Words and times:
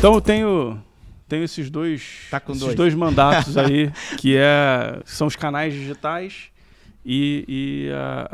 Então 0.00 0.14
eu 0.14 0.20
tenho, 0.20 0.78
tenho 1.28 1.44
esses 1.44 1.68
dois, 1.70 2.22
Tá 2.30 2.40
com 2.40 2.52
esses 2.52 2.64
dois. 2.64 2.74
dois 2.74 2.94
mandatos 2.94 3.56
aí, 3.58 3.92
que 4.16 4.34
é, 4.36 4.98
são 5.04 5.26
os 5.26 5.36
canais 5.36 5.74
digitais 5.74 6.44
e, 7.04 7.44
e 7.46 7.90
a, 7.92 8.28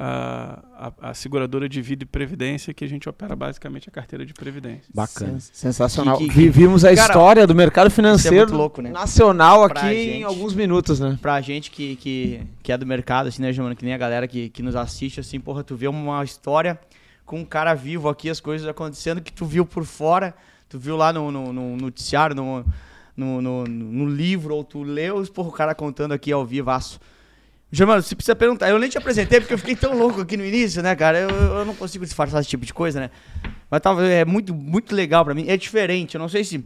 a- 0.79 0.87
a- 1.03 1.11
a 1.11 1.15
seguradora 1.15 1.69
de 1.69 1.83
vida 1.83 2.05
e 2.05 2.07
previdência, 2.07 2.73
que 2.73 2.85
a 2.85 2.89
gente 2.89 3.09
opera 3.09 3.35
basicamente 3.35 3.89
a 3.89 3.93
carteira 3.93 4.25
de 4.25 4.33
previdência. 4.33 4.85
Bacana. 4.95 5.33
Sens- 5.41 5.51
Sensacional. 5.55 6.19
Que- 6.19 6.29
que- 6.29 6.35
Vivimos 6.35 6.85
a 6.85 6.95
Cara, 6.95 7.01
história 7.09 7.47
do 7.49 7.55
mercado 7.55 7.91
financeiro 7.91 8.47
muito 8.47 8.55
louco, 8.57 8.81
né? 8.81 8.91
nacional 8.91 9.69
Pra 9.69 9.81
aqui 9.81 9.89
gente. 10.05 10.19
em 10.19 10.23
alguns 10.23 10.55
minutos, 10.55 11.01
né? 11.01 11.19
Pra 11.21 11.41
gente 11.41 11.73
que, 11.73 11.97
que, 11.97 12.41
que 12.63 12.71
é 12.71 12.79
do 12.79 12.87
mercado, 12.87 13.27
assim, 13.29 13.43
né, 13.43 13.53
Germano? 13.53 13.75
Que 13.75 13.85
nem 13.85 13.93
a 13.95 13.99
galera 13.99 14.29
que, 14.29 14.51
que 14.51 14.63
nos 14.63 14.77
assiste, 14.77 15.19
assim, 15.19 15.41
porra, 15.41 15.65
tu 15.65 15.75
vê 15.75 15.89
uma 15.89 16.23
história 16.23 16.79
com 17.25 17.41
um 17.41 17.45
cara 17.45 17.75
vivo 17.75 18.09
aqui, 18.09 18.31
as 18.31 18.39
coisas 18.39 18.69
acontecendo 18.69 19.21
que 19.21 19.33
tu 19.33 19.45
viu 19.45 19.67
por 19.67 19.85
fora, 19.85 20.33
tu 20.69 20.79
viu 20.79 20.97
lá 20.97 21.13
no, 21.13 21.31
no, 21.31 21.53
no 21.53 21.77
noticiário, 21.77 22.35
no, 22.35 22.65
no, 23.17 23.41
no, 23.43 23.65
no 23.65 24.07
livro, 24.09 24.55
ou 24.55 24.65
tu 24.65 24.83
leu, 24.83 25.23
porra, 25.33 25.49
o 25.49 25.53
cara 25.53 25.75
contando 25.75 26.13
aqui 26.13 26.33
ao 26.33 26.45
vivaço. 26.45 27.01
Germano, 27.71 28.01
você 28.01 28.15
precisa 28.15 28.37
perguntar. 28.37 28.71
Eu 28.71 28.79
nem 28.79 28.89
te 28.89 28.97
apresentei 28.97 29.41
porque 29.41 29.55
eu 29.55 29.59
fiquei 29.59 29.75
tão 29.75 29.99
louco 29.99 30.21
aqui 30.21 30.37
no 30.37 30.45
início, 30.45 30.83
né, 30.83 30.95
cara? 30.95 31.19
Eu, 31.19 31.31
eu 31.31 31.65
não 31.65 31.75
consigo 31.75 32.05
disfarçar 32.05 32.41
esse 32.41 32.49
tipo 32.49 32.65
de 32.65 32.73
coisa, 32.73 33.01
né? 33.01 33.11
Mas 33.71 33.81
tava, 33.81 34.07
é 34.07 34.25
muito, 34.25 34.55
muito 34.55 34.95
legal 34.95 35.25
pra 35.25 35.35
mim. 35.35 35.47
É 35.49 35.57
diferente, 35.57 36.15
eu 36.15 36.19
não 36.21 36.29
sei 36.29 36.45
se. 36.45 36.65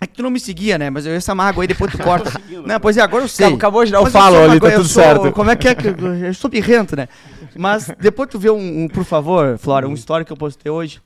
É 0.00 0.06
que 0.06 0.14
tu 0.14 0.22
não 0.22 0.30
me 0.30 0.40
seguia, 0.40 0.78
né? 0.78 0.88
Mas 0.88 1.04
eu 1.04 1.12
essa 1.12 1.34
mágoa 1.34 1.64
aí 1.64 1.68
depois 1.68 1.90
tu 1.90 1.98
corta. 2.02 2.32
não, 2.64 2.80
pois 2.80 2.96
é, 2.96 3.02
agora 3.02 3.24
eu 3.24 3.28
sei. 3.28 3.52
Acabou 3.52 3.84
de 3.84 3.90
dar 3.90 4.00
o 4.00 4.06
falo 4.06 4.36
ali, 4.38 4.60
tá 4.60 4.70
tudo 4.70 4.88
sou- 4.88 5.02
certo. 5.02 5.32
Como 5.32 5.50
é 5.50 5.56
que 5.56 5.68
é 5.68 5.74
que 5.74 5.88
eu, 5.88 5.94
eu 6.24 6.32
sou 6.34 6.48
birrento, 6.48 6.94
né? 6.96 7.08
Mas 7.56 7.90
depois 7.98 8.28
tu 8.30 8.38
vê 8.38 8.50
um, 8.50 8.84
um, 8.84 8.88
por 8.88 9.04
favor, 9.04 9.58
Flora, 9.58 9.88
um 9.88 9.94
story 9.94 10.24
que 10.24 10.32
eu 10.32 10.36
postei 10.36 10.70
hoje. 10.70 11.02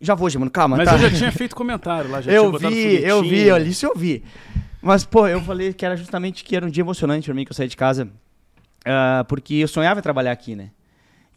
Já 0.00 0.14
vou, 0.14 0.28
mano, 0.38 0.50
calma, 0.50 0.76
Mas 0.78 0.88
tá? 0.88 0.94
eu 0.94 0.98
já 0.98 1.10
tinha 1.10 1.30
feito 1.32 1.54
comentário 1.54 2.10
lá, 2.10 2.18
já 2.22 2.30
tinha 2.30 2.36
Eu 2.36 2.50
botado 2.50 2.74
vi, 2.74 3.02
eu 3.04 3.20
vi, 3.22 3.28
foguetinho. 3.28 3.54
olha, 3.54 3.68
isso 3.68 3.86
eu 3.86 3.92
vi. 3.94 4.24
Mas, 4.80 5.04
pô, 5.04 5.28
eu 5.28 5.42
falei 5.42 5.74
que 5.74 5.84
era 5.84 5.94
justamente 5.96 6.42
que 6.42 6.56
era 6.56 6.64
um 6.64 6.70
dia 6.70 6.82
emocionante 6.82 7.26
pra 7.26 7.34
mim 7.34 7.44
que 7.44 7.52
eu 7.52 7.56
saí 7.56 7.68
de 7.68 7.76
casa. 7.76 8.08
ah, 8.84 9.24
porque 9.28 9.54
eu 9.54 9.68
sonhava 9.68 10.00
em 10.00 10.02
trabalhar 10.02 10.32
aqui, 10.32 10.56
né? 10.56 10.70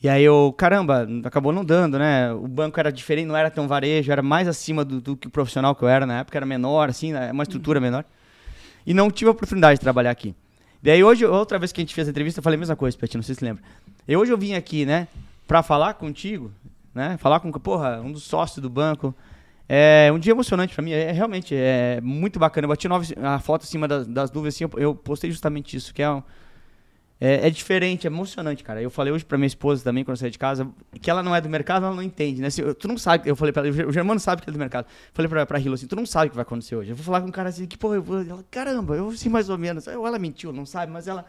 E 0.01 0.07
aí 0.09 0.23
eu, 0.23 0.53
caramba, 0.57 1.07
acabou 1.25 1.51
não 1.53 1.63
dando, 1.63 1.97
né? 1.99 2.31
O 2.33 2.47
banco 2.47 2.79
era 2.79 2.91
diferente, 2.91 3.25
não 3.27 3.35
era 3.37 3.49
tão 3.49 3.67
varejo, 3.67 4.11
era 4.11 4.21
mais 4.21 4.47
acima 4.47 4.83
do, 4.83 4.99
do 5.01 5.15
que 5.15 5.27
o 5.27 5.29
profissional 5.29 5.73
que 5.75 5.83
eu 5.83 5.87
era 5.87 6.05
na 6.05 6.19
época, 6.19 6.37
era 6.37 6.45
menor, 6.45 6.89
assim, 6.89 7.13
né? 7.13 7.31
uma 7.31 7.43
estrutura 7.43 7.79
menor. 7.79 8.03
E 8.85 8.93
não 8.93 9.09
tive 9.09 9.29
a 9.29 9.31
oportunidade 9.31 9.79
de 9.79 9.81
trabalhar 9.81 10.11
aqui. 10.11 10.35
Daí 10.81 11.01
hoje, 11.03 11.25
outra 11.25 11.57
vez 11.57 11.71
que 11.71 11.79
a 11.79 11.83
gente 11.83 11.95
fez 11.95 12.07
a 12.07 12.11
entrevista, 12.11 12.39
eu 12.39 12.43
falei 12.43 12.57
a 12.57 12.59
mesma 12.59 12.75
coisa, 12.75 12.97
Peti, 12.97 13.15
não 13.15 13.23
sei 13.23 13.33
se 13.35 13.39
você 13.39 13.45
lembra. 13.45 13.63
E 14.05 14.15
hoje 14.17 14.31
eu 14.33 14.37
vim 14.37 14.53
aqui, 14.55 14.85
né, 14.85 15.07
pra 15.47 15.63
falar 15.63 15.93
contigo, 15.93 16.51
né? 16.93 17.17
Falar 17.17 17.39
com, 17.39 17.51
porra, 17.53 18.01
um 18.01 18.11
dos 18.11 18.23
sócios 18.23 18.61
do 18.61 18.69
banco. 18.69 19.15
É 19.67 20.11
um 20.13 20.19
dia 20.19 20.31
emocionante 20.31 20.75
pra 20.75 20.83
mim, 20.83 20.91
é, 20.91 21.11
realmente, 21.11 21.55
é 21.55 21.99
muito 22.01 22.37
bacana. 22.37 22.65
Eu 22.65 22.69
bati 22.69 22.87
nove, 22.87 23.15
a 23.21 23.39
foto 23.39 23.63
acima 23.63 23.87
das, 23.87 24.05
das 24.05 24.31
nuvens, 24.31 24.55
assim, 24.55 24.65
eu, 24.65 24.71
eu 24.77 24.93
postei 24.95 25.31
justamente 25.31 25.75
isso, 25.77 25.93
que 25.93 26.01
é, 26.03 26.09
um- 26.11 26.21
é, 27.19 27.47
é 27.47 27.49
diferente, 27.49 28.05
é 28.05 28.09
emocionante, 28.09 28.63
cara. 28.63 28.81
Eu 28.81 28.89
falei 28.89 29.13
hoje 29.13 29.23
pra 29.23 29.37
minha 29.37 29.47
esposa 29.47 29.81
também, 29.83 30.03
quando 30.03 30.15
eu 30.15 30.19
saí 30.19 30.29
de 30.29 30.37
casa, 30.37 30.67
que 31.01 31.09
ela 31.09 31.23
não 31.23 31.33
é 31.33 31.39
do 31.39 31.47
mercado, 31.49 31.85
ela 31.85 31.95
não 31.95 32.03
entende, 32.03 32.41
né? 32.41 32.49
Eu- 32.57 32.75
tu 32.75 32.87
não 32.87 32.97
sabe, 32.97 33.29
eu 33.29 33.35
falei 33.35 33.53
pra 33.53 33.65
ela, 33.65 33.87
o 33.87 33.91
Germano 33.93 34.19
sabe 34.19 34.41
que 34.41 34.49
é 34.49 34.53
do 34.53 34.59
mercado. 34.59 34.85
Falei 35.13 35.29
pra, 35.29 35.45
pra 35.45 35.59
Hilo 35.59 35.75
assim, 35.75 35.87
tu 35.87 35.95
não 35.95 36.05
sabe 36.05 36.27
o 36.27 36.29
que 36.31 36.35
vai 36.35 36.43
acontecer 36.43 36.75
hoje. 36.75 36.89
Eu 36.91 36.95
vou 36.97 37.05
falar 37.05 37.21
com 37.21 37.27
um 37.27 37.31
cara 37.31 37.47
assim, 37.49 37.65
que 37.65 37.77
porra, 37.77 37.95
eu 37.95 38.03
vou, 38.03 38.19
ela, 38.21 38.43
caramba, 38.51 38.95
eu 38.95 39.09
sei 39.13 39.31
mais 39.31 39.49
ou 39.49 39.57
menos. 39.57 39.87
Ou 39.87 40.05
ela 40.05 40.19
mentiu, 40.19 40.51
não 40.51 40.65
sabe, 40.65 40.91
mas 40.91 41.07
ela, 41.07 41.25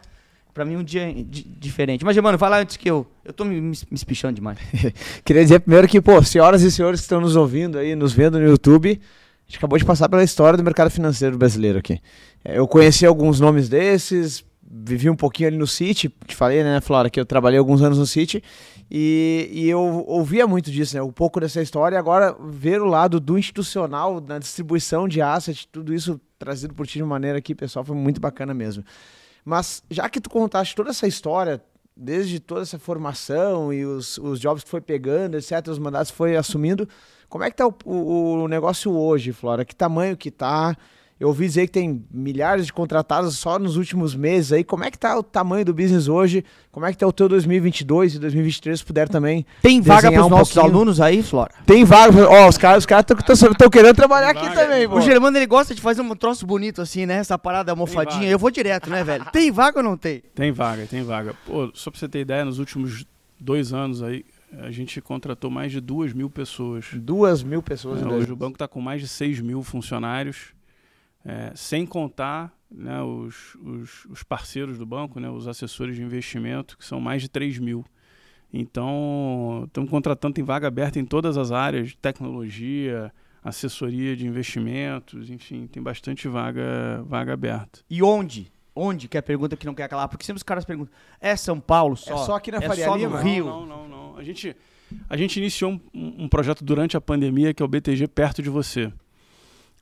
pra 0.55 0.63
mim, 0.63 0.77
um 0.77 0.83
dia 0.83 1.13
di- 1.13 1.43
diferente. 1.43 2.05
Mas, 2.05 2.15
Germano, 2.15 2.37
fala 2.39 2.59
antes 2.59 2.77
que 2.77 2.89
eu, 2.89 3.05
eu 3.25 3.33
tô 3.33 3.43
me, 3.43 3.59
me, 3.59 3.77
espichando 3.91 4.33
demais. 4.35 4.57
Queria 5.25 5.43
dizer 5.43 5.59
primeiro 5.59 5.85
que, 5.85 5.99
pô, 6.01 6.23
senhoras 6.23 6.61
e 6.63 6.71
senhores 6.71 7.01
que 7.01 7.03
estão 7.03 7.19
nos 7.19 7.35
ouvindo 7.35 7.77
aí, 7.77 7.93
nos 7.93 8.13
vendo 8.13 8.39
no 8.39 8.47
YouTube, 8.47 8.89
a 8.89 9.51
gente 9.51 9.57
acabou 9.57 9.77
de 9.77 9.83
passar 9.83 10.07
pela 10.07 10.23
história 10.23 10.55
do 10.55 10.63
mercado 10.63 10.89
financeiro 10.89 11.37
brasileiro 11.37 11.79
aqui. 11.79 11.99
É, 12.43 12.57
Eu 12.57 12.67
conheci 12.69 13.05
alguns 13.05 13.37
nomes 13.37 13.67
desses, 13.67 14.45
vivi 14.65 15.09
um 15.09 15.15
pouquinho 15.15 15.49
ali 15.49 15.57
no 15.57 15.67
City, 15.67 16.09
te 16.25 16.33
falei, 16.33 16.63
né, 16.63 16.79
Flora, 16.79 17.09
que 17.09 17.19
eu 17.19 17.25
trabalhei 17.25 17.59
alguns 17.59 17.81
anos 17.81 17.99
no 17.99 18.05
City, 18.05 18.41
e, 18.89 19.49
e 19.51 19.69
eu 19.69 19.81
ouvia 20.07 20.47
muito 20.47 20.71
disso, 20.71 20.95
né, 20.95 21.01
um 21.03 21.11
pouco 21.11 21.37
dessa 21.41 21.61
história, 21.61 21.95
e 21.97 21.99
agora 21.99 22.33
ver 22.49 22.81
o 22.81 22.85
lado 22.85 23.19
do 23.19 23.37
institucional, 23.37 24.23
na 24.25 24.39
distribuição 24.39 25.05
de 25.05 25.21
asset, 25.21 25.67
tudo 25.69 25.93
isso 25.93 26.19
trazido 26.39 26.73
por 26.73 26.87
ti 26.87 26.97
de 26.97 27.03
maneira 27.03 27.37
aqui, 27.39 27.53
pessoal, 27.53 27.83
foi 27.83 27.95
muito 27.95 28.21
bacana 28.21 28.53
mesmo. 28.53 28.85
Mas 29.45 29.83
já 29.91 30.09
que 30.09 30.19
tu 30.19 30.29
contaste 30.29 30.75
toda 30.75 30.89
essa 30.89 31.07
história, 31.07 31.63
desde 31.95 32.39
toda 32.39 32.63
essa 32.63 32.79
formação 32.79 33.71
e 33.71 33.85
os, 33.85 34.17
os 34.17 34.39
jobs 34.39 34.63
que 34.63 34.69
foi 34.69 34.81
pegando, 34.81 35.37
etc., 35.37 35.67
os 35.67 35.77
mandatos 35.77 36.09
que 36.09 36.17
foi 36.17 36.35
assumindo, 36.35 36.89
como 37.29 37.43
é 37.43 37.51
que 37.51 37.55
tá 37.55 37.67
o, 37.67 37.75
o, 37.85 38.43
o 38.43 38.47
negócio 38.47 38.91
hoje, 38.91 39.31
Flora? 39.31 39.63
Que 39.63 39.75
tamanho 39.75 40.17
que 40.17 40.31
tá? 40.31 40.75
Eu 41.17 41.29
ouvi 41.29 41.45
dizer 41.45 41.67
que 41.67 41.71
tem 41.71 42.03
milhares 42.11 42.65
de 42.65 42.73
contratados 42.73 43.37
só 43.37 43.57
nos 43.57 43.77
últimos 43.77 44.13
meses 44.13 44.51
aí. 44.51 44.65
Como 44.65 44.83
é 44.83 44.91
que 44.91 44.99
tá 44.99 45.17
o 45.17 45.23
tamanho 45.23 45.63
do 45.63 45.73
business 45.73 46.09
hoje? 46.09 46.43
Como 46.71 46.85
é 46.85 46.91
que 46.91 46.97
tá 46.97 47.07
o 47.07 47.13
teu 47.13 47.29
2022 47.29 48.15
e 48.15 48.19
2023, 48.19 48.79
se 48.79 48.85
puder 48.85 49.07
também? 49.07 49.45
Tem 49.61 49.79
vaga 49.79 50.01
Desenhar 50.09 50.21
pros 50.23 50.25
um 50.25 50.37
nossos 50.37 50.53
pouquinho. 50.53 50.73
alunos 50.75 50.99
aí, 50.99 51.23
Flora? 51.23 51.53
Tem 51.65 51.85
vaga, 51.85 52.27
ó, 52.29 52.49
os 52.49 52.57
caras 52.57 52.79
os 52.79 52.85
caras 52.85 53.05
estão 53.29 53.69
querendo 53.69 53.95
trabalhar 53.95 54.33
Tem 54.33 54.41
aqui 54.41 54.49
vaga, 54.49 54.61
também, 54.61 54.79
tem 54.79 54.89
pô. 54.89 54.97
O 54.97 55.01
Germano, 55.01 55.37
ele 55.37 55.45
gosta 55.45 55.73
de 55.73 55.79
fazer 55.79 56.01
um 56.01 56.15
troço 56.17 56.45
bonito 56.45 56.81
assim, 56.81 57.05
né? 57.05 57.15
Essa 57.15 57.37
parada 57.39 57.71
almofadinha. 57.71 58.27
Eu 58.29 58.37
vou 58.37 58.51
direto, 58.51 58.89
né, 58.89 59.01
velho? 59.01 59.23
Tem 59.31 59.49
vaga 59.51 59.79
ou 59.79 59.83
não 59.83 59.95
tem? 59.95 60.21
Tem 60.33 60.51
vaga, 60.51 60.85
tem 60.85 61.01
vaga. 61.01 61.33
Pô, 61.45 61.71
só 61.73 61.91
pra 61.91 61.97
você 61.99 62.09
ter 62.09 62.19
ideia, 62.19 62.43
nos 62.43 62.59
últimos 62.59 63.05
dois 63.39 63.71
anos 63.71 64.03
aí, 64.03 64.25
a 64.59 64.69
gente 64.69 64.99
contratou 64.99 65.49
mais 65.49 65.71
de 65.71 65.79
duas 65.79 66.11
mil 66.11 66.29
pessoas. 66.29 66.87
Duas 66.93 67.41
mil 67.41 67.61
pessoas 67.61 68.01
É, 68.01 68.05
em 68.05 68.07
hoje 68.11 68.31
o 68.33 68.35
banco 68.35 68.55
está 68.55 68.67
com 68.67 68.81
mais 68.81 69.01
de 69.01 69.07
6 69.07 69.39
mil 69.41 69.63
funcionários, 69.63 70.53
é, 71.25 71.51
sem 71.55 71.85
contar 71.85 72.55
né, 72.69 73.01
os, 73.01 73.55
os, 73.55 74.05
os 74.05 74.23
parceiros 74.23 74.77
do 74.77 74.85
banco, 74.85 75.19
né, 75.19 75.29
os 75.29 75.47
assessores 75.47 75.95
de 75.95 76.03
investimento, 76.03 76.77
que 76.77 76.85
são 76.85 77.01
mais 77.01 77.21
de 77.21 77.29
3 77.29 77.57
mil. 77.57 77.83
Então, 78.53 79.63
estamos 79.65 79.89
contratando, 79.89 80.35
tem 80.35 80.43
vaga 80.43 80.67
aberta 80.67 80.99
em 80.99 81.05
todas 81.05 81.37
as 81.37 81.51
áreas, 81.51 81.95
tecnologia, 82.01 83.11
assessoria 83.43 84.15
de 84.15 84.25
investimentos, 84.25 85.29
enfim, 85.29 85.67
tem 85.67 85.81
bastante 85.81 86.27
vaga, 86.27 87.03
vaga 87.05 87.33
aberta. 87.33 87.79
E 87.89 88.01
onde? 88.01 88.51
Onde? 88.73 89.07
Que 89.07 89.17
é 89.17 89.19
a 89.19 89.23
pergunta 89.23 89.57
que 89.57 89.65
não 89.65 89.73
quer 89.73 89.87
calar. 89.87 90.07
Porque 90.07 90.25
sempre 90.25 90.37
os 90.37 90.43
caras 90.43 90.63
perguntam, 90.63 90.93
é 91.19 91.35
São 91.35 91.59
Paulo 91.59 91.95
só? 91.95 92.13
É 92.13 92.25
só 92.25 92.35
aqui 92.35 92.51
na 92.51 92.57
é 92.57 92.67
Faria 92.67 92.85
só 92.85 92.95
Lima? 92.95 93.17
no 93.17 93.23
Rio? 93.23 93.45
Não, 93.45 93.65
não, 93.65 93.87
não. 93.87 94.11
não. 94.11 94.17
A 94.17 94.23
gente, 94.23 94.55
a 95.09 95.17
gente 95.17 95.37
iniciou 95.37 95.79
um, 95.93 96.23
um 96.23 96.29
projeto 96.29 96.63
durante 96.63 96.95
a 96.95 97.01
pandemia 97.01 97.53
que 97.53 97.63
é 97.63 97.65
o 97.65 97.69
BTG 97.69 98.07
Perto 98.07 98.41
de 98.41 98.49
Você. 98.49 98.91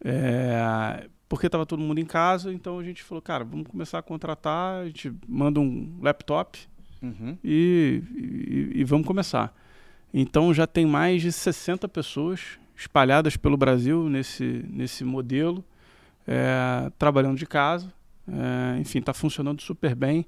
É, 0.03 1.07
porque 1.29 1.47
estava 1.47 1.65
todo 1.65 1.79
mundo 1.81 1.99
em 1.99 2.05
casa, 2.05 2.51
então 2.53 2.77
a 2.79 2.83
gente 2.83 3.01
falou, 3.03 3.21
cara, 3.21 3.43
vamos 3.43 3.67
começar 3.67 3.99
a 3.99 4.01
contratar, 4.03 4.81
a 4.81 4.85
gente 4.85 5.11
manda 5.27 5.59
um 5.59 5.97
laptop 6.01 6.59
Uhum. 7.01 7.37
e, 7.43 8.01
e- 8.15 8.71
e 8.81 8.83
vamos 8.83 9.05
começar. 9.07 9.53
Então 10.13 10.53
já 10.53 10.67
tem 10.67 10.85
mais 10.85 11.21
de 11.21 11.31
60 11.31 11.87
pessoas 11.87 12.59
espalhadas 12.75 13.35
pelo 13.35 13.57
Brasil 13.57 14.07
nesse, 14.09 14.63
nesse 14.69 15.03
modelo, 15.03 15.63
é, 16.27 16.91
trabalhando 16.99 17.37
de 17.37 17.45
casa. 17.45 17.91
É, 18.27 18.79
enfim, 18.79 18.99
está 18.99 19.13
funcionando 19.13 19.61
super 19.61 19.93
bem. 19.95 20.25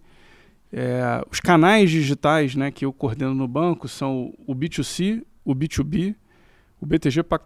É, 0.73 1.23
os 1.31 1.39
canais 1.39 1.89
digitais 1.89 2.55
né, 2.55 2.71
que 2.71 2.83
eu 2.83 2.91
coordeno 2.91 3.33
no 3.33 3.47
banco 3.47 3.87
são 3.87 4.33
o 4.45 4.53
B2C, 4.53 5.23
o 5.45 5.55
B2B, 5.55 6.15
o 6.81 6.85
BTG 6.85 7.23
Pac- 7.23 7.45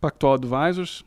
Pactual 0.00 0.34
Advisors, 0.34 1.04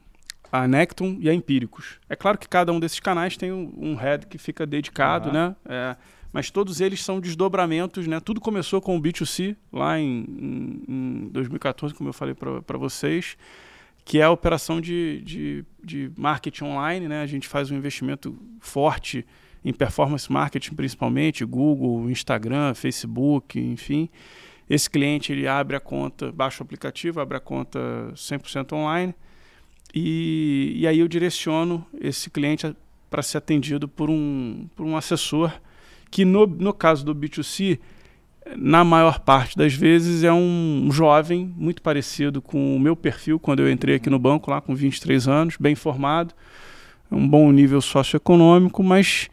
a 0.51 0.67
Necton 0.67 1.17
e 1.19 1.29
a 1.29 1.33
Empíricos. 1.33 1.99
É 2.09 2.15
claro 2.15 2.37
que 2.37 2.47
cada 2.47 2.71
um 2.73 2.79
desses 2.79 2.99
canais 2.99 3.37
tem 3.37 3.51
um, 3.51 3.71
um 3.77 3.95
head 3.95 4.27
que 4.27 4.37
fica 4.37 4.65
dedicado, 4.65 5.29
Aham. 5.29 5.49
né? 5.49 5.55
É, 5.65 5.95
mas 6.33 6.49
todos 6.49 6.81
eles 6.81 7.03
são 7.03 7.19
desdobramentos, 7.19 8.07
né? 8.07 8.19
Tudo 8.19 8.39
começou 8.41 8.81
com 8.81 8.97
o 8.97 9.01
B2C 9.01 9.55
lá 9.71 9.99
em, 9.99 10.25
em- 10.27 10.83
em 10.87 11.29
2014, 11.29 11.93
como 11.93 12.09
eu 12.09 12.13
falei 12.13 12.33
para 12.35 12.77
vocês, 12.77 13.37
que 14.03 14.19
é 14.19 14.23
a 14.23 14.31
operação 14.31 14.81
de, 14.81 15.21
de, 15.21 15.65
de 15.83 16.11
marketing 16.17 16.63
online, 16.65 17.07
né? 17.07 17.21
A 17.21 17.27
gente 17.27 17.47
faz 17.47 17.69
um 17.71 17.75
investimento 17.77 18.37
forte 18.59 19.25
em 19.63 19.71
performance 19.71 20.31
marketing, 20.31 20.73
principalmente, 20.73 21.45
Google, 21.45 22.09
Instagram, 22.09 22.73
Facebook, 22.73 23.59
enfim. 23.59 24.09
Esse 24.69 24.89
cliente 24.89 25.31
ele 25.31 25.47
abre 25.47 25.75
a 25.75 25.79
conta, 25.79 26.31
baixa 26.31 26.63
o 26.63 26.65
aplicativo, 26.65 27.19
abre 27.19 27.37
a 27.37 27.39
conta 27.41 27.79
100% 28.15 28.73
online 28.73 29.13
e, 29.93 30.73
e 30.75 30.87
aí 30.87 30.99
eu 30.99 31.07
direciono 31.07 31.85
esse 31.99 32.29
cliente 32.29 32.75
para 33.09 33.21
ser 33.21 33.37
atendido 33.37 33.87
por 33.87 34.09
um, 34.09 34.67
por 34.75 34.85
um 34.85 34.95
assessor 34.95 35.51
que 36.09 36.25
no, 36.25 36.45
no 36.45 36.73
caso 36.73 37.05
do 37.05 37.15
B2C, 37.15 37.79
na 38.57 38.83
maior 38.83 39.19
parte 39.19 39.57
das 39.57 39.73
vezes 39.73 40.23
é 40.23 40.33
um 40.33 40.89
jovem 40.91 41.53
muito 41.55 41.81
parecido 41.81 42.41
com 42.41 42.75
o 42.75 42.79
meu 42.79 42.95
perfil 42.95 43.39
quando 43.39 43.61
eu 43.61 43.71
entrei 43.71 43.95
aqui 43.95 44.09
no 44.09 44.19
banco 44.19 44.51
lá 44.51 44.59
com 44.59 44.75
23 44.75 45.27
anos, 45.27 45.57
bem 45.57 45.75
formado, 45.75 46.33
um 47.11 47.27
bom 47.27 47.51
nível 47.51 47.81
socioeconômico, 47.81 48.83
mas 48.83 49.29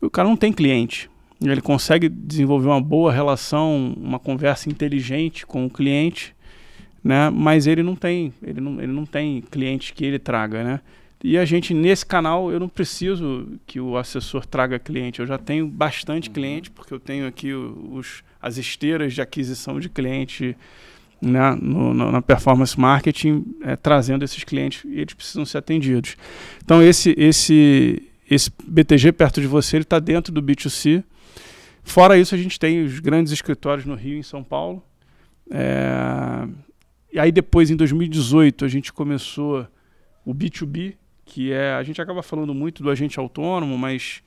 o 0.00 0.10
cara 0.10 0.28
não 0.28 0.36
tem 0.36 0.52
cliente. 0.52 1.10
Ele 1.40 1.60
consegue 1.60 2.08
desenvolver 2.08 2.68
uma 2.68 2.80
boa 2.80 3.12
relação, 3.12 3.94
uma 3.96 4.18
conversa 4.18 4.68
inteligente 4.68 5.46
com 5.46 5.66
o 5.66 5.70
cliente, 5.70 6.34
né? 7.02 7.30
Mas 7.30 7.66
ele 7.66 7.82
não 7.82 7.96
tem, 7.96 8.32
ele 8.42 8.60
não, 8.60 8.80
ele 8.80 8.92
não 8.92 9.06
tem 9.06 9.40
clientes 9.40 9.90
que 9.90 10.04
ele 10.04 10.18
traga, 10.18 10.62
né? 10.62 10.80
E 11.22 11.36
a 11.36 11.44
gente, 11.44 11.74
nesse 11.74 12.06
canal, 12.06 12.52
eu 12.52 12.60
não 12.60 12.68
preciso 12.68 13.48
que 13.66 13.80
o 13.80 13.96
assessor 13.96 14.46
traga 14.46 14.78
cliente. 14.78 15.18
Eu 15.18 15.26
já 15.26 15.36
tenho 15.36 15.66
bastante 15.66 16.28
uhum. 16.28 16.34
cliente, 16.34 16.70
porque 16.70 16.94
eu 16.94 17.00
tenho 17.00 17.26
aqui 17.26 17.52
os, 17.52 18.22
as 18.40 18.56
esteiras 18.56 19.14
de 19.14 19.20
aquisição 19.20 19.80
de 19.80 19.88
cliente 19.88 20.56
né, 21.20 21.58
no, 21.60 21.92
no, 21.92 22.12
na 22.12 22.22
performance 22.22 22.78
marketing, 22.78 23.44
é, 23.62 23.74
trazendo 23.74 24.24
esses 24.24 24.44
clientes 24.44 24.84
e 24.84 25.00
eles 25.00 25.14
precisam 25.14 25.44
ser 25.44 25.58
atendidos. 25.58 26.16
Então, 26.64 26.80
esse, 26.80 27.14
esse, 27.18 28.02
esse 28.30 28.52
BTG 28.64 29.10
perto 29.12 29.40
de 29.40 29.48
você, 29.48 29.76
ele 29.76 29.82
está 29.82 29.98
dentro 29.98 30.32
do 30.32 30.40
B2C. 30.40 31.02
Fora 31.82 32.16
isso, 32.16 32.34
a 32.34 32.38
gente 32.38 32.60
tem 32.60 32.84
os 32.84 33.00
grandes 33.00 33.32
escritórios 33.32 33.84
no 33.84 33.96
Rio 33.96 34.14
e 34.16 34.20
em 34.20 34.22
São 34.22 34.44
Paulo. 34.44 34.80
É, 35.50 36.46
e 37.18 37.20
aí 37.20 37.32
depois, 37.32 37.68
em 37.68 37.74
2018, 37.74 38.64
a 38.64 38.68
gente 38.68 38.92
começou 38.92 39.66
o 40.24 40.32
B2B, 40.32 40.94
que 41.24 41.52
é 41.52 41.72
a 41.72 41.82
gente 41.82 42.00
acaba 42.00 42.22
falando 42.22 42.54
muito 42.54 42.80
do 42.80 42.88
agente 42.88 43.18
autônomo, 43.18 43.76
mas 43.76 44.22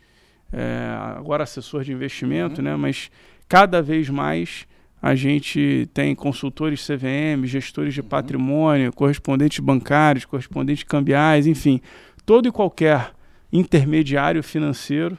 é, 0.52 0.94
agora 1.16 1.44
assessor 1.44 1.86
de 1.86 1.94
investimento, 1.94 2.60
uhum. 2.60 2.66
né? 2.66 2.76
Mas 2.76 3.10
cada 3.48 3.82
vez 3.82 4.10
mais 4.10 4.68
a 5.02 5.16
gente 5.16 5.88
tem 5.94 6.14
consultores 6.14 6.86
CVM, 6.86 7.46
gestores 7.46 7.94
de 7.94 8.02
uhum. 8.02 8.10
patrimônio, 8.10 8.92
correspondentes 8.92 9.60
bancários, 9.60 10.26
correspondentes 10.26 10.84
cambiais, 10.84 11.48
enfim, 11.48 11.80
todo 12.26 12.50
e 12.50 12.52
qualquer 12.52 13.14
intermediário 13.54 14.44
financeiro 14.44 15.18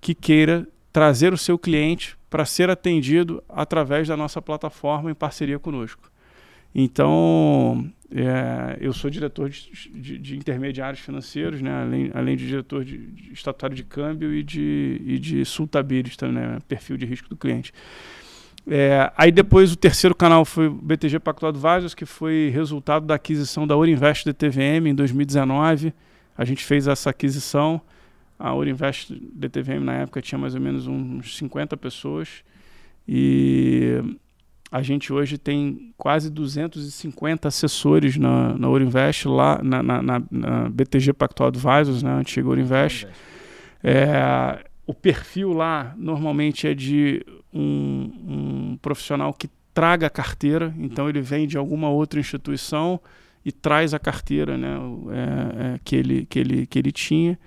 que 0.00 0.14
queira 0.14 0.66
trazer 0.90 1.34
o 1.34 1.36
seu 1.36 1.58
cliente 1.58 2.16
para 2.30 2.46
ser 2.46 2.70
atendido 2.70 3.44
através 3.50 4.08
da 4.08 4.16
nossa 4.16 4.40
plataforma 4.40 5.10
em 5.10 5.14
parceria 5.14 5.58
conosco. 5.58 6.15
Então, 6.74 7.90
é, 8.10 8.76
eu 8.80 8.92
sou 8.92 9.10
diretor 9.10 9.48
de, 9.48 9.70
de, 9.92 10.18
de, 10.18 10.36
intermediários 10.36 11.00
financeiros, 11.00 11.60
né? 11.60 11.72
além, 11.82 12.10
além 12.14 12.36
de 12.36 12.46
diretor 12.46 12.84
de, 12.84 12.98
de 12.98 13.32
estatuário 13.32 13.76
de 13.76 13.82
câmbio 13.82 14.32
e 14.32 14.42
de, 14.42 15.00
e 15.04 15.18
de 15.18 15.44
sultabilis 15.44 16.16
também, 16.16 16.46
né? 16.46 16.58
perfil 16.68 16.96
de 16.96 17.04
risco 17.04 17.28
do 17.28 17.36
cliente. 17.36 17.72
É, 18.68 19.12
aí 19.16 19.30
depois 19.30 19.72
o 19.72 19.76
terceiro 19.76 20.14
canal 20.14 20.44
foi 20.44 20.66
o 20.66 20.74
BTG 20.74 21.20
Pactual 21.20 21.50
Advisors, 21.50 21.94
que 21.94 22.04
foi 22.04 22.50
resultado 22.52 23.06
da 23.06 23.14
aquisição 23.14 23.66
da 23.66 23.76
Orinvest 23.76 24.24
DTVM 24.24 24.88
em 24.88 24.94
2019. 24.94 25.94
A 26.36 26.44
gente 26.44 26.64
fez 26.64 26.86
essa 26.88 27.10
aquisição. 27.10 27.80
A 28.38 28.54
Orinvest 28.54 29.14
DTVM 29.32 29.84
na 29.84 29.94
época 29.94 30.20
tinha 30.20 30.38
mais 30.38 30.54
ou 30.54 30.60
menos 30.60 30.86
uns 30.86 31.36
50 31.38 31.76
pessoas. 31.76 32.44
E 33.08 34.02
a 34.70 34.82
gente 34.82 35.12
hoje 35.12 35.38
tem 35.38 35.92
quase 35.96 36.30
250 36.30 37.48
assessores 37.48 38.16
na, 38.16 38.58
na 38.58 38.68
Orinvest, 38.68 39.28
lá 39.28 39.60
na, 39.62 39.82
na, 39.82 40.02
na 40.02 40.68
BTG 40.68 41.12
Pactual 41.12 41.48
Advisors, 41.48 42.02
né, 42.02 42.10
antiga 42.12 42.48
Orinvest. 42.48 43.06
É, 43.82 44.64
o 44.86 44.92
perfil 44.92 45.52
lá 45.52 45.94
normalmente 45.96 46.66
é 46.66 46.74
de 46.74 47.24
um, 47.52 48.70
um, 48.72 48.78
profissional 48.82 49.32
que 49.32 49.48
traga 49.72 50.06
a 50.06 50.10
carteira, 50.10 50.74
então 50.78 51.08
ele 51.08 51.20
vem 51.20 51.46
de 51.46 51.56
alguma 51.56 51.88
outra 51.88 52.18
instituição 52.18 53.00
e 53.44 53.52
traz 53.52 53.94
a 53.94 53.98
carteira 53.98 54.56
né, 54.56 54.76
é, 55.10 55.74
é, 55.74 55.80
que, 55.84 55.94
ele, 55.94 56.26
que, 56.26 56.38
ele, 56.38 56.66
que 56.66 56.78
ele 56.78 56.90
tinha. 56.90 57.38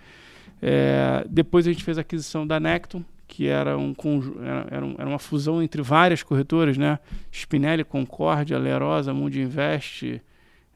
É, 0.61 1.25
depois 1.29 1.67
a 1.67 1.71
gente 1.71 1.83
fez 1.83 1.97
a 1.97 2.01
aquisição 2.01 2.45
da 2.45 2.59
Necton, 2.59 3.03
que 3.29 3.45
era, 3.45 3.77
um, 3.77 3.93
era, 4.41 4.85
era 4.97 5.07
uma 5.07 5.19
fusão 5.19 5.61
entre 5.61 5.83
várias 5.83 6.23
corretoras, 6.23 6.77
né? 6.77 6.97
Spinelli, 7.31 7.83
Concórdia, 7.83 8.57
Lerosa, 8.57 9.13
Mundi 9.13 9.39
Invest, 9.39 10.19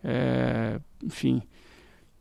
é, 0.03 0.79
enfim. 1.03 1.41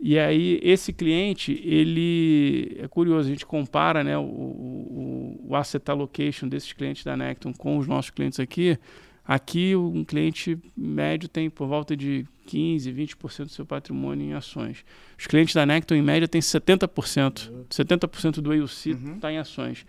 E 0.00 0.18
aí 0.18 0.58
esse 0.62 0.90
cliente, 0.92 1.60
ele 1.62 2.76
é 2.80 2.88
curioso, 2.88 3.28
a 3.28 3.30
gente 3.30 3.44
compara 3.44 4.02
né, 4.02 4.16
o, 4.16 4.22
o, 4.22 5.46
o 5.50 5.54
asset 5.54 5.88
allocation 5.90 6.48
desses 6.48 6.72
clientes 6.72 7.04
da 7.04 7.16
Necton 7.16 7.52
com 7.52 7.76
os 7.76 7.86
nossos 7.86 8.10
clientes 8.10 8.40
aqui. 8.40 8.78
Aqui 9.24 9.76
um 9.76 10.02
cliente 10.02 10.58
médio 10.76 11.28
tem 11.28 11.48
por 11.48 11.68
volta 11.68 11.96
de 11.96 12.26
15, 12.46 12.92
20% 12.92 13.44
do 13.44 13.50
seu 13.50 13.64
patrimônio 13.64 14.26
em 14.26 14.32
ações. 14.32 14.84
Os 15.16 15.26
clientes 15.26 15.54
da 15.54 15.64
Necton, 15.64 15.94
em 15.94 16.02
média, 16.02 16.26
têm 16.26 16.40
70%. 16.40 17.50
70% 17.70 18.40
do 18.40 18.50
AUC 18.52 18.90
está 18.90 18.90
uhum. 18.90 19.20
Tá 19.20 19.32
em 19.32 19.38
ações. 19.38 19.86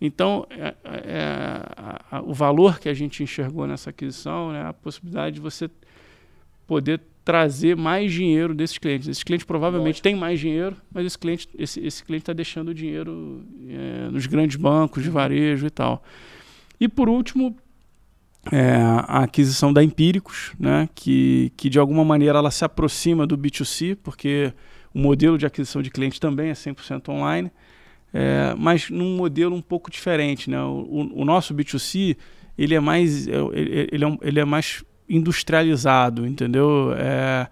Então, 0.00 0.46
é, 0.50 0.74
é, 0.84 1.62
a, 2.10 2.22
o 2.22 2.32
valor 2.32 2.78
que 2.78 2.88
a 2.88 2.94
gente 2.94 3.22
enxergou 3.22 3.66
nessa 3.66 3.90
aquisição, 3.90 4.52
né, 4.52 4.64
a 4.66 4.72
possibilidade 4.72 5.36
de 5.36 5.40
você 5.40 5.68
poder 6.66 7.00
trazer 7.24 7.76
mais 7.76 8.12
dinheiro 8.12 8.54
desses 8.54 8.78
clientes. 8.78 9.08
Esse 9.08 9.24
cliente 9.24 9.44
provavelmente 9.44 9.96
Lógico. 9.96 10.04
tem 10.04 10.14
mais 10.14 10.40
dinheiro, 10.40 10.76
mas 10.90 11.04
esse 11.04 11.18
cliente 11.18 11.48
esse, 11.58 11.80
esse 11.80 12.02
cliente 12.04 12.22
está 12.22 12.32
deixando 12.32 12.68
o 12.68 12.74
dinheiro 12.74 13.44
é, 13.68 14.08
nos 14.10 14.26
grandes 14.26 14.56
bancos 14.56 15.02
de 15.02 15.10
varejo 15.10 15.66
e 15.66 15.70
tal. 15.70 16.02
E 16.80 16.88
por 16.88 17.08
último, 17.08 17.56
é, 18.52 18.76
a 18.76 19.24
aquisição 19.24 19.72
da 19.72 19.82
Empíricos, 19.82 20.52
né, 20.58 20.88
que, 20.94 21.52
que 21.56 21.68
de 21.68 21.78
alguma 21.78 22.04
maneira 22.04 22.38
ela 22.38 22.50
se 22.50 22.64
aproxima 22.64 23.26
do 23.26 23.36
B2C, 23.36 23.98
porque 24.02 24.52
o 24.94 24.98
modelo 24.98 25.36
de 25.36 25.44
aquisição 25.44 25.82
de 25.82 25.90
clientes 25.90 26.18
também 26.18 26.48
é 26.50 26.54
100% 26.54 27.08
online 27.10 27.50
é, 28.12 28.54
mas 28.56 28.90
num 28.90 29.16
modelo 29.16 29.54
um 29.54 29.62
pouco 29.62 29.90
diferente. 29.90 30.50
Né? 30.50 30.60
O, 30.62 31.10
o, 31.14 31.24
nosso 31.24 31.54
B2C 31.54 32.16
ele 32.56 32.74
é 32.74 32.80
mais, 32.80 33.28
é, 33.28 33.32
ele, 33.52 33.88
ele, 33.92 34.04
é, 34.04 34.18
ele 34.22 34.40
é 34.40 34.44
mais 34.44 34.84
industrializado, 35.08 36.26
entendeu? 36.26 36.92
É, 36.96 37.48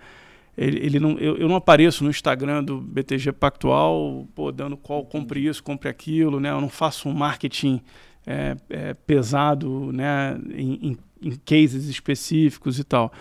ele, 0.57 0.79
ele 0.79 1.01
não, 1.01 1.19
eu, 1.19 1.37
eu, 1.37 1.49
não 1.49 1.57
apareço 1.57 2.03
no 2.03 2.11
Instagram 2.11 2.65
do 2.65 2.81
BTG 2.81 3.33
Pactual 3.33 4.27
pô, 4.35 4.51
dando 4.51 4.77
qual 4.77 5.05
compre 5.05 5.47
isso, 5.47 5.63
compre 5.63 5.89
aquilo, 5.89 6.41
né? 6.41 6.51
Eu 6.51 6.61
não 6.61 6.71
faço 6.71 7.09
um 7.09 7.13
marketing 7.13 7.81
é, 8.27 8.57
é, 8.71 8.95
pesado 8.95 9.93
né? 9.93 10.39
Em, 10.55 10.91
em, 10.91 10.99
em, 11.23 11.37
cases 11.45 11.87
específicos 11.89 12.79
e 12.79 12.85
tal. 12.85 13.13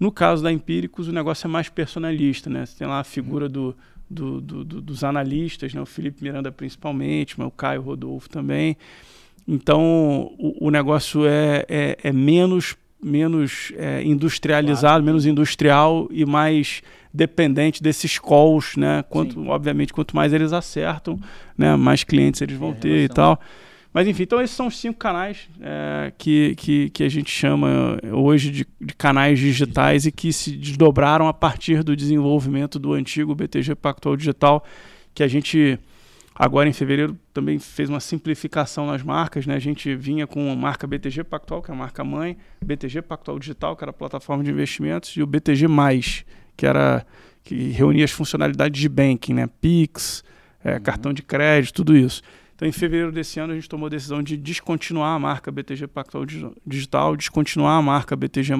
No 0.00 0.12
caso 0.12 0.42
da 0.42 0.52
Empíricos, 0.52 1.08
o 1.08 1.12
negócio 1.12 1.46
é 1.46 1.50
mais 1.50 1.68
personalista, 1.68 2.48
né? 2.48 2.64
Você 2.64 2.78
tem 2.78 2.86
lá 2.86 3.00
a 3.00 3.04
figura 3.04 3.48
do, 3.48 3.76
do, 4.10 4.40
do, 4.40 4.64
do, 4.64 4.80
dos 4.80 5.04
analistas, 5.04 5.74
né? 5.74 5.80
o 5.80 5.86
Felipe 5.86 6.22
Miranda 6.22 6.50
principalmente, 6.50 7.38
mas 7.38 7.48
o 7.48 7.50
Caio 7.50 7.82
Rodolfo 7.82 8.28
também. 8.28 8.76
Então 9.46 10.32
o, 10.38 10.66
o 10.66 10.70
negócio 10.70 11.26
é, 11.26 11.64
é, 11.68 11.98
é, 12.02 12.12
menos, 12.12 12.76
menos 13.02 13.72
é, 13.76 14.02
industrializado, 14.02 14.94
claro. 14.94 15.04
menos 15.04 15.26
industrial 15.26 16.08
e 16.10 16.24
mais 16.24 16.82
dependente 17.12 17.82
desses 17.82 18.18
calls, 18.18 18.76
né? 18.76 19.02
Quanto, 19.08 19.48
obviamente, 19.48 19.92
quanto 19.92 20.14
mais 20.14 20.32
eles 20.32 20.52
acertam, 20.52 21.18
né? 21.56 21.74
mais 21.74 22.04
clientes 22.04 22.40
eles 22.42 22.56
vão 22.56 22.72
ter 22.72 23.04
e 23.04 23.08
tal. 23.08 23.40
Mas 23.92 24.06
enfim, 24.06 24.24
então 24.24 24.40
esses 24.40 24.54
são 24.54 24.66
os 24.66 24.78
cinco 24.78 24.98
canais 24.98 25.48
é, 25.60 26.12
que, 26.18 26.54
que, 26.56 26.90
que 26.90 27.04
a 27.04 27.08
gente 27.08 27.30
chama 27.30 27.98
hoje 28.12 28.50
de, 28.50 28.66
de, 28.80 28.94
canais 28.94 29.38
digitais 29.38 30.04
e 30.04 30.12
que 30.12 30.32
se 30.32 30.54
desdobraram 30.56 31.26
a 31.26 31.32
partir 31.32 31.82
do 31.82 31.96
desenvolvimento 31.96 32.78
do 32.78 32.92
antigo 32.92 33.34
BTG 33.34 33.74
Pactual 33.74 34.16
Digital, 34.16 34.62
que 35.14 35.22
a 35.22 35.28
gente 35.28 35.78
agora 36.34 36.68
em 36.68 36.72
fevereiro 36.72 37.18
também 37.34 37.58
fez 37.58 37.88
uma 37.88 37.98
simplificação 37.98 38.86
nas 38.86 39.02
marcas. 39.02 39.46
Né? 39.46 39.54
A 39.54 39.58
gente 39.58 39.96
vinha 39.96 40.26
com 40.26 40.52
a 40.52 40.54
marca 40.54 40.86
BTG 40.86 41.24
Pactual, 41.24 41.62
que 41.62 41.70
é 41.70 41.74
a 41.74 41.76
marca 41.76 42.04
mãe, 42.04 42.36
BTG 42.64 43.02
Pactual 43.02 43.38
Digital, 43.38 43.74
que 43.74 43.82
era 43.82 43.90
a 43.90 43.94
plataforma 43.94 44.44
de 44.44 44.50
investimentos, 44.50 45.16
e 45.16 45.22
o 45.22 45.26
BTG, 45.26 45.66
que 46.56 46.66
era 46.66 47.04
que 47.42 47.70
reunia 47.70 48.04
as 48.04 48.10
funcionalidades 48.10 48.78
de 48.78 48.88
banking, 48.90 49.32
né? 49.32 49.48
Pix, 49.60 50.22
é, 50.62 50.74
uhum. 50.74 50.80
cartão 50.80 51.12
de 51.14 51.22
crédito, 51.22 51.76
tudo 51.76 51.96
isso. 51.96 52.22
Então, 52.58 52.66
em 52.66 52.72
fevereiro 52.72 53.12
desse 53.12 53.38
ano, 53.38 53.52
a 53.52 53.54
gente 53.54 53.68
tomou 53.68 53.86
a 53.86 53.88
decisão 53.88 54.20
de 54.20 54.36
descontinuar 54.36 55.14
a 55.14 55.18
marca 55.18 55.48
BTG 55.48 55.86
Pactual 55.86 56.24
Digital, 56.66 57.16
descontinuar 57.16 57.78
a 57.78 57.82
marca 57.82 58.16
BTG, 58.16 58.54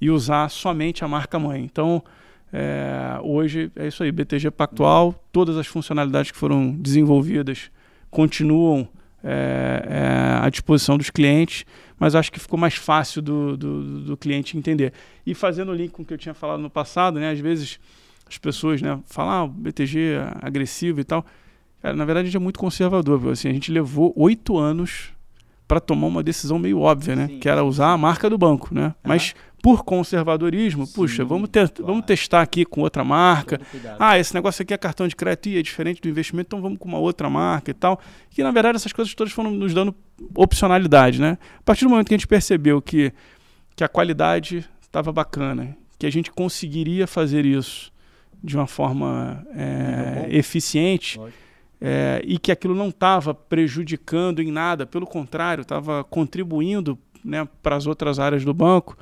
e 0.00 0.08
usar 0.08 0.48
somente 0.48 1.04
a 1.04 1.08
marca 1.08 1.36
mãe. 1.36 1.64
Então, 1.64 2.04
é, 2.52 3.18
hoje 3.20 3.72
é 3.74 3.88
isso 3.88 4.04
aí, 4.04 4.12
BTG 4.12 4.52
Pactual, 4.52 5.12
todas 5.32 5.56
as 5.56 5.66
funcionalidades 5.66 6.30
que 6.30 6.38
foram 6.38 6.70
desenvolvidas 6.70 7.68
continuam 8.12 8.88
é, 9.24 9.82
é, 9.88 10.46
à 10.46 10.48
disposição 10.48 10.96
dos 10.96 11.10
clientes, 11.10 11.66
mas 11.98 12.14
acho 12.14 12.30
que 12.30 12.38
ficou 12.38 12.60
mais 12.60 12.76
fácil 12.76 13.20
do, 13.20 13.56
do, 13.56 14.00
do, 14.04 14.16
cliente 14.16 14.56
entender. 14.56 14.92
E 15.26 15.34
fazendo 15.34 15.72
o 15.72 15.74
link 15.74 15.90
com 15.90 16.02
o 16.02 16.06
que 16.06 16.14
eu 16.14 16.18
tinha 16.18 16.32
falado 16.32 16.60
no 16.60 16.70
passado, 16.70 17.18
né, 17.18 17.32
às 17.32 17.40
vezes 17.40 17.80
as 18.24 18.38
pessoas 18.38 18.80
né, 18.80 19.00
falam, 19.06 19.32
ah, 19.32 19.48
BTG 19.48 19.98
é 19.98 20.32
agressivo 20.42 21.00
e 21.00 21.04
tal. 21.04 21.26
Cara, 21.82 21.96
na 21.96 22.04
verdade, 22.04 22.24
a 22.24 22.26
gente 22.26 22.36
é 22.36 22.40
muito 22.40 22.58
conservador. 22.58 23.30
Assim, 23.30 23.48
a 23.48 23.52
gente 23.52 23.72
levou 23.72 24.12
oito 24.16 24.58
anos 24.58 25.12
para 25.66 25.78
tomar 25.78 26.08
uma 26.08 26.22
decisão 26.22 26.58
meio 26.58 26.80
óbvia, 26.80 27.14
né? 27.14 27.28
Sim. 27.28 27.38
Que 27.38 27.48
era 27.48 27.62
usar 27.62 27.92
a 27.92 27.96
marca 27.96 28.28
do 28.28 28.36
banco, 28.36 28.74
né? 28.74 28.92
Mas 29.04 29.36
por 29.62 29.84
conservadorismo, 29.84 30.84
Sim, 30.84 30.92
puxa, 30.92 31.24
vamos, 31.24 31.48
ter, 31.48 31.68
claro. 31.68 31.92
vamos 31.92 32.04
testar 32.04 32.42
aqui 32.42 32.64
com 32.64 32.80
outra 32.80 33.04
marca. 33.04 33.60
Ah, 33.98 34.18
esse 34.18 34.34
negócio 34.34 34.62
aqui 34.62 34.74
é 34.74 34.76
cartão 34.76 35.06
de 35.06 35.14
crédito 35.14 35.48
e 35.48 35.58
é 35.58 35.62
diferente 35.62 36.00
do 36.00 36.08
investimento, 36.08 36.48
então 36.48 36.60
vamos 36.60 36.76
com 36.76 36.88
uma 36.88 36.98
outra 36.98 37.30
marca 37.30 37.70
e 37.70 37.74
tal. 37.74 38.00
Que 38.30 38.42
na 38.42 38.50
verdade 38.50 38.76
essas 38.76 38.92
coisas 38.92 39.14
todas 39.14 39.32
foram 39.32 39.50
nos 39.50 39.72
dando 39.72 39.94
opcionalidade, 40.34 41.20
né? 41.20 41.38
A 41.60 41.62
partir 41.62 41.84
do 41.84 41.90
momento 41.90 42.08
que 42.08 42.14
a 42.14 42.18
gente 42.18 42.26
percebeu 42.26 42.82
que, 42.82 43.12
que 43.76 43.84
a 43.84 43.88
qualidade 43.88 44.68
estava 44.82 45.12
bacana, 45.12 45.76
que 45.98 46.06
a 46.06 46.10
gente 46.10 46.32
conseguiria 46.32 47.06
fazer 47.06 47.46
isso 47.46 47.92
de 48.42 48.56
uma 48.56 48.66
forma 48.66 49.46
é, 49.54 50.26
eficiente 50.30 51.20
é, 51.80 52.20
e 52.24 52.38
que 52.38 52.52
aquilo 52.52 52.74
não 52.74 52.88
estava 52.88 53.32
prejudicando 53.32 54.40
em 54.40 54.52
nada, 54.52 54.84
pelo 54.86 55.06
contrário, 55.06 55.62
estava 55.62 56.04
contribuindo 56.04 56.98
né, 57.24 57.48
para 57.62 57.76
as 57.76 57.86
outras 57.86 58.18
áreas 58.18 58.44
do 58.44 58.52
banco. 58.52 58.96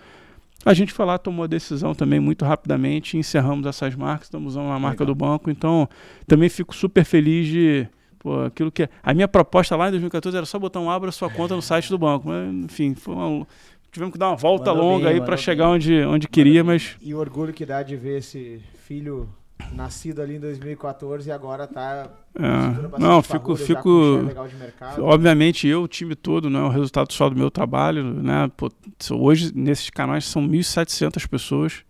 A 0.64 0.74
gente 0.74 0.92
foi 0.92 1.06
lá, 1.06 1.18
tomou 1.18 1.44
a 1.44 1.46
decisão 1.46 1.94
também 1.94 2.20
muito 2.20 2.44
rapidamente, 2.44 3.16
encerramos 3.16 3.66
essas 3.66 3.94
marcas, 3.94 4.26
estamos 4.26 4.54
usando 4.54 4.70
a 4.70 4.78
marca 4.78 5.04
Legal. 5.04 5.14
do 5.14 5.18
banco, 5.18 5.50
então 5.50 5.88
também 6.26 6.48
fico 6.48 6.74
super 6.74 7.04
feliz 7.04 7.46
de 7.46 7.86
pô, 8.18 8.42
aquilo 8.42 8.70
que 8.70 8.88
a 9.02 9.14
minha 9.14 9.28
proposta 9.28 9.76
lá 9.76 9.88
em 9.88 9.92
2014 9.92 10.36
era 10.36 10.46
só 10.46 10.58
botar 10.58 10.80
um 10.80 10.90
abra 10.90 11.12
sua 11.12 11.30
conta 11.30 11.54
no 11.54 11.62
site 11.62 11.88
do 11.88 11.98
banco, 11.98 12.28
mas 12.28 12.52
enfim, 12.64 12.94
uma, 13.06 13.46
tivemos 13.92 14.12
que 14.12 14.18
dar 14.18 14.30
uma 14.30 14.36
volta 14.36 14.72
mandou 14.72 14.90
longa 14.90 15.06
bem, 15.06 15.14
aí 15.14 15.24
para 15.24 15.36
chegar 15.36 15.68
onde 15.68 16.02
onde 16.02 16.26
queria, 16.26 16.64
mas 16.64 16.96
e 17.00 17.14
o 17.14 17.18
orgulho 17.18 17.52
que 17.52 17.64
dá 17.64 17.82
de 17.82 17.94
ver 17.96 18.18
esse 18.18 18.60
filho 18.84 19.28
nascido 19.72 20.22
ali 20.22 20.36
em 20.36 20.40
2014 20.40 21.28
e 21.28 21.32
agora 21.32 21.64
está 21.64 22.10
é. 22.34 22.98
não 22.98 23.22
fico 23.22 23.56
fico 23.56 24.24
obviamente 25.00 25.66
eu 25.66 25.82
o 25.82 25.88
time 25.88 26.14
todo 26.14 26.48
não 26.48 26.60
é 26.60 26.64
o 26.64 26.68
resultado 26.68 27.12
só 27.12 27.28
do 27.28 27.36
meu 27.36 27.50
trabalho 27.50 28.04
né 28.04 28.50
Pô, 28.56 28.70
hoje 29.12 29.52
nesses 29.54 29.90
canais 29.90 30.24
são 30.24 30.46
1.700 30.46 31.28
pessoas 31.28 31.84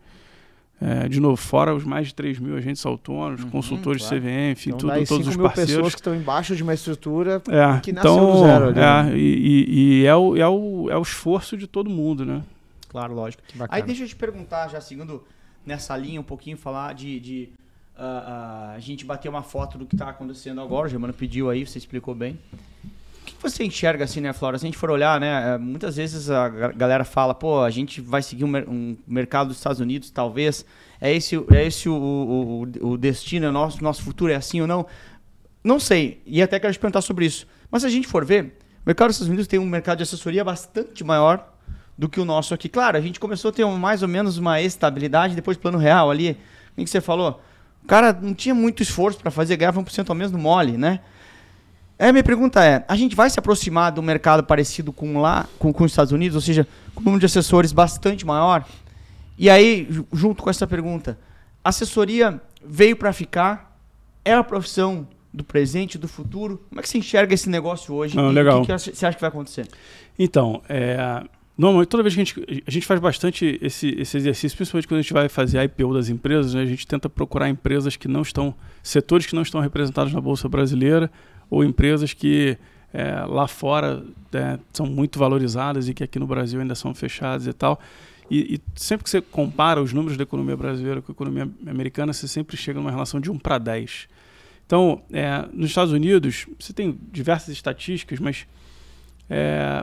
é, 0.81 1.09
de 1.09 1.19
novo 1.19 1.37
fora 1.37 1.75
os 1.75 1.85
mais 1.85 2.09
de 2.09 2.15
3 2.15 2.39
mil 2.39 2.57
agentes 2.57 2.85
autônomos 2.87 3.43
uhum, 3.43 3.51
consultores 3.51 4.03
claro. 4.03 4.23
CVM 4.23 4.53
enfim 4.53 4.71
então, 4.71 4.89
tudo 4.89 5.07
todos 5.07 5.27
os 5.29 5.37
mil 5.37 5.47
parceiros 5.47 5.75
pessoas 5.75 5.95
que 5.95 6.01
estão 6.01 6.15
embaixo 6.15 6.55
de 6.55 6.63
uma 6.63 6.75
estrutura 6.75 7.43
é, 7.49 7.81
que 7.81 7.93
nasceu 7.93 8.13
então, 8.13 8.33
do 8.33 8.39
zero 8.41 8.65
ali, 8.69 8.79
é, 8.79 9.03
né? 9.03 9.19
e, 9.19 10.01
e, 10.03 10.07
é, 10.07 10.15
o, 10.15 10.37
é, 10.37 10.49
o, 10.49 10.89
é 10.91 10.97
o 10.97 11.03
esforço 11.03 11.57
de 11.57 11.67
todo 11.67 11.91
mundo 11.91 12.25
né 12.25 12.43
claro 12.89 13.13
lógico 13.13 13.43
aí 13.69 13.83
deixa 13.83 14.05
eu 14.05 14.09
te 14.09 14.17
perguntar 14.17 14.69
já 14.69 14.81
segundo 14.81 15.25
nessa 15.69 15.97
linha 15.97 16.21
um 16.21 16.25
pouquinho, 16.25 16.57
falar 16.57 16.95
de. 16.95 17.21
de 17.21 17.49
uh, 17.97 18.01
uh, 18.01 18.75
a 18.75 18.79
gente 18.81 19.05
bater 19.05 19.29
uma 19.29 19.43
foto 19.43 19.79
do 19.79 19.87
que 19.87 19.95
está 19.95 20.09
acontecendo 20.09 20.61
agora. 20.61 20.87
O 20.87 20.91
Germano 20.91 21.13
pediu 21.13 21.51
aí, 21.51 21.65
você 21.65 21.79
explicou 21.79 22.15
bem. 22.15 22.39
O 23.23 23.25
que 23.27 23.35
você 23.41 23.63
enxerga 23.63 24.05
assim, 24.05 24.21
né, 24.21 24.33
Flora? 24.33 24.59
Se 24.59 24.65
a 24.65 24.69
gente 24.69 24.79
for 24.79 24.91
olhar, 24.91 25.21
né, 25.21 25.55
é, 25.55 25.59
muitas 25.59 25.97
vezes 25.97 26.31
a 26.31 26.49
galera 26.49 27.05
fala, 27.05 27.35
pô, 27.35 27.61
a 27.63 27.71
gente 27.71 28.01
vai 28.01 28.23
seguir 28.23 28.45
um, 28.45 28.57
um 28.57 28.97
mercado 29.07 29.49
dos 29.49 29.59
Estados 29.59 29.81
Unidos, 29.81 30.11
talvez. 30.11 30.65
É 31.01 31.15
esse, 31.15 31.37
é 31.55 31.67
esse 31.67 31.89
o, 31.89 31.95
o, 31.95 32.89
o 32.93 32.99
destino, 32.99 33.47
é 33.47 33.51
nosso, 33.51 33.85
nosso 33.85 34.03
futuro 34.03 34.33
é 34.33 34.37
assim 34.37 34.61
ou 34.61 34.67
não? 34.67 34.87
Não 35.63 35.79
sei, 35.79 36.23
e 36.25 36.41
até 36.41 36.59
quero 36.59 36.73
te 36.73 36.79
perguntar 36.79 37.03
sobre 37.03 37.27
isso. 37.27 37.47
Mas 37.71 37.83
se 37.83 37.87
a 37.87 37.91
gente 37.91 38.09
for 38.09 38.25
ver, 38.25 38.57
o 38.83 38.87
mercado 38.87 39.09
dos 39.09 39.17
Estados 39.17 39.29
Unidos 39.29 39.47
tem 39.47 39.59
um 39.59 39.67
mercado 39.67 39.99
de 39.99 40.05
assessoria 40.05 40.43
bastante 40.43 41.05
maior 41.05 41.58
do 41.99 42.09
que 42.09 42.21
o 42.21 42.25
nosso 42.25 42.55
aqui. 42.55 42.69
Claro, 42.69 42.97
a 42.97 43.01
gente 43.01 43.19
começou 43.19 43.49
a 43.49 43.53
ter 43.53 43.67
mais 43.67 44.03
ou 44.03 44.09
menos 44.09 44.39
uma 44.39 44.63
estabilidade, 44.63 45.35
depois 45.35 45.57
plano 45.57 45.77
real 45.77 46.11
ali. 46.11 46.39
O 46.77 46.85
que 46.85 46.89
você 46.89 47.01
falou? 47.01 47.43
O 47.83 47.87
cara 47.89 48.13
não 48.13 48.33
tinha 48.33 48.55
muito 48.55 48.83
esforço 48.85 49.19
para 49.19 49.33
fazer, 49.33 49.57
ganhava 49.57 49.83
1% 49.83 50.09
ao 50.09 50.15
mês 50.15 50.31
no 50.31 50.39
mole, 50.39 50.79
né? 50.79 51.01
É, 51.99 52.13
minha 52.13 52.23
pergunta 52.23 52.65
é, 52.65 52.85
a 52.87 52.95
gente 52.95 53.17
vai 53.17 53.29
se 53.29 53.41
aproximar 53.41 53.91
de 53.91 53.99
um 53.99 54.03
mercado 54.05 54.45
parecido 54.45 54.93
com 54.93 55.21
lá, 55.21 55.49
com, 55.59 55.73
com 55.73 55.83
os 55.83 55.91
Estados 55.91 56.13
Unidos, 56.13 56.37
ou 56.37 56.41
seja, 56.41 56.65
com 56.95 57.01
um 57.01 57.05
número 57.05 57.21
de 57.21 57.27
assessores 57.27 57.73
bastante 57.73 58.25
maior? 58.25 58.65
E 59.37 59.51
aí, 59.51 59.89
junto 60.13 60.41
com 60.41 60.49
essa 60.49 60.67
pergunta, 60.67 61.19
assessoria 61.65 62.41
veio 62.65 62.95
para 62.95 63.13
ficar? 63.13 63.77
É 64.25 64.33
a 64.33 64.45
profissão 64.45 65.09
do 65.33 65.43
presente, 65.43 65.99
do 65.99 66.07
futuro? 66.07 66.63
Como 66.69 66.79
é 66.79 66.83
que 66.83 66.89
você 66.89 66.99
enxerga 66.99 67.35
esse 67.35 67.49
negócio 67.51 67.93
hoje? 67.93 68.17
Não, 68.17 68.31
legal. 68.31 68.63
O 68.63 68.67
que, 68.67 68.73
que 68.73 68.79
você 68.79 69.07
acha 69.07 69.17
que 69.17 69.21
vai 69.21 69.29
acontecer? 69.29 69.67
Então, 70.17 70.63
é, 70.69 71.25
Normalmente, 71.59 71.89
toda 71.89 72.05
vez 72.05 72.15
que 72.15 72.21
a 72.21 72.25
gente, 72.25 72.63
a 72.65 72.71
gente 72.71 72.87
faz 72.87 73.01
bastante 73.01 73.59
esse, 73.61 73.89
esse 73.99 74.17
exercício, 74.17 74.57
principalmente 74.57 74.87
quando 74.87 75.01
a 75.01 75.03
gente 75.03 75.13
vai 75.13 75.29
fazer 75.29 75.59
a 75.59 75.65
IPO 75.65 75.93
das 75.93 76.09
empresas, 76.09 76.55
né, 76.55 76.63
a 76.63 76.67
gente 76.67 76.87
tenta 76.87 77.09
procurar 77.09 77.49
empresas 77.49 77.97
que 77.97 78.07
não 78.07 78.23
estão, 78.23 78.55
setores 78.81 79.27
que 79.27 79.35
não 79.35 79.43
estão 79.43 79.61
representados 79.61 80.13
na 80.13 80.21
Bolsa 80.21 80.49
Brasileira, 80.49 81.11
ou 81.51 81.65
empresas 81.65 82.13
que 82.13 82.57
é, 82.95 83.25
lá 83.27 83.49
fora 83.49 84.05
é, 84.33 84.57
são 84.73 84.87
muito 84.87 85.19
valorizadas 85.19 85.89
e 85.89 85.95
que 85.95 86.05
aqui 86.05 86.21
no 86.21 86.29
Brasil 86.29 86.61
ainda 86.61 86.77
são 86.77 86.95
fechadas 86.95 87.49
e 87.49 87.53
tal. 87.53 87.81
E, 88.31 88.55
e, 88.55 88.61
sempre 88.77 89.03
que 89.03 89.11
você 89.11 89.21
compara 89.21 89.83
os 89.83 89.93
números 89.93 90.17
da 90.17 90.23
economia 90.23 90.57
brasileira 90.57 91.03
com 91.03 91.11
a 91.11 91.15
economia 91.15 91.51
americana, 91.67 92.13
você 92.13 92.29
sempre 92.29 92.57
chega 92.57 92.79
numa 92.79 92.93
relação 92.93 93.19
de 93.19 93.33
1 93.33 93.39
para 93.39 93.59
10. 93.59 94.09
Então, 94.65 95.03
é, 95.13 95.45
nos 95.53 95.71
Estados 95.71 95.93
Unidos, 95.93 96.47
você 96.57 96.73
tem 96.73 96.97
diversas 97.11 97.49
estatísticas, 97.49 98.21
mas 98.21 98.47
é, 99.29 99.83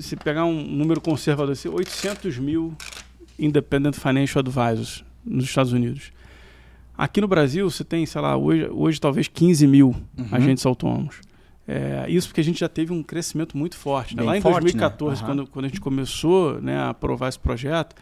se 0.00 0.16
pegar 0.16 0.44
um 0.44 0.62
número 0.62 1.00
conservador, 1.00 1.52
assim, 1.52 1.68
800 1.68 2.38
mil 2.38 2.74
Independent 3.38 3.94
Financial 3.94 4.40
Advisors 4.40 5.04
nos 5.24 5.44
Estados 5.44 5.72
Unidos. 5.72 6.12
Aqui 6.96 7.20
no 7.20 7.26
Brasil, 7.26 7.68
você 7.68 7.82
tem, 7.82 8.06
sei 8.06 8.20
lá, 8.20 8.36
hoje, 8.36 8.68
hoje 8.70 9.00
talvez 9.00 9.26
15 9.26 9.66
mil 9.66 9.88
uhum. 10.16 10.28
agentes 10.30 10.64
autônomos. 10.64 11.20
É, 11.66 12.04
isso 12.08 12.28
porque 12.28 12.40
a 12.40 12.44
gente 12.44 12.60
já 12.60 12.68
teve 12.68 12.92
um 12.92 13.02
crescimento 13.02 13.56
muito 13.56 13.76
forte. 13.76 14.14
Né? 14.14 14.22
Lá 14.22 14.36
em 14.36 14.40
forte, 14.40 14.60
2014, 14.60 15.22
né? 15.22 15.28
uhum. 15.28 15.34
quando, 15.36 15.50
quando 15.50 15.64
a 15.64 15.68
gente 15.68 15.80
começou 15.80 16.60
né, 16.60 16.76
a 16.76 16.90
aprovar 16.90 17.28
esse 17.28 17.38
projeto, 17.38 17.96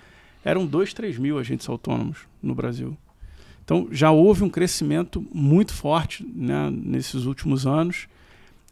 eram 0.45 0.67
2, 0.67 0.93
3 0.93 1.19
mil 1.19 1.39
agentes 1.39 1.69
autônomos 1.69 2.19
no 2.43 2.55
Brasil. 2.55 2.97
Então 3.65 3.89
já 3.91 4.11
houve 4.11 4.43
um 4.43 4.51
crescimento 4.51 5.25
muito 5.33 5.73
forte 5.73 6.27
né, 6.35 6.71
nesses 6.71 7.25
últimos 7.25 7.67
anos. 7.67 8.09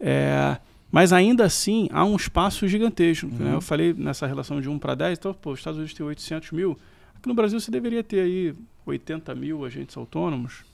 É, 0.00 0.58
mas 0.90 1.12
ainda 1.12 1.44
assim, 1.44 1.88
há 1.92 2.04
um 2.04 2.16
espaço 2.16 2.66
gigantesco. 2.66 3.26
Né? 3.26 3.36
Uhum. 3.38 3.44
Né? 3.44 3.54
Eu 3.54 3.60
falei 3.60 3.94
nessa 3.94 4.26
relação 4.26 4.60
de 4.60 4.68
1 4.68 4.78
para 4.78 4.94
10, 4.94 5.18
então, 5.18 5.34
pô, 5.34 5.52
os 5.52 5.60
Estados 5.60 5.78
Unidos 5.78 5.94
tem 5.94 6.04
800 6.04 6.50
mil. 6.52 6.76
Aqui 7.16 7.28
no 7.28 7.34
Brasil 7.34 7.60
você 7.60 7.70
deveria 7.70 8.02
ter 8.02 8.20
aí 8.20 8.54
80 8.84 9.34
mil 9.34 9.64
agentes 9.64 9.96
autônomos. 9.96 10.64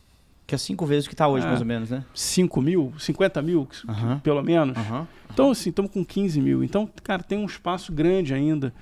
Que 0.46 0.54
é 0.54 0.58
cinco 0.58 0.87
vezes 0.87 1.06
o 1.06 1.08
que 1.08 1.14
está 1.14 1.26
hoje, 1.26 1.44
é, 1.44 1.49
mais 1.49 1.61
ou 1.61 1.66
menos, 1.66 1.90
né? 1.90 2.04
5 2.14 2.62
mil, 2.62 2.94
50 2.99 3.42
mil, 3.42 3.68
uhum. 3.88 4.18
pelo 4.20 4.42
menos. 4.42 4.78
Uhum. 4.78 5.06
Então, 5.32 5.50
assim, 5.50 5.70
estamos 5.70 5.90
com 5.90 6.04
15 6.04 6.40
mil. 6.40 6.62
Então, 6.62 6.88
cara, 7.02 7.23
tem 7.23 7.37
um 7.37 7.46
espaço 7.46 7.92
grande 7.92 8.32
ainda 8.32 8.73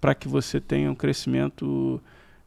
para 0.00 0.14
que 0.14 0.28
você 0.28 0.60
tenha 0.60 0.90
um 0.90 0.94
crescimento 0.94 1.98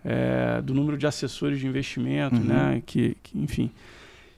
é, 0.05 0.61
do 0.61 0.75
número 0.75 0.95
de 0.95 1.07
assessores 1.07 1.59
de 1.59 1.65
investimento, 1.65 2.35
uhum. 2.35 2.43
né? 2.43 2.83
Que, 2.85 3.17
que, 3.23 3.39
enfim. 3.39 3.71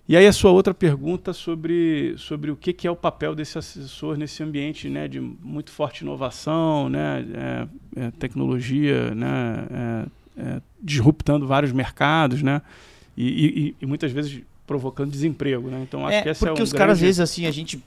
E 0.09 0.17
aí 0.17 0.25
a 0.25 0.33
sua 0.33 0.49
outra 0.49 0.73
pergunta 0.73 1.33
sobre, 1.33 2.15
sobre 2.17 2.49
o 2.49 2.55
que, 2.55 2.73
que 2.73 2.87
é 2.87 2.91
o 2.91 2.95
papel 2.95 3.35
desse 3.35 3.59
assessor 3.59 4.17
nesse 4.17 4.41
ambiente 4.41 4.89
né, 4.89 5.07
de 5.07 5.19
muito 5.19 5.69
forte 5.69 6.01
inovação, 6.01 6.89
né, 6.89 7.23
é, 7.95 8.05
é, 8.07 8.11
tecnologia, 8.17 9.13
né, 9.13 9.67
é, 9.69 10.41
é 10.41 10.61
disruptando 10.81 11.45
vários 11.45 11.71
mercados, 11.71 12.41
né, 12.41 12.59
e, 13.15 13.27
e, 13.27 13.75
e, 13.79 13.85
muitas 13.85 14.11
vezes 14.11 14.41
provocando 14.65 15.11
desemprego. 15.11 15.69
Né? 15.69 15.81
Então 15.87 16.07
acho 16.07 16.17
é, 16.17 16.21
que 16.23 16.39
porque 16.39 16.59
é 16.59 16.63
um 16.63 16.63
os 16.63 16.73
caras 16.73 16.93
às 16.93 17.01
vezes 17.01 17.19
assim 17.19 17.45
a 17.45 17.51
gente 17.51 17.79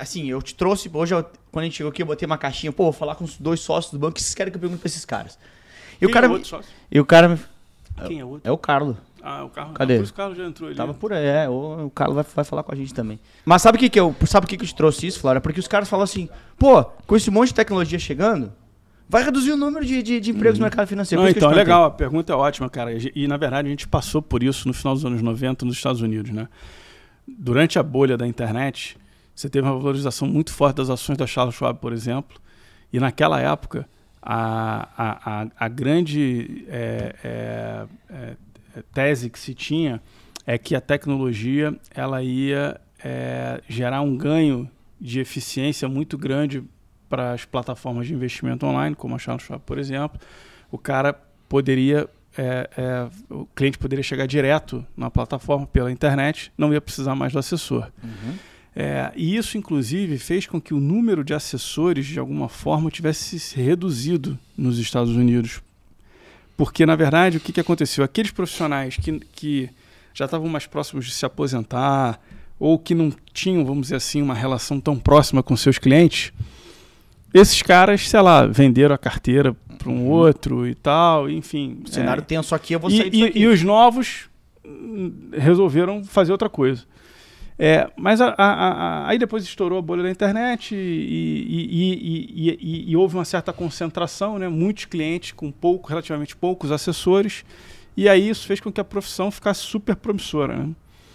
assim 0.00 0.28
eu 0.28 0.42
te 0.42 0.54
trouxe 0.54 0.90
hoje 0.92 1.14
eu, 1.14 1.24
quando 1.50 1.62
a 1.62 1.64
gente 1.64 1.78
chegou 1.78 1.90
aqui 1.90 2.02
eu 2.02 2.06
botei 2.06 2.26
uma 2.26 2.36
caixinha 2.36 2.70
pô 2.72 2.84
vou 2.84 2.92
falar 2.92 3.14
com 3.14 3.24
os 3.24 3.38
dois 3.38 3.60
sócios 3.60 3.90
do 3.90 3.98
banco 3.98 4.16
que 4.16 4.22
vocês 4.22 4.34
querem 4.34 4.50
que 4.50 4.58
eu 4.58 4.60
pergunte 4.60 4.80
para 4.80 4.88
esses 4.88 5.06
caras. 5.06 5.38
E 5.96 6.00
Quem 6.00 6.08
o 6.08 6.12
cara 6.12 6.26
é 6.26 6.28
o 6.28 6.32
outro 6.32 6.48
sócio? 6.48 6.70
E 6.90 7.00
o 7.00 7.06
cara 7.06 7.38
quem 8.06 8.20
é 8.20 8.24
o 8.24 8.28
outro? 8.28 8.48
É 8.48 8.52
o 8.52 8.58
Carlos. 8.58 8.96
Ah, 9.22 9.44
o 9.44 9.48
carro. 9.48 9.72
Cadê? 9.74 10.02
Isso 10.02 10.12
o 10.12 10.34
já 10.34 10.44
entrou 10.44 10.68
ali. 10.68 10.76
Tava 10.76 10.92
por 10.92 11.12
aí, 11.12 11.24
é. 11.24 11.48
O, 11.48 11.86
o 11.86 11.90
Carlos 11.90 12.16
vai, 12.16 12.24
vai 12.34 12.44
falar 12.44 12.62
com 12.62 12.72
a 12.72 12.74
gente 12.74 12.92
também. 12.92 13.20
Mas 13.44 13.62
sabe 13.62 13.76
o 13.76 13.78
que, 13.78 13.88
que 13.88 14.00
eu. 14.00 14.14
Sabe 14.26 14.46
o 14.46 14.48
que, 14.48 14.56
que 14.56 14.64
eu 14.64 14.68
te 14.68 14.74
trouxe 14.74 15.06
isso, 15.06 15.20
Flora? 15.20 15.40
Porque 15.40 15.60
os 15.60 15.68
caras 15.68 15.88
falam 15.88 16.02
assim, 16.02 16.28
pô, 16.58 16.84
com 17.06 17.16
esse 17.16 17.30
monte 17.30 17.48
de 17.48 17.54
tecnologia 17.54 17.98
chegando, 17.98 18.52
vai 19.08 19.22
reduzir 19.22 19.52
o 19.52 19.56
número 19.56 19.84
de, 19.84 20.02
de, 20.02 20.18
de 20.18 20.30
empregos 20.30 20.58
uhum. 20.58 20.62
no 20.62 20.66
mercado 20.66 20.88
financeiro. 20.88 21.22
Não, 21.22 21.30
então, 21.30 21.52
é 21.52 21.54
legal, 21.54 21.84
a 21.84 21.90
pergunta 21.90 22.32
é 22.32 22.36
ótima, 22.36 22.68
cara. 22.68 22.92
E, 22.92 23.12
e, 23.14 23.28
na 23.28 23.36
verdade, 23.36 23.68
a 23.68 23.70
gente 23.70 23.86
passou 23.86 24.20
por 24.20 24.42
isso 24.42 24.66
no 24.66 24.74
final 24.74 24.94
dos 24.94 25.04
anos 25.04 25.22
90 25.22 25.64
nos 25.64 25.76
Estados 25.76 26.00
Unidos, 26.00 26.32
né? 26.32 26.48
Durante 27.28 27.78
a 27.78 27.82
bolha 27.82 28.16
da 28.16 28.26
internet, 28.26 28.96
você 29.34 29.48
teve 29.48 29.66
uma 29.66 29.76
valorização 29.76 30.26
muito 30.26 30.52
forte 30.52 30.76
das 30.76 30.90
ações 30.90 31.16
da 31.16 31.26
Charles 31.26 31.54
Schwab, 31.54 31.78
por 31.78 31.92
exemplo. 31.92 32.40
E 32.92 32.98
naquela 32.98 33.40
época, 33.40 33.86
a, 34.22 34.88
a, 34.96 35.42
a, 35.42 35.46
a 35.58 35.68
grande 35.68 36.64
é, 36.68 37.14
é, 37.24 37.86
é, 38.10 38.36
tese 38.92 39.28
que 39.28 39.38
se 39.38 39.54
tinha 39.54 40.00
é 40.46 40.58
que 40.58 40.74
a 40.74 40.80
tecnologia 40.80 41.74
ela 41.94 42.22
ia 42.22 42.80
é, 43.02 43.60
gerar 43.68 44.00
um 44.00 44.16
ganho 44.16 44.70
de 45.00 45.20
eficiência 45.20 45.88
muito 45.88 46.16
grande 46.16 46.62
para 47.08 47.32
as 47.32 47.44
plataformas 47.44 48.06
de 48.06 48.14
investimento 48.14 48.64
online, 48.64 48.96
como 48.96 49.14
a 49.14 49.18
Charles 49.18 49.44
Schwab, 49.44 49.62
por 49.66 49.78
exemplo. 49.78 50.18
O 50.70 50.78
cara 50.78 51.12
poderia, 51.48 52.08
é, 52.36 52.70
é, 52.76 53.08
o 53.28 53.44
cliente 53.54 53.78
poderia 53.78 54.02
chegar 54.02 54.26
direto 54.26 54.86
na 54.96 55.10
plataforma 55.10 55.66
pela 55.66 55.92
internet, 55.92 56.52
não 56.56 56.72
ia 56.72 56.80
precisar 56.80 57.14
mais 57.14 57.32
do 57.32 57.38
assessor. 57.38 57.90
Uhum. 58.02 58.34
É, 58.74 59.12
e 59.14 59.36
isso, 59.36 59.58
inclusive, 59.58 60.16
fez 60.16 60.46
com 60.46 60.58
que 60.58 60.72
o 60.72 60.80
número 60.80 61.22
de 61.22 61.34
assessores, 61.34 62.06
de 62.06 62.18
alguma 62.18 62.48
forma, 62.48 62.90
tivesse 62.90 63.38
se 63.38 63.60
reduzido 63.60 64.38
nos 64.56 64.78
Estados 64.78 65.14
Unidos 65.14 65.60
porque, 66.62 66.86
na 66.86 66.94
verdade, 66.94 67.38
o 67.38 67.40
que, 67.40 67.52
que 67.52 67.58
aconteceu? 67.58 68.04
Aqueles 68.04 68.30
profissionais 68.30 68.96
que, 68.96 69.18
que 69.18 69.68
já 70.14 70.26
estavam 70.26 70.48
mais 70.48 70.64
próximos 70.64 71.06
de 71.06 71.10
se 71.10 71.26
aposentar 71.26 72.20
ou 72.56 72.78
que 72.78 72.94
não 72.94 73.12
tinham, 73.34 73.64
vamos 73.64 73.86
dizer 73.86 73.96
assim, 73.96 74.22
uma 74.22 74.32
relação 74.32 74.80
tão 74.80 74.96
próxima 74.96 75.42
com 75.42 75.56
seus 75.56 75.76
clientes, 75.76 76.32
esses 77.34 77.60
caras, 77.62 78.08
sei 78.08 78.20
lá, 78.20 78.46
venderam 78.46 78.94
a 78.94 78.98
carteira 78.98 79.56
para 79.76 79.90
um 79.90 80.08
outro 80.08 80.64
e 80.64 80.76
tal, 80.76 81.28
enfim. 81.28 81.80
O 81.84 81.88
cenário 81.88 82.20
é, 82.20 82.24
tenso 82.24 82.54
aqui, 82.54 82.74
eu 82.74 82.78
vou 82.78 82.92
e, 82.92 82.96
sair 82.96 83.10
disso 83.10 83.24
e- 83.24 83.28
aqui. 83.28 83.38
e 83.40 83.46
os 83.48 83.60
novos 83.64 84.28
resolveram 85.32 86.04
fazer 86.04 86.30
outra 86.30 86.48
coisa. 86.48 86.84
É, 87.64 87.88
mas 87.96 88.20
a- 88.20 88.34
a- 88.36 88.44
a- 88.44 89.08
aí 89.08 89.16
depois 89.18 89.44
estourou 89.44 89.78
a 89.78 89.82
bolha 89.82 90.02
da 90.02 90.10
internet 90.10 90.74
e, 90.74 92.58
e- 92.58 92.90
e- 92.90 92.96
houve 92.96 93.14
uma 93.14 93.24
certa 93.24 93.52
concentração, 93.52 94.36
né? 94.36 94.48
muitos 94.48 94.86
clientes 94.86 95.30
com 95.30 95.48
pouco, 95.52 95.88
relativamente 95.88 96.34
poucos 96.34 96.72
assessores, 96.72 97.44
e 97.96 98.08
aí 98.08 98.28
isso 98.28 98.48
fez 98.48 98.58
com 98.58 98.72
que 98.72 98.80
a 98.80 98.84
profissão 98.84 99.30
ficasse 99.30 99.60
super 99.60 99.94
promissora. 99.94 100.56
Né? 100.56 100.70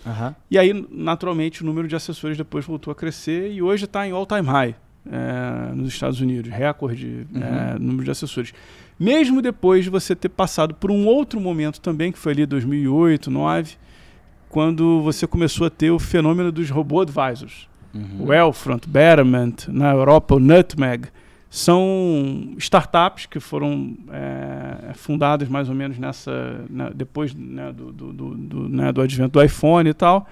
Aham. 0.05 0.35
E 0.49 0.57
aí, 0.57 0.87
naturalmente, 0.89 1.63
o 1.63 1.65
número 1.65 1.85
de 1.85 1.97
assessores 1.97 2.37
depois 2.37 2.63
voltou 2.63 2.91
a 2.93 2.95
crescer 2.95 3.51
e 3.51 3.61
hoje 3.61 3.83
está 3.83 4.07
em 4.07 4.11
all-time 4.11 4.47
high 4.47 4.73
é, 5.05 5.73
nos 5.75 5.89
Estados 5.89 6.21
Unidos, 6.21 6.49
recorde 6.49 7.27
é, 7.35 7.77
número 7.77 8.05
de 8.05 8.11
assessores. 8.11 8.53
Mesmo 8.97 9.41
depois 9.41 9.83
de 9.83 9.89
você 9.89 10.15
ter 10.15 10.29
passado 10.29 10.73
por 10.75 10.91
um 10.91 11.05
outro 11.07 11.41
momento 11.41 11.81
também, 11.81 12.09
que 12.09 12.17
foi 12.17 12.31
ali 12.31 12.45
2008, 12.45 13.29
2009, 13.29 13.75
quando 14.49 15.01
você 15.01 15.25
começou 15.27 15.67
a 15.67 15.69
ter 15.69 15.91
o 15.91 15.99
fenômeno 15.99 16.51
dos 16.51 16.69
robô 16.69 17.01
advisors. 17.01 17.67
O 18.19 18.31
Elfront, 18.31 18.87
Betterment, 18.87 19.55
na 19.69 19.91
Europa 19.91 20.35
o 20.35 20.39
Nutmeg, 20.39 21.07
são 21.49 22.53
startups 22.57 23.25
que 23.25 23.39
foram 23.39 23.95
é, 24.11 24.93
fundadas 24.93 25.47
mais 25.49 25.67
ou 25.69 25.73
menos 25.75 25.97
nessa 25.97 26.63
na- 26.69 26.89
depois 26.89 27.33
né, 27.33 27.71
do, 27.71 27.91
do, 27.91 28.13
do, 28.13 28.35
do, 28.35 28.69
né, 28.69 28.91
do 28.91 29.01
advento 29.01 29.39
do 29.39 29.43
iPhone 29.43 29.89
e 29.89 29.93
tal, 29.93 30.27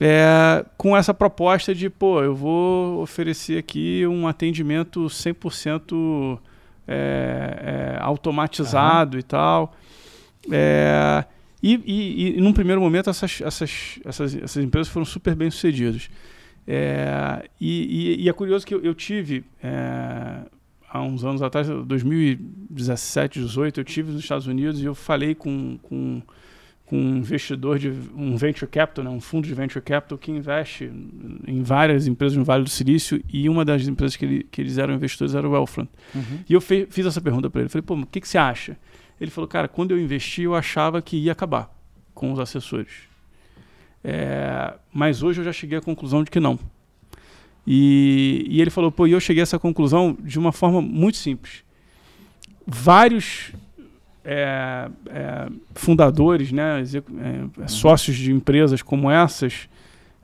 é, 0.00 0.64
com 0.76 0.96
essa 0.96 1.12
proposta 1.14 1.74
de, 1.74 1.88
pô, 1.90 2.22
eu 2.22 2.34
vou 2.34 3.02
oferecer 3.02 3.58
aqui 3.58 4.04
um 4.06 4.26
atendimento 4.26 5.00
100% 5.06 6.38
é, 6.88 7.94
é, 7.96 8.02
automatizado 8.02 9.18
e 9.18 9.22
tal. 9.22 9.74
É, 10.50 11.24
e, 11.62 11.74
e, 11.86 12.38
e 12.38 12.40
num 12.40 12.52
primeiro 12.52 12.80
momento 12.80 13.10
essas, 13.10 13.40
essas, 13.40 13.98
essas, 14.04 14.34
essas 14.34 14.62
empresas 14.64 14.92
foram 14.92 15.04
super 15.04 15.34
bem 15.34 15.50
sucedidas. 15.50 16.08
É, 16.66 17.48
e, 17.60 18.22
e- 18.24 18.28
é 18.28 18.32
curioso 18.32 18.66
que 18.66 18.74
eu, 18.74 18.80
eu 18.82 18.94
tive, 18.94 19.44
é, 19.62 20.42
há 20.88 21.02
uns 21.02 21.24
anos 21.24 21.42
atrás, 21.42 21.68
2017, 21.68 23.38
2018, 23.40 23.80
eu 23.80 23.84
tive 23.84 24.12
nos 24.12 24.20
Estados 24.22 24.46
Unidos 24.46 24.80
e 24.80 24.84
eu 24.84 24.94
falei 24.94 25.34
com, 25.34 25.78
com, 25.82 26.22
com 26.86 26.96
um 26.96 27.16
investidor 27.16 27.78
de 27.78 27.88
um 28.14 28.36
venture 28.36 28.70
capital, 28.70 29.04
né, 29.04 29.10
um 29.10 29.20
fundo 29.20 29.46
de 29.46 29.54
venture 29.54 29.82
capital 29.82 30.18
que 30.18 30.30
investe 30.30 30.90
em 31.46 31.62
várias 31.62 32.06
empresas 32.06 32.36
no 32.36 32.44
Vale 32.44 32.64
do 32.64 32.70
Silício 32.70 33.22
e 33.32 33.48
uma 33.48 33.64
das 33.64 33.86
empresas 33.86 34.16
que, 34.16 34.24
ele, 34.24 34.46
que 34.50 34.60
eles 34.60 34.78
eram 34.78 34.94
investidores 34.94 35.34
era 35.34 35.46
o 35.48 35.52
Wellfront. 35.52 35.90
E 36.48 36.52
eu 36.52 36.60
fe- 36.60 36.86
fiz 36.90 37.06
essa 37.06 37.20
pergunta 37.20 37.48
para 37.50 37.62
ele. 37.62 37.68
Falei, 37.70 37.82
pô, 37.82 37.94
o 37.94 38.06
que, 38.06 38.20
que 38.20 38.28
você 38.28 38.38
acha? 38.38 38.76
Ele 39.20 39.30
falou, 39.30 39.46
cara, 39.46 39.68
quando 39.68 39.90
eu 39.90 40.00
investi, 40.00 40.42
eu 40.42 40.54
achava 40.54 41.02
que 41.02 41.16
ia 41.16 41.32
acabar 41.32 41.70
com 42.14 42.32
os 42.32 42.38
assessores. 42.38 43.08
É, 44.02 44.74
mas 44.92 45.22
hoje 45.22 45.40
eu 45.40 45.44
já 45.44 45.52
cheguei 45.52 45.76
à 45.76 45.80
conclusão 45.80 46.24
de 46.24 46.30
que 46.30 46.40
não. 46.40 46.58
E, 47.66 48.46
e 48.48 48.60
ele 48.60 48.70
falou, 48.70 48.90
pô, 48.90 49.06
e 49.06 49.12
eu 49.12 49.20
cheguei 49.20 49.42
a 49.42 49.44
essa 49.44 49.58
conclusão 49.58 50.16
de 50.20 50.38
uma 50.38 50.52
forma 50.52 50.80
muito 50.80 51.18
simples. 51.18 51.62
Vários 52.66 53.52
é, 54.24 54.88
é, 55.06 55.48
fundadores, 55.74 56.50
né, 56.50 56.80
execu- 56.80 57.12
é, 57.62 57.68
sócios 57.68 58.16
de 58.16 58.32
empresas 58.32 58.80
como 58.80 59.10
essas, 59.10 59.68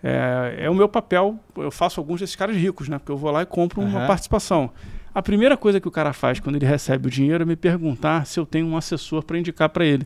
é, 0.03 0.57
é 0.61 0.71
o 0.71 0.75
meu 0.75 0.88
papel. 0.88 1.38
Eu 1.57 1.71
faço 1.71 2.00
alguns 2.00 2.21
desses 2.21 2.37
caras 2.37 2.56
ricos, 2.56 2.89
né? 2.89 2.99
Porque 2.99 3.13
eu 3.13 3.17
vou 3.17 3.30
lá 3.30 3.43
e 3.43 3.47
compro 3.47 3.80
uma 3.82 3.99
Aham. 3.99 4.06
participação. 4.06 4.71
A 5.17 5.23
primeira 5.23 5.57
coisa 5.57 5.81
que 5.81 5.89
o 5.89 5.91
cara 5.91 6.13
faz 6.13 6.39
quando 6.39 6.57
ele 6.57 6.67
recebe 6.67 7.09
o 7.09 7.11
dinheiro 7.11 7.43
é 7.43 7.47
me 7.47 7.57
perguntar 7.57 8.26
se 8.26 8.39
eu 8.39 8.45
tenho 8.45 8.67
um 8.67 8.76
assessor 8.76 9.23
para 9.25 9.39
indicar 9.39 9.71
para 9.71 9.83
ele. 9.83 10.05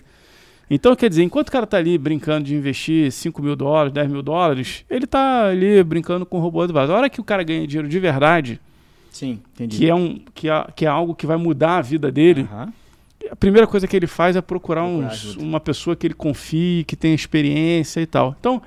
Então, 0.70 0.94
quer 0.94 1.08
dizer, 1.08 1.24
enquanto 1.24 1.48
o 1.48 1.50
cara 1.50 1.66
tá 1.66 1.78
ali 1.78 1.98
brincando 1.98 2.44
de 2.46 2.54
investir 2.54 3.10
5 3.10 3.42
mil 3.42 3.56
dólares, 3.56 3.92
10 3.92 4.08
mil 4.08 4.22
dólares, 4.22 4.84
ele 4.88 5.08
tá 5.08 5.46
ali 5.48 5.82
brincando 5.82 6.24
com 6.24 6.38
o 6.38 6.40
robô 6.40 6.62
advisor. 6.62 6.94
A 6.94 6.98
hora 6.98 7.10
que 7.10 7.20
o 7.20 7.24
cara 7.24 7.42
ganha 7.42 7.66
dinheiro 7.66 7.88
de 7.88 7.98
verdade, 7.98 8.60
Sim, 9.10 9.40
entendi. 9.52 9.78
que 9.78 9.88
é, 9.90 9.94
um, 9.96 10.20
que, 10.32 10.48
é, 10.48 10.66
que 10.76 10.86
é 10.86 10.88
algo 10.88 11.12
que 11.12 11.26
vai 11.26 11.36
mudar 11.36 11.78
a 11.78 11.82
vida 11.82 12.12
dele, 12.12 12.42
Aham. 12.42 12.72
a 13.32 13.34
primeira 13.34 13.66
coisa 13.66 13.88
que 13.88 13.96
ele 13.96 14.06
faz 14.06 14.36
é 14.36 14.40
procurar, 14.40 14.82
Procurar 14.84 15.08
uns- 15.12 15.34
uma 15.34 15.58
pessoa 15.58 15.96
que 15.96 16.06
ele 16.06 16.14
confie, 16.14 16.84
que 16.86 16.94
tenha 16.94 17.16
experiência 17.16 18.00
e 18.00 18.06
tal. 18.06 18.36
Então, 18.38 18.62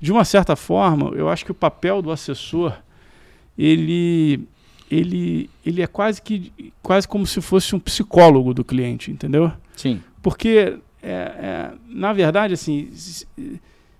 de 0.00 0.12
uma 0.12 0.24
certa 0.24 0.54
forma, 0.54 1.10
eu 1.16 1.28
acho 1.28 1.44
que 1.44 1.50
o 1.50 1.54
papel 1.56 2.00
do 2.00 2.12
assessor, 2.12 2.72
ele, 3.58 4.46
ele, 4.90 5.50
ele 5.64 5.82
é 5.82 5.86
quase 5.86 6.20
que 6.20 6.52
quase 6.82 7.06
como 7.06 7.26
se 7.26 7.40
fosse 7.40 7.74
um 7.74 7.80
psicólogo 7.80 8.54
do 8.54 8.64
cliente, 8.64 9.10
entendeu? 9.10 9.52
Sim. 9.76 10.02
Porque, 10.22 10.78
é, 11.02 11.10
é, 11.12 11.72
na 11.88 12.12
verdade, 12.12 12.54
assim, 12.54 12.90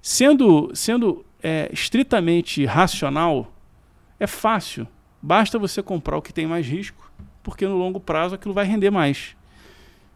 sendo, 0.01 0.71
sendo 0.75 1.25
é, 1.43 1.69
estritamente 1.73 2.65
racional, 2.65 3.53
é 4.19 4.27
fácil. 4.27 4.87
Basta 5.21 5.59
você 5.59 5.83
comprar 5.83 6.17
o 6.17 6.23
que 6.23 6.33
tem 6.33 6.47
mais 6.47 6.67
risco, 6.67 7.11
porque 7.43 7.67
no 7.67 7.77
longo 7.77 8.01
prazo 8.01 8.35
aquilo 8.35 8.55
vai 8.55 8.65
render 8.65 8.91
mais. 8.91 9.37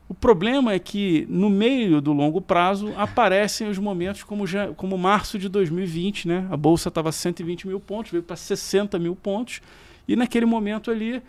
O 0.08 0.14
problema 0.14 0.74
é 0.74 0.78
que 0.78 1.26
no 1.30 1.48
meio 1.48 2.00
do 2.00 2.12
longo 2.12 2.40
prazo 2.40 2.92
aparecem 2.96 3.68
os 3.68 3.78
momentos 3.78 4.22
como, 4.22 4.46
já, 4.46 4.68
como 4.74 4.98
março 4.98 5.38
de 5.38 5.48
2020, 5.48 6.28
né? 6.28 6.46
A 6.50 6.56
bolsa 6.56 6.88
estava 6.88 7.10
120 7.10 7.66
mil 7.66 7.80
pontos, 7.80 8.12
veio 8.12 8.22
para 8.22 8.36
60 8.36 8.98
mil 8.98 9.16
pontos, 9.16 9.62
e 10.06 10.16
naquele 10.16 10.46
momento 10.46 10.90
ali, 10.90 11.22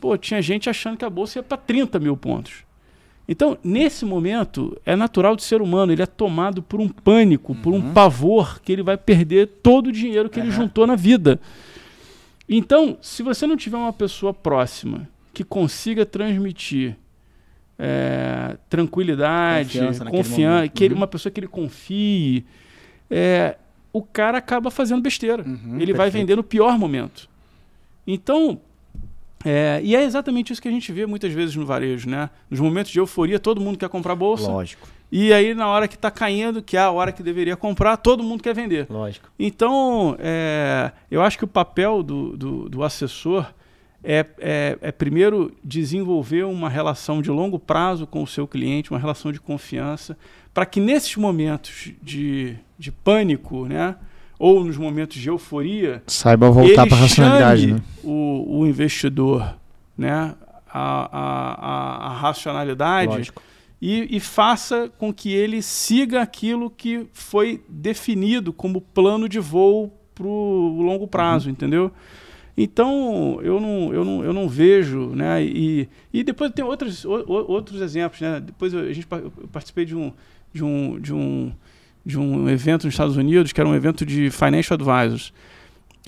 pô, 0.00 0.16
tinha 0.16 0.40
gente 0.42 0.68
achando 0.70 0.96
que 0.96 1.04
a 1.04 1.10
bolsa 1.10 1.38
ia 1.38 1.42
para 1.42 1.56
30 1.56 1.98
mil 1.98 2.16
pontos. 2.16 2.64
Então, 3.30 3.58
nesse 3.62 4.06
momento, 4.06 4.74
é 4.86 4.96
natural 4.96 5.36
do 5.36 5.42
ser 5.42 5.60
humano, 5.60 5.92
ele 5.92 6.02
é 6.02 6.06
tomado 6.06 6.62
por 6.62 6.80
um 6.80 6.88
pânico, 6.88 7.54
por 7.56 7.74
um 7.74 7.92
pavor 7.92 8.58
que 8.60 8.72
ele 8.72 8.82
vai 8.82 8.96
perder 8.96 9.46
todo 9.62 9.88
o 9.88 9.92
dinheiro 9.92 10.30
que 10.30 10.40
ele 10.40 10.48
Aham. 10.48 10.56
juntou 10.62 10.86
na 10.86 10.96
vida. 10.96 11.38
Então, 12.48 12.96
se 13.02 13.22
você 13.22 13.46
não 13.46 13.56
tiver 13.56 13.76
uma 13.76 13.92
pessoa 13.92 14.32
próxima 14.32 15.06
que 15.34 15.44
consiga 15.44 16.06
transmitir 16.06 16.96
é, 17.78 18.56
tranquilidade, 18.70 19.78
Confiança 19.78 20.04
confiança, 20.06 20.68
que 20.68 20.84
ele, 20.84 20.94
Uhum. 20.94 21.00
uma 21.00 21.06
pessoa 21.06 21.30
que 21.30 21.38
ele 21.38 21.46
confie, 21.46 22.44
é, 23.10 23.56
o 23.92 24.02
cara 24.02 24.38
acaba 24.38 24.70
fazendo 24.70 25.00
besteira. 25.02 25.42
Uhum, 25.46 25.76
ele 25.78 25.92
vai 25.92 26.06
perfeito. 26.06 26.12
vender 26.22 26.36
no 26.36 26.42
pior 26.42 26.78
momento. 26.78 27.28
Então, 28.10 28.58
é, 29.44 29.80
e 29.84 29.94
é 29.94 30.02
exatamente 30.02 30.50
isso 30.50 30.62
que 30.62 30.66
a 30.66 30.70
gente 30.70 30.90
vê 30.90 31.04
muitas 31.04 31.30
vezes 31.30 31.54
no 31.54 31.66
varejo, 31.66 32.08
né? 32.08 32.30
Nos 32.48 32.58
momentos 32.58 32.90
de 32.90 32.98
euforia, 32.98 33.38
todo 33.38 33.60
mundo 33.60 33.76
quer 33.76 33.90
comprar 33.90 34.14
bolsa. 34.14 34.50
Lógico, 34.50 34.88
E 35.12 35.30
aí, 35.30 35.54
na 35.54 35.68
hora 35.68 35.86
que 35.86 35.94
está 35.94 36.10
caindo, 36.10 36.62
que 36.62 36.74
é 36.74 36.80
a 36.80 36.90
hora 36.90 37.12
que 37.12 37.22
deveria 37.22 37.54
comprar, 37.54 37.98
todo 37.98 38.24
mundo 38.24 38.42
quer 38.42 38.54
vender. 38.54 38.86
lógico. 38.88 39.30
Então, 39.38 40.16
é, 40.18 40.90
eu 41.10 41.20
acho 41.20 41.36
que 41.36 41.44
o 41.44 41.48
papel 41.48 42.02
do, 42.02 42.34
do, 42.34 42.68
do 42.70 42.82
assessor 42.82 43.46
é, 44.02 44.24
é, 44.38 44.78
é, 44.80 44.92
primeiro, 44.92 45.52
desenvolver 45.62 46.44
uma 46.44 46.70
relação 46.70 47.20
de 47.20 47.30
longo 47.30 47.58
prazo 47.58 48.06
com 48.06 48.22
o 48.22 48.26
seu 48.26 48.48
cliente, 48.48 48.90
uma 48.90 48.98
relação 48.98 49.30
de 49.30 49.40
confiança, 49.40 50.16
para 50.54 50.64
que 50.64 50.80
nesses 50.80 51.14
momentos 51.16 51.92
de, 52.02 52.56
de 52.78 52.90
pânico, 52.90 53.66
né, 53.66 53.96
ou 54.38 54.64
nos 54.64 54.76
momentos 54.76 55.20
de 55.20 55.28
euforia, 55.28 56.02
Saiba 56.06 56.50
voltar 56.50 56.86
para 56.86 56.96
racionalidade, 56.96 57.60
chame 57.62 57.72
né? 57.74 57.80
o, 58.04 58.60
o 58.60 58.66
investidor 58.66 59.56
né, 59.96 60.34
a, 60.70 60.80
a, 61.18 62.06
a, 62.06 62.06
a 62.06 62.12
racionalidade 62.18 63.10
Lógico. 63.16 63.42
e, 63.82 64.16
e 64.16 64.20
faça 64.20 64.90
com 64.96 65.12
que 65.12 65.32
ele 65.32 65.60
siga 65.62 66.22
aquilo 66.22 66.70
que 66.70 67.06
foi 67.12 67.62
definido 67.68 68.52
como 68.52 68.80
plano 68.80 69.28
de 69.28 69.40
voo 69.40 69.92
para 70.14 70.26
o 70.26 70.82
longo 70.82 71.06
prazo, 71.08 71.48
entendeu? 71.50 71.90
Então, 72.56 73.38
eu 73.42 73.60
não, 73.60 73.92
eu 73.94 74.04
não, 74.04 74.24
eu 74.24 74.32
não 74.32 74.48
vejo, 74.48 75.10
né? 75.10 75.42
E, 75.44 75.88
e 76.12 76.24
depois 76.24 76.50
tem 76.50 76.64
outros, 76.64 77.04
o- 77.04 77.24
outros 77.28 77.80
exemplos, 77.80 78.20
né? 78.20 78.40
Depois 78.40 78.72
eu, 78.74 78.80
a 78.80 78.92
gente, 78.92 79.06
eu 79.10 79.30
participei 79.52 79.84
de 79.84 79.94
um, 79.94 80.12
de, 80.52 80.64
um, 80.64 80.98
de, 81.00 81.14
um, 81.14 81.52
de 82.04 82.18
um 82.18 82.48
evento 82.48 82.84
nos 82.84 82.94
Estados 82.94 83.16
Unidos, 83.16 83.52
que 83.52 83.60
era 83.60 83.68
um 83.68 83.74
evento 83.74 84.04
de 84.04 84.30
Financial 84.30 84.78
Advisors. 84.80 85.32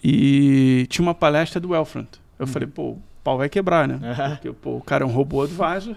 E 0.02 0.86
tinha 0.88 1.04
uma 1.04 1.14
palestra 1.14 1.60
do 1.60 1.74
Elfront. 1.74 2.08
Eu 2.38 2.46
falei, 2.46 2.66
pô, 2.66 2.92
o 2.92 3.02
pau 3.22 3.36
vai 3.36 3.48
quebrar, 3.48 3.86
né? 3.86 4.00
Aham. 4.02 4.30
Porque 4.30 4.52
pô, 4.52 4.76
o 4.76 4.80
cara 4.80 5.04
é 5.04 5.06
um 5.06 5.10
robô 5.10 5.42
advisor 5.42 5.94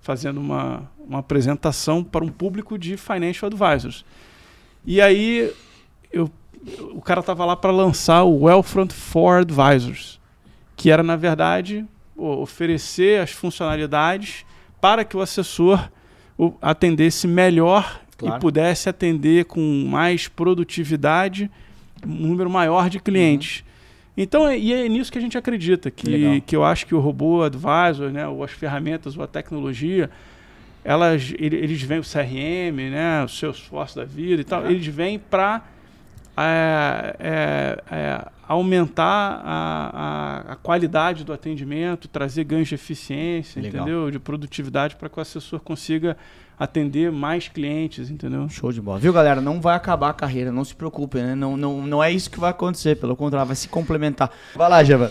fazendo 0.00 0.40
uma, 0.40 0.90
uma 0.98 1.20
apresentação 1.20 2.02
para 2.02 2.24
um 2.24 2.28
público 2.28 2.78
de 2.78 2.96
financial 2.96 3.48
advisors. 3.48 4.04
E 4.84 5.00
aí 5.00 5.52
eu, 6.12 6.30
o 6.92 7.00
cara 7.00 7.22
tava 7.22 7.44
lá 7.44 7.54
para 7.56 7.70
lançar 7.70 8.24
o 8.24 8.44
Wellfront 8.44 8.92
for 8.92 9.40
Advisors, 9.40 10.20
que 10.76 10.90
era 10.90 11.02
na 11.02 11.14
verdade 11.14 11.86
oferecer 12.16 13.20
as 13.20 13.30
funcionalidades 13.30 14.44
para 14.80 15.04
que 15.04 15.16
o 15.16 15.20
assessor 15.20 15.88
atendesse 16.60 17.28
melhor 17.28 18.00
Claro. 18.22 18.36
e 18.36 18.40
pudesse 18.40 18.88
atender 18.88 19.44
com 19.46 19.60
mais 19.88 20.28
produtividade 20.28 21.50
um 22.06 22.26
número 22.28 22.48
maior 22.50 22.88
de 22.90 22.98
clientes. 23.00 23.64
Então, 24.16 24.46
é- 24.48 24.58
e 24.58 24.72
é 24.72 24.88
nisso 24.88 25.10
que 25.10 25.18
a 25.18 25.20
gente 25.20 25.38
acredita, 25.38 25.92
Legal. 26.06 26.32
que, 26.34 26.40
que 26.42 26.56
eu 26.56 26.64
acho 26.64 26.86
que 26.86 26.94
o 26.94 27.00
robô 27.00 27.42
advisor, 27.42 28.10
né, 28.10 28.26
ou 28.26 28.44
as 28.44 28.50
ferramentas, 28.50 29.16
ou 29.16 29.24
a 29.24 29.26
tecnologia, 29.26 30.10
elas, 30.84 31.32
ele- 31.38 31.56
eles 31.56 31.80
vêm, 31.82 31.98
o 31.98 32.02
CRM, 32.04 32.90
né, 32.90 33.24
os 33.24 33.38
seus 33.38 33.56
esforços 33.58 33.96
da 33.96 34.04
vida 34.04 34.42
e 34.42 34.44
tal, 34.44 34.66
eles 34.70 34.86
vêm 34.86 35.18
para 35.18 35.62
aumentar 38.46 39.40
a, 39.44 39.90
a, 40.48 40.52
a 40.52 40.56
qualidade 40.56 41.24
do 41.24 41.32
atendimento, 41.32 42.08
trazer 42.08 42.44
ganhos 42.44 42.68
de 42.68 42.74
eficiência, 42.74 43.60
Legal. 43.60 43.82
entendeu? 43.82 44.10
De 44.10 44.18
produtividade 44.18 44.96
para 44.96 45.08
que 45.08 45.18
o 45.18 45.22
assessor 45.22 45.60
consiga 45.60 46.16
atender 46.58 47.10
mais 47.10 47.48
clientes, 47.48 48.10
entendeu? 48.10 48.48
Show 48.48 48.72
de 48.72 48.80
bola. 48.80 48.98
Viu, 48.98 49.12
galera? 49.12 49.40
Não 49.40 49.60
vai 49.60 49.74
acabar 49.74 50.10
a 50.10 50.14
carreira, 50.14 50.52
não 50.52 50.64
se 50.64 50.74
preocupe, 50.74 51.18
né? 51.18 51.34
Não, 51.34 51.56
não, 51.56 51.82
não 51.86 52.02
é 52.02 52.10
isso 52.10 52.30
que 52.30 52.38
vai 52.38 52.50
acontecer, 52.50 52.96
pelo 52.96 53.16
contrário, 53.16 53.46
vai 53.46 53.56
se 53.56 53.68
complementar. 53.68 54.30
Vai 54.54 54.68
lá, 54.68 54.84
Java. 54.84 55.10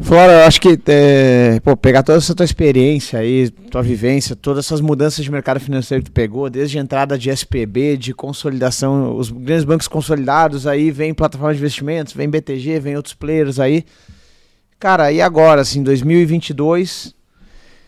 Flora, 0.00 0.32
eu 0.32 0.44
acho 0.46 0.60
que 0.60 0.78
é, 0.86 1.60
pô, 1.60 1.76
pegar 1.76 2.02
toda 2.02 2.18
essa 2.18 2.34
tua 2.34 2.44
experiência 2.44 3.18
aí, 3.18 3.50
tua 3.50 3.82
vivência, 3.82 4.36
todas 4.36 4.64
essas 4.64 4.80
mudanças 4.80 5.24
de 5.24 5.30
mercado 5.30 5.58
financeiro 5.60 6.04
que 6.04 6.10
tu 6.10 6.14
pegou, 6.14 6.48
desde 6.48 6.78
a 6.78 6.80
entrada 6.80 7.18
de 7.18 7.30
SPB, 7.30 7.96
de 7.96 8.14
consolidação, 8.14 9.16
os 9.16 9.30
grandes 9.30 9.64
bancos 9.64 9.88
consolidados, 9.88 10.66
aí 10.66 10.90
vem 10.90 11.12
plataforma 11.12 11.52
de 11.52 11.58
investimentos, 11.60 12.12
vem 12.14 12.28
BTG, 12.28 12.78
vem 12.80 12.96
outros 12.96 13.14
players 13.14 13.58
aí. 13.58 13.84
Cara, 14.78 15.10
e 15.10 15.20
agora, 15.20 15.62
assim, 15.62 15.82
2022, 15.82 17.14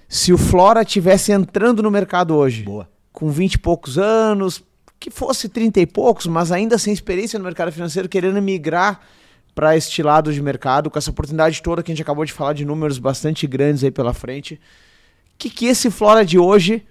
se 0.08 0.32
o 0.32 0.38
Flora 0.38 0.84
tivesse 0.84 1.30
entrando 1.30 1.82
no 1.82 1.90
mercado 1.90 2.34
hoje, 2.34 2.64
Boa. 2.64 2.88
com 3.12 3.30
20 3.30 3.54
e 3.54 3.58
poucos 3.58 3.96
anos, 3.96 4.62
que 4.98 5.10
fosse 5.10 5.48
30 5.48 5.80
e 5.80 5.86
poucos, 5.86 6.26
mas 6.26 6.50
ainda 6.50 6.76
sem 6.76 6.92
experiência 6.92 7.38
no 7.38 7.44
mercado 7.44 7.70
financeiro, 7.70 8.08
querendo 8.08 8.42
migrar 8.42 9.00
para 9.54 9.76
este 9.76 10.02
lado 10.02 10.32
de 10.32 10.40
mercado, 10.40 10.90
com 10.90 10.98
essa 10.98 11.10
oportunidade 11.10 11.62
toda 11.62 11.82
que 11.82 11.90
a 11.90 11.94
gente 11.94 12.02
acabou 12.02 12.24
de 12.24 12.32
falar 12.32 12.52
de 12.52 12.64
números 12.64 12.98
bastante 12.98 13.46
grandes 13.46 13.82
aí 13.84 13.90
pela 13.90 14.12
frente. 14.14 14.54
O 14.54 14.58
que, 15.38 15.50
que 15.50 15.66
esse 15.66 15.90
Flora 15.90 16.24
de 16.24 16.38
hoje 16.38 16.86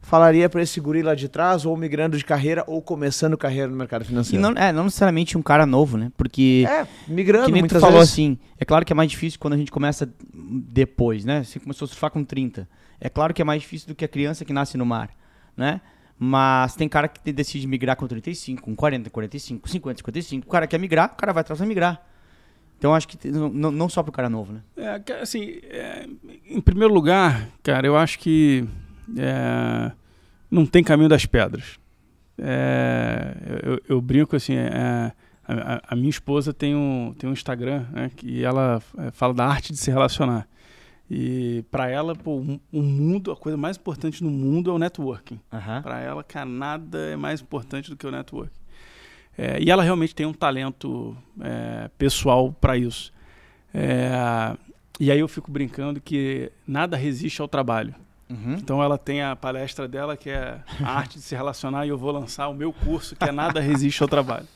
falaria 0.00 0.48
para 0.50 0.62
esse 0.62 0.78
guri 0.80 1.02
lá 1.02 1.14
de 1.14 1.28
trás, 1.28 1.64
ou 1.64 1.74
migrando 1.76 2.18
de 2.18 2.24
carreira, 2.24 2.62
ou 2.66 2.82
começando 2.82 3.38
carreira 3.38 3.68
no 3.68 3.76
mercado 3.76 4.04
financeiro? 4.04 4.42
não, 4.42 4.50
é, 4.62 4.70
não 4.70 4.84
necessariamente 4.84 5.36
um 5.38 5.42
cara 5.42 5.64
novo, 5.64 5.96
né? 5.96 6.12
Porque, 6.16 6.66
É, 6.68 6.86
migrando, 7.08 7.46
que 7.46 7.52
nem 7.52 7.62
tu 7.62 7.64
muitas 7.64 7.80
falou 7.80 7.98
vezes. 7.98 8.12
assim, 8.12 8.38
é 8.58 8.64
claro 8.66 8.84
que 8.84 8.92
é 8.92 8.96
mais 8.96 9.10
difícil 9.10 9.38
quando 9.40 9.54
a 9.54 9.56
gente 9.56 9.72
começa 9.72 10.06
depois, 10.32 11.24
né? 11.24 11.42
Você 11.42 11.58
começou 11.58 11.86
a 11.86 11.88
surfar 11.88 12.10
com 12.10 12.22
30. 12.22 12.68
É 13.00 13.08
claro 13.08 13.32
que 13.34 13.40
é 13.42 13.44
mais 13.44 13.62
difícil 13.62 13.88
do 13.88 13.94
que 13.94 14.04
a 14.04 14.08
criança 14.08 14.44
que 14.44 14.52
nasce 14.52 14.76
no 14.76 14.84
mar, 14.86 15.10
né? 15.56 15.80
Mas 16.18 16.74
tem 16.76 16.88
cara 16.88 17.08
que 17.08 17.32
decide 17.32 17.66
migrar 17.66 17.96
com 17.96 18.06
35, 18.06 18.62
com 18.62 18.74
40, 18.76 19.10
45, 19.10 19.60
com 19.62 19.68
50, 19.68 19.98
55. 19.98 20.46
O 20.46 20.50
cara 20.50 20.66
quer 20.66 20.78
migrar, 20.78 21.10
o 21.12 21.16
cara 21.16 21.32
vai 21.32 21.40
atrás 21.40 21.58
vai 21.58 21.66
migrar. 21.68 22.00
Então 22.78 22.94
acho 22.94 23.08
que 23.08 23.28
não, 23.30 23.70
não 23.70 23.88
só 23.88 24.02
pro 24.02 24.12
cara 24.12 24.28
novo, 24.28 24.52
né? 24.52 24.60
É, 24.76 25.12
assim, 25.20 25.58
é, 25.64 26.06
em 26.48 26.60
primeiro 26.60 26.92
lugar, 26.94 27.48
cara, 27.62 27.86
eu 27.86 27.96
acho 27.96 28.18
que 28.18 28.64
é, 29.16 29.90
não 30.50 30.64
tem 30.66 30.84
caminho 30.84 31.08
das 31.08 31.24
pedras. 31.26 31.78
É, 32.38 33.34
eu, 33.62 33.80
eu 33.88 34.00
brinco 34.00 34.36
assim, 34.36 34.54
é, 34.54 35.12
a, 35.46 35.74
a- 35.76 35.80
a 35.90 35.96
minha 35.96 36.10
esposa 36.10 36.52
tem 36.52 36.74
um, 36.74 37.14
tem 37.18 37.28
um 37.28 37.32
Instagram, 37.32 37.86
né, 37.92 38.10
que 38.14 38.42
ela 38.44 38.82
é, 38.98 39.10
fala 39.10 39.32
da 39.34 39.46
arte 39.46 39.72
de 39.72 39.78
se 39.78 39.90
relacionar. 39.90 40.46
E 41.10 41.64
para 41.70 41.88
ela, 41.88 42.14
pô, 42.14 42.36
o 42.72 42.82
mundo, 42.82 43.30
a 43.30 43.36
coisa 43.36 43.56
mais 43.56 43.76
importante 43.76 44.24
no 44.24 44.30
mundo 44.30 44.70
é 44.70 44.74
o 44.74 44.78
networking. 44.78 45.38
Aham. 45.52 45.82
Para 45.82 46.00
ela, 46.00 46.24
cara, 46.24 46.46
nada 46.46 46.98
é 46.98 47.16
mais 47.16 47.40
importante 47.40 47.90
do 47.90 47.96
que 47.96 48.06
o 48.06 48.10
network. 48.10 48.52
É, 49.36 49.60
e 49.60 49.70
ela 49.70 49.82
realmente 49.82 50.14
tem 50.14 50.24
um 50.24 50.32
talento 50.32 51.16
é, 51.40 51.90
pessoal 51.98 52.52
para 52.52 52.76
isso. 52.76 53.12
É, 53.72 54.56
e 54.98 55.10
aí 55.10 55.18
eu 55.18 55.28
fico 55.28 55.50
brincando 55.50 56.00
que 56.00 56.50
nada 56.66 56.96
resiste 56.96 57.42
ao 57.42 57.48
trabalho. 57.48 57.94
Uhum. 58.30 58.54
Então 58.54 58.82
ela 58.82 58.96
tem 58.96 59.22
a 59.22 59.36
palestra 59.36 59.86
dela 59.86 60.16
que 60.16 60.30
é 60.30 60.60
a 60.82 60.90
arte 60.98 61.18
de 61.18 61.24
se 61.24 61.34
relacionar 61.34 61.84
e 61.84 61.90
eu 61.90 61.98
vou 61.98 62.10
lançar 62.10 62.48
o 62.48 62.54
meu 62.54 62.72
curso 62.72 63.14
que 63.14 63.24
é 63.24 63.32
nada 63.32 63.60
resiste 63.60 64.02
ao 64.02 64.08
trabalho. 64.08 64.46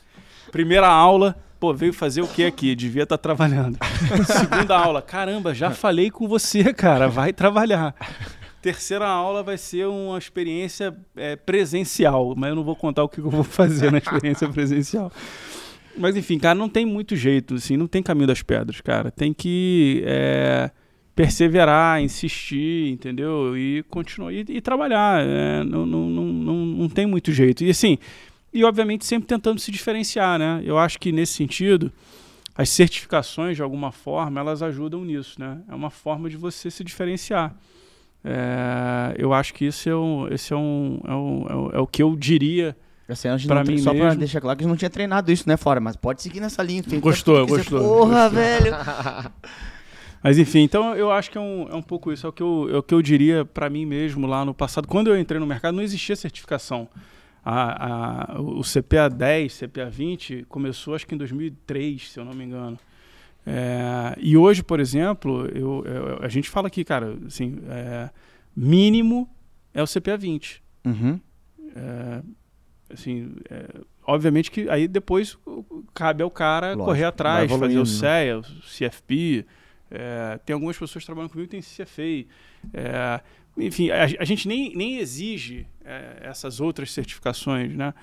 Primeira 0.51 0.89
aula, 0.89 1.37
pô, 1.59 1.75
veio 1.75 1.92
fazer 1.92 2.23
o 2.23 2.29
que 2.29 2.44
aqui? 2.44 2.75
Devia 2.75 3.03
estar 3.03 3.18
trabalhando. 3.18 3.79
Segunda 4.27 4.79
aula, 4.79 5.03
caramba, 5.03 5.55
já 5.55 5.71
falei 5.71 6.11
com 6.11 6.29
você, 6.29 6.73
cara, 6.73 7.09
vai 7.09 7.33
trabalhar. 7.33 7.94
Terceira 8.62 9.07
aula 9.07 9.42
vai 9.42 9.57
ser 9.57 9.87
uma 9.87 10.18
experiência 10.18 10.97
é, 11.16 11.37
presencial, 11.37 12.35
mas 12.37 12.51
eu 12.51 12.57
não 12.57 12.64
vou 12.64 12.75
contar 12.77 13.05
o 13.05 13.09
que 13.09 13.18
eu 13.18 13.31
vou 13.31 13.44
fazer 13.44 13.92
na 13.92 13.99
experiência 13.99 14.49
presencial. 14.51 15.12
Mas 15.97 16.16
enfim, 16.16 16.38
cara, 16.38 16.55
não 16.55 16.68
tem 16.68 16.87
muito 16.87 17.16
jeito, 17.16 17.55
assim, 17.55 17.77
não 17.77 17.87
tem 17.87 18.03
caminho 18.03 18.27
das 18.27 18.42
pedras, 18.42 18.81
cara. 18.81 19.11
Tem 19.11 19.33
que 19.33 20.03
é, 20.07 20.71
perseverar, 21.14 22.01
insistir, 22.01 22.92
entendeu? 22.92 23.57
E 23.57 23.83
continuar 23.85 24.33
e, 24.33 24.44
e 24.49 24.61
trabalhar. 24.61 25.21
é, 25.21 25.64
não, 25.64 25.85
não, 25.85 26.09
não, 26.09 26.25
não, 26.25 26.55
não 26.55 26.88
tem 26.88 27.07
muito 27.07 27.33
jeito. 27.33 27.64
E 27.64 27.71
assim, 27.71 27.99
e 28.53 28.65
obviamente 28.65 29.05
sempre 29.05 29.27
tentando 29.29 29.61
se 29.61 29.71
diferenciar, 29.71 30.39
né? 30.39 30.61
Eu 30.65 30.79
acho 30.79 30.99
que 30.99 31.13
nesse 31.13 31.35
sentido, 31.35 31.93
as 32.57 32.69
certificações, 32.71 33.57
de 33.57 33.63
alguma 33.63 33.93
forma, 33.93 34.41
elas 34.41 34.63
ajudam 34.63 35.05
nisso, 35.05 35.39
né? 35.41 35.59
É 35.69 35.75
uma 35.75 35.91
forma 35.91 36.29
de 36.31 36.37
você 36.37 36.71
se 36.71 36.83
diferenciar. 36.83 37.55
É, 38.25 39.15
eu 39.17 39.33
acho 39.33 39.55
que 39.55 39.65
isso 39.67 39.89
é, 39.89 39.95
um, 39.97 40.27
esse 40.29 40.53
é, 40.53 40.57
um, 40.57 41.01
é, 41.07 41.15
um, 41.15 41.47
é, 41.49 41.55
o- 41.55 41.71
é 41.75 41.79
o 41.79 41.87
que 41.87 42.03
eu 42.03 42.17
diria. 42.17 42.77
Assim, 43.09 43.29
a 43.29 43.37
gente 43.39 43.47
Pra 43.49 43.65
mim 43.65 43.79
só 43.79 43.95
pra 43.95 44.05
mesmo. 44.07 44.19
deixar 44.19 44.41
claro 44.41 44.57
que 44.59 44.63
a 44.63 44.65
gente 44.65 44.71
não 44.71 44.77
tinha 44.77 44.91
treinado 44.91 45.33
isso, 45.33 45.49
né, 45.49 45.57
fora, 45.57 45.81
mas 45.81 45.97
pode 45.97 46.21
seguir 46.21 46.41
nessa 46.41 46.63
linha. 46.63 46.83
Tem 46.83 47.01
Gostou, 47.01 47.47
gostou, 47.47 47.81
Porra, 47.81 48.29
gostou. 48.29 48.31
velho. 48.31 48.75
Mas 50.23 50.37
enfim, 50.37 50.61
então 50.63 50.97
eu 50.97 51.13
acho 51.13 51.31
que 51.31 51.39
é 51.39 51.41
um, 51.41 51.69
é 51.71 51.75
um 51.77 51.81
pouco 51.83 52.13
isso. 52.13 52.27
É 52.27 52.29
o 52.29 52.33
que 52.33 52.43
eu, 52.43 52.69
é 52.73 52.77
o 52.79 52.83
que 52.83 52.93
eu 52.93 53.01
diria 53.01 53.45
para 53.45 53.71
mim 53.71 53.87
mesmo 53.87 54.27
lá 54.27 54.45
no 54.45 54.53
passado. 54.53 54.89
Quando 54.89 55.07
eu 55.07 55.17
entrei 55.19 55.39
no 55.39 55.47
mercado, 55.47 55.77
não 55.77 55.83
existia 55.83 56.17
certificação. 56.17 56.89
A, 57.51 58.35
a, 58.37 58.41
o 58.43 58.61
CPA 58.63 59.09
10, 59.09 59.59
CPA 59.61 59.89
20 59.89 60.45
começou 60.49 60.95
acho 60.95 61.07
que 61.07 61.15
em 61.15 61.19
2003, 61.19 62.11
se 62.11 62.19
eu 62.21 62.25
não 62.25 62.35
me 62.35 62.45
engano. 62.45 62.79
É, 63.47 64.15
e 64.19 64.37
hoje, 64.37 64.63
por 64.63 64.79
exemplo, 64.81 65.47
eu, 65.47 65.83
eu- 65.87 66.19
a 66.23 66.29
gente 66.29 66.51
fala 66.51 66.67
aqui, 66.69 66.85
cara, 66.85 67.17
assim, 67.27 67.59
é, 67.71 68.11
mínimo 68.55 69.27
é 69.73 69.83
o 69.83 69.87
CPA 69.87 70.17
20. 70.19 70.63
Uhum. 70.85 71.19
É, 71.75 72.23
assim, 72.93 73.33
é, 73.51 73.67
obviamente 74.07 74.51
que 74.51 74.69
aí 74.69 74.87
depois 74.87 75.39
cabe 75.95 76.23
ao 76.23 76.31
cara 76.31 76.69
Lógico, 76.69 76.85
correr 76.85 77.05
atrás, 77.05 77.51
fazer 77.51 77.77
o 77.77 77.81
né? 77.81 77.85
CEA, 77.87 78.39
o 78.39 78.43
CFP. 78.43 79.47
é, 79.91 80.39
tem 80.45 80.53
algumas 80.53 80.77
pessoas 80.77 81.03
que 81.03 81.07
trabalham 81.07 81.31
comigo 81.31 81.49
que 81.49 81.57
têm 81.59 81.63
CFA. 81.63 82.29
É, 82.75 83.21
enfim, 83.57 83.91
a, 83.91 84.05
a 84.05 84.25
gente 84.25 84.47
nem, 84.47 84.77
nem 84.77 84.99
exige 84.99 85.67
é, 85.88 86.29
essas 86.29 86.61
outras 86.61 86.92
certificações, 86.92 87.74
né? 87.74 87.94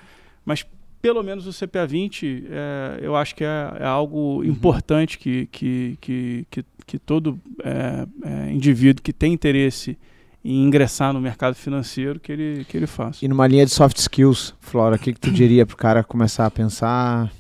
Mas 0.44 0.66
pelo 1.02 1.22
menos 1.22 1.46
o 1.46 1.54
CPA 1.54 1.86
20 1.86 2.48
é, 2.50 3.00
eu 3.00 3.16
acho 3.16 3.36
que 3.36 3.44
é, 3.44 3.74
é 3.80 3.86
algo 3.86 4.44
importante 4.44 5.20
que, 5.20 5.46
que, 5.52 5.98
que, 6.02 6.48
que, 6.50 6.66
que 6.86 6.98
todo 6.98 7.40
é, 7.64 8.08
é, 8.24 8.52
indivíduo 8.52 9.04
que 9.04 9.14
tem 9.14 9.32
interesse 9.32 9.98
em 10.44 10.64
ingressar 10.64 11.14
no 11.14 11.22
mercado 11.22 11.56
financeiro 11.56 12.20
que 12.20 12.32
ele, 12.32 12.66
que 12.66 12.76
ele 12.76 12.88
faça. 12.88 13.24
E 13.24 13.28
numa 13.28 13.46
linha 13.46 13.66
de 13.66 13.72
soft 13.72 13.98
skills, 13.98 14.56
Flora, 14.60 14.96
o 14.96 15.00
que, 15.00 15.14
que 15.14 15.20
tu 15.20 15.30
diria 15.30 15.64
pro 15.66 15.78
cara 15.78 16.04
começar 16.04 16.48
a 16.48 16.52
pensar? 16.52 17.32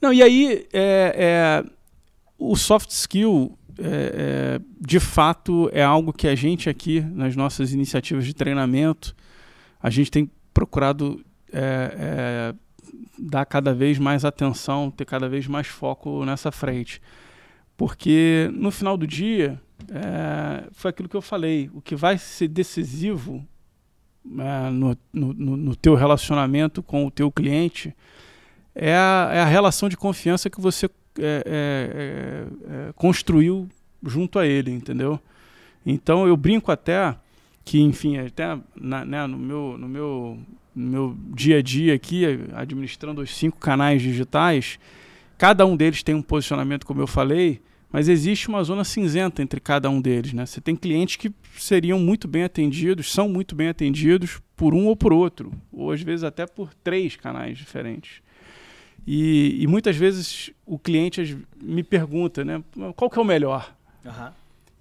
Não, 0.00 0.10
e 0.10 0.22
aí 0.22 0.66
é, 0.72 1.14
é, 1.62 1.64
o 2.38 2.56
soft 2.56 2.90
skill, 2.90 3.58
é, 3.78 4.58
de 4.80 5.00
fato, 5.00 5.70
é 5.72 5.82
algo 5.82 6.10
que 6.12 6.26
a 6.26 6.34
gente 6.34 6.70
aqui, 6.70 7.00
nas 7.00 7.36
nossas 7.36 7.72
iniciativas 7.72 8.24
de 8.24 8.34
treinamento, 8.34 9.14
a 9.84 9.90
gente 9.90 10.10
tem 10.10 10.30
procurado 10.54 11.22
é, 11.52 11.94
é, 11.98 12.54
dar 13.18 13.44
cada 13.44 13.74
vez 13.74 13.98
mais 13.98 14.24
atenção, 14.24 14.90
ter 14.90 15.04
cada 15.04 15.28
vez 15.28 15.46
mais 15.46 15.66
foco 15.66 16.24
nessa 16.24 16.50
frente. 16.50 17.02
Porque 17.76 18.50
no 18.54 18.70
final 18.70 18.96
do 18.96 19.06
dia, 19.06 19.60
é, 19.90 20.64
foi 20.72 20.88
aquilo 20.88 21.06
que 21.06 21.14
eu 21.14 21.20
falei, 21.20 21.70
o 21.74 21.82
que 21.82 21.94
vai 21.94 22.16
ser 22.16 22.48
decisivo 22.48 23.46
é, 24.38 24.70
no, 24.70 24.96
no, 25.12 25.34
no- 25.34 25.76
teu 25.76 25.94
relacionamento 25.94 26.82
com 26.82 27.04
o 27.04 27.10
teu 27.10 27.30
cliente 27.30 27.94
é 28.74 28.94
a, 28.94 29.28
é 29.34 29.40
a 29.40 29.44
relação 29.44 29.90
de 29.90 29.98
confiança 29.98 30.48
que 30.48 30.62
você 30.62 30.88
é, 31.18 32.46
construiu 32.96 33.68
junto 34.02 34.38
a 34.38 34.46
ele, 34.46 34.70
entendeu? 34.70 35.20
Então 35.84 36.26
eu 36.26 36.38
brinco 36.38 36.72
até 36.72 37.14
que, 37.64 37.80
enfim, 37.80 38.18
até 38.18 38.58
na- 38.76 39.04
né, 39.04 39.26
no, 39.26 39.38
meu, 39.38 39.76
no, 39.78 39.88
meu, 39.88 40.38
no 40.74 40.90
meu 40.90 41.16
dia 41.34 41.58
a 41.58 41.62
dia 41.62 41.94
aqui, 41.94 42.24
administrando 42.54 43.22
os 43.22 43.34
cinco 43.34 43.58
canais 43.58 44.02
digitais, 44.02 44.78
cada 45.38 45.64
um 45.64 45.76
deles 45.76 46.02
tem 46.02 46.14
um 46.14 46.22
posicionamento, 46.22 46.84
como 46.86 47.00
eu 47.00 47.06
falei, 47.06 47.60
mas 47.90 48.08
existe 48.08 48.48
uma 48.48 48.62
zona 48.64 48.82
cinzenta 48.84 49.40
entre 49.40 49.60
cada 49.60 49.88
um 49.88 50.00
deles. 50.00 50.32
Né? 50.32 50.44
Você 50.44 50.60
tem 50.60 50.74
clientes 50.74 51.16
que 51.16 51.32
seriam 51.56 51.98
muito 51.98 52.26
bem 52.26 52.42
atendidos, 52.42 53.12
são 53.12 53.28
muito 53.28 53.54
bem 53.54 53.68
atendidos 53.68 54.40
por 54.56 54.74
um 54.74 54.86
ou 54.86 54.96
por 54.96 55.12
outro, 55.12 55.52
ou 55.72 55.90
às 55.92 56.02
vezes 56.02 56.24
até 56.24 56.46
por 56.46 56.74
três 56.74 57.16
canais 57.16 57.56
diferentes. 57.56 58.20
E, 59.06 59.58
e 59.62 59.66
muitas 59.66 59.96
vezes 59.96 60.50
o 60.64 60.78
cliente 60.78 61.38
me 61.60 61.82
pergunta, 61.82 62.44
né? 62.44 62.62
Qual 62.96 63.10
que 63.10 63.18
é 63.18 63.22
o 63.22 63.24
melhor? 63.24 63.74
Uhum. 64.04 64.30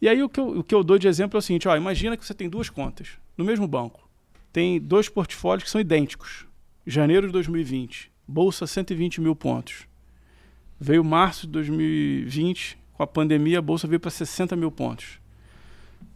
E 0.03 0.09
aí 0.09 0.21
o 0.21 0.27
que, 0.27 0.37
eu, 0.37 0.59
o 0.59 0.63
que 0.65 0.75
eu 0.75 0.83
dou 0.83 0.99
de 0.99 1.07
exemplo 1.07 1.37
é 1.37 1.39
o 1.39 1.41
seguinte, 1.41 1.65
ó, 1.65 1.77
imagina 1.77 2.17
que 2.17 2.25
você 2.25 2.33
tem 2.33 2.49
duas 2.49 2.69
contas 2.69 3.11
no 3.37 3.45
mesmo 3.45 3.65
banco. 3.65 4.05
Tem 4.51 4.77
dois 4.77 5.07
portfólios 5.07 5.63
que 5.63 5.69
são 5.69 5.79
idênticos. 5.79 6.45
Janeiro 6.85 7.27
de 7.27 7.31
2020, 7.31 8.11
bolsa 8.27 8.67
120 8.67 9.21
mil 9.21 9.33
pontos. 9.33 9.87
Veio 10.77 11.05
março 11.05 11.45
de 11.45 11.53
2020, 11.53 12.77
com 12.91 13.01
a 13.01 13.07
pandemia, 13.07 13.59
a 13.59 13.61
bolsa 13.61 13.87
veio 13.87 13.97
para 13.97 14.11
60 14.11 14.57
mil 14.57 14.69
pontos. 14.69 15.21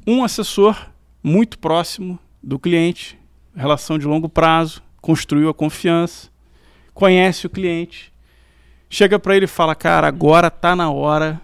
Um 0.06 0.21
assessor 0.21 0.91
muito 1.23 1.58
próximo 1.58 2.19
do 2.43 2.60
cliente, 2.60 3.17
relação 3.56 3.97
de 3.97 4.06
longo 4.06 4.28
prazo, 4.28 4.84
construiu 5.00 5.47
a 5.47 5.54
confiança, 5.54 6.30
conhece 6.93 7.47
o 7.47 7.50
cliente, 7.50 8.12
chega 8.89 9.17
para 9.17 9.38
ele 9.38 9.45
e 9.45 9.47
fala: 9.47 9.73
Cara, 9.73 10.10
agora 10.10 10.47
está 10.47 10.76
na 10.76 10.91
hora 10.91 11.41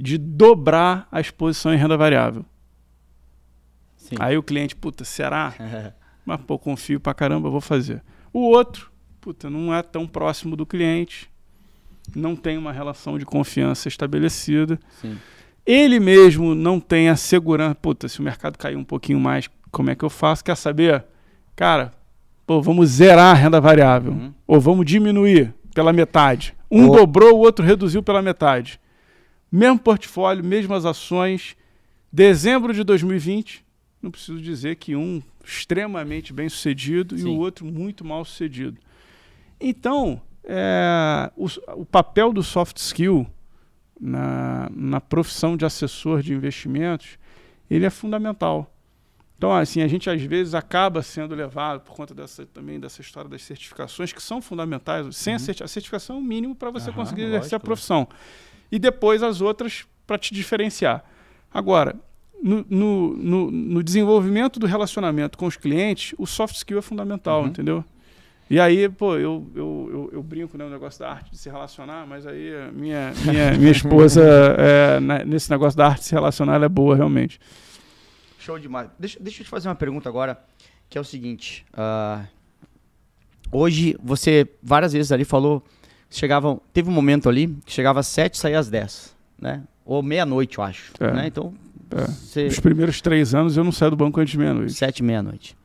de 0.00 0.16
dobrar 0.16 1.06
a 1.12 1.20
exposição 1.20 1.74
em 1.74 1.76
renda 1.76 1.96
variável. 1.96 2.44
Sim. 3.96 4.16
Aí 4.18 4.36
o 4.36 4.42
cliente, 4.42 4.74
puta, 4.74 5.04
será? 5.04 5.54
Mas, 6.24 6.40
pô, 6.40 6.58
confio 6.58 6.98
pra 6.98 7.12
caramba, 7.12 7.50
vou 7.50 7.60
fazer. 7.60 8.02
O 8.32 8.40
outro, 8.40 8.90
puta, 9.20 9.50
não 9.50 9.74
é 9.74 9.82
tão 9.82 10.06
próximo 10.06 10.56
do 10.56 10.64
cliente, 10.64 11.30
não 12.14 12.34
tem 12.34 12.56
uma 12.56 12.72
relação 12.72 13.18
de 13.18 13.26
confiança 13.26 13.88
estabelecida. 13.88 14.78
Sim. 15.00 15.18
Ele 15.66 16.00
mesmo 16.00 16.54
não 16.54 16.80
tem 16.80 17.08
a 17.08 17.16
segurança. 17.16 17.74
Puta, 17.74 18.08
se 18.08 18.20
o 18.20 18.22
mercado 18.22 18.56
cair 18.56 18.76
um 18.76 18.84
pouquinho 18.84 19.20
mais, 19.20 19.48
como 19.70 19.90
é 19.90 19.94
que 19.94 20.04
eu 20.04 20.10
faço? 20.10 20.42
Quer 20.42 20.56
saber? 20.56 21.04
Cara, 21.54 21.92
pô, 22.46 22.62
vamos 22.62 22.88
zerar 22.88 23.32
a 23.36 23.38
renda 23.38 23.60
variável. 23.60 24.12
Uhum. 24.12 24.32
Ou 24.46 24.60
vamos 24.60 24.86
diminuir 24.86 25.54
pela 25.74 25.92
metade. 25.92 26.54
Um 26.70 26.88
Ou- 26.88 26.96
dobrou, 26.96 27.34
o 27.36 27.40
outro 27.40 27.64
reduziu 27.64 28.02
pela 28.02 28.22
metade. 28.22 28.80
Mesmo 29.50 29.78
portfólio, 29.78 30.44
mesmas 30.44 30.84
ações. 30.84 31.56
Dezembro 32.12 32.72
de 32.74 32.82
2020, 32.84 33.64
não 34.02 34.10
preciso 34.10 34.40
dizer 34.40 34.76
que 34.76 34.96
um 34.96 35.22
extremamente 35.44 36.32
bem 36.32 36.48
sucedido 36.48 37.16
e 37.16 37.20
Sim. 37.20 37.28
o 37.28 37.38
outro 37.38 37.64
muito 37.64 38.04
mal 38.04 38.24
sucedido. 38.24 38.78
Então, 39.60 40.20
é, 40.44 41.30
o, 41.36 41.46
o 41.80 41.84
papel 41.84 42.32
do 42.32 42.42
soft 42.42 42.76
skill 42.78 43.26
na, 44.00 44.68
na 44.74 45.00
profissão 45.00 45.56
de 45.56 45.64
assessor 45.64 46.22
de 46.22 46.32
investimentos, 46.32 47.18
ele 47.70 47.84
é 47.86 47.90
fundamental. 47.90 48.72
Então, 49.36 49.52
assim, 49.52 49.80
a 49.82 49.88
gente 49.88 50.10
às 50.10 50.20
vezes 50.22 50.54
acaba 50.54 51.02
sendo 51.02 51.34
levado 51.34 51.80
por 51.80 51.94
conta 51.94 52.14
dessa 52.14 52.44
também 52.46 52.78
dessa 52.78 53.00
história 53.00 53.28
das 53.30 53.42
certificações 53.42 54.12
que 54.12 54.22
são 54.22 54.42
fundamentais. 54.42 55.16
Sem 55.16 55.34
a, 55.34 55.38
certi- 55.38 55.62
a 55.62 55.68
certificação 55.68 56.16
é 56.16 56.18
o 56.18 56.22
mínimo 56.22 56.54
para 56.54 56.70
você 56.70 56.90
Aham, 56.90 56.96
conseguir 56.96 57.22
lógico, 57.22 57.36
exercer 57.38 57.56
a 57.56 57.60
profissão. 57.60 58.08
E 58.70 58.78
depois 58.78 59.22
as 59.22 59.40
outras 59.40 59.84
para 60.06 60.18
te 60.18 60.32
diferenciar. 60.34 61.04
Agora, 61.52 61.96
no, 62.42 62.64
no, 62.68 63.16
no, 63.16 63.50
no 63.50 63.82
desenvolvimento 63.82 64.58
do 64.60 64.66
relacionamento 64.66 65.36
com 65.36 65.46
os 65.46 65.56
clientes, 65.56 66.14
o 66.18 66.26
soft 66.26 66.56
skill 66.56 66.78
é 66.78 66.82
fundamental, 66.82 67.42
Uhum. 67.42 67.48
entendeu? 67.48 67.84
E 68.48 68.58
aí, 68.58 68.88
pô, 68.88 69.14
eu, 69.16 69.46
eu, 69.54 69.88
eu, 69.92 70.10
eu 70.14 70.22
brinco 70.24 70.58
né, 70.58 70.64
no 70.64 70.70
negócio 70.70 70.98
da 70.98 71.10
arte 71.10 71.30
de 71.30 71.38
se 71.38 71.48
relacionar, 71.48 72.04
mas 72.06 72.26
aí 72.26 72.52
a 72.56 72.72
minha, 72.72 73.12
minha, 73.24 73.52
minha 73.58 73.70
esposa, 73.70 74.22
é, 74.58 74.98
na- 74.98 75.24
nesse 75.24 75.48
negócio 75.50 75.76
da 75.76 75.86
arte 75.86 76.00
de 76.00 76.06
se 76.06 76.14
relacionar, 76.14 76.54
ela 76.56 76.64
é 76.64 76.68
boa, 76.68 76.96
realmente. 76.96 77.38
Show 78.40 78.58
demais. 78.58 78.90
Deixa, 78.98 79.18
deixa 79.20 79.42
eu 79.42 79.44
te 79.44 79.50
fazer 79.50 79.68
uma 79.68 79.74
pergunta 79.76 80.08
agora, 80.08 80.42
que 80.88 80.98
é 80.98 81.00
o 81.00 81.04
seguinte. 81.04 81.64
ah, 81.74 82.24
hoje, 83.52 83.96
você 84.02 84.48
várias 84.62 84.92
vezes 84.92 85.12
ali 85.12 85.24
falou, 85.24 85.62
chegavam, 86.10 86.60
teve 86.72 86.88
um 86.88 86.92
momento 86.92 87.28
ali 87.28 87.56
que 87.64 87.72
chegava 87.72 88.00
às 88.00 88.06
7 88.08 88.34
e 88.34 88.38
saía 88.38 88.58
às 88.58 88.68
10, 88.68 89.14
né? 89.40 89.62
Ou 89.84 90.02
meia-noite, 90.02 90.58
eu 90.58 90.64
acho. 90.64 90.92
É. 91.00 91.12
Né? 91.12 91.26
Então, 91.28 91.52
É. 91.90 92.04
você... 92.06 92.46
Os 92.46 92.60
primeiros 92.60 93.00
três 93.00 93.34
anos 93.34 93.56
eu 93.56 93.64
não 93.64 93.72
saio 93.72 93.90
do 93.92 93.96
banco 93.96 94.20
antes 94.20 94.32
de 94.32 94.38
meia-noite. 94.38 94.72
Sete 94.74 94.98
e 94.98 95.02
meia-noite. 95.02 95.56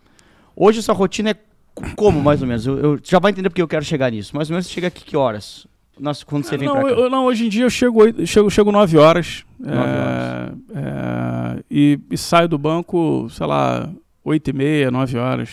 Hoje, 0.55 0.81
sua 0.81 0.95
rotina 0.95 1.31
é 1.31 1.36
como, 1.95 2.21
mais 2.21 2.41
ou 2.41 2.47
menos? 2.47 2.65
Eu, 2.65 2.77
eu- 2.79 2.99
já 3.03 3.19
vai 3.19 3.31
entender 3.31 3.49
porque 3.49 3.62
eu 3.62 3.67
quero 3.67 3.84
chegar 3.84 4.10
nisso. 4.12 4.36
Mais 4.36 4.49
ou 4.49 4.53
menos, 4.53 4.65
você 4.67 4.73
chega 4.73 4.88
aqui 4.88 5.03
que 5.03 5.17
horas? 5.17 5.67
Nossa, 5.99 6.25
quando 6.25 6.43
você 6.45 6.58
vem 6.58 6.67
não, 6.67 6.75
pra 6.81 6.89
eu- 6.89 7.10
não, 7.10 7.25
hoje 7.25 7.45
em 7.45 7.49
dia 7.49 7.63
eu 7.63 7.69
chego, 7.69 7.99
chego, 8.25 8.49
chego 8.49 8.71
9 8.71 8.97
horas. 8.97 9.45
Nove 9.60 9.77
é, 9.79 10.79
é, 10.79 11.63
e, 11.69 11.99
e 12.12 12.17
saio 12.17 12.47
do 12.49 12.58
banco, 12.58 13.27
sei 13.29 13.45
lá, 13.45 13.89
8 14.23 14.49
e 14.49 14.53
meia, 14.53 14.91
9 14.91 15.17
horas. 15.17 15.49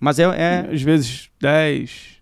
Mas 0.00 0.18
é, 0.18 0.22
é, 0.24 0.68
Às 0.72 0.82
vezes 0.82 1.30
10. 1.40 2.16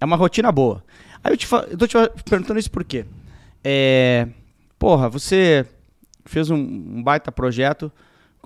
é 0.00 0.04
uma 0.04 0.16
rotina 0.16 0.50
boa. 0.52 0.82
Aí 1.22 1.32
eu, 1.32 1.36
te 1.36 1.46
fa- 1.46 1.66
eu 1.70 1.76
tô 1.76 1.86
te 1.86 1.94
perguntando 2.24 2.58
isso 2.58 2.70
por 2.70 2.84
quê? 2.84 3.04
É, 3.64 4.28
porra, 4.78 5.08
você 5.08 5.66
fez 6.24 6.50
um, 6.50 7.02
baita 7.02 7.32
projeto, 7.32 7.90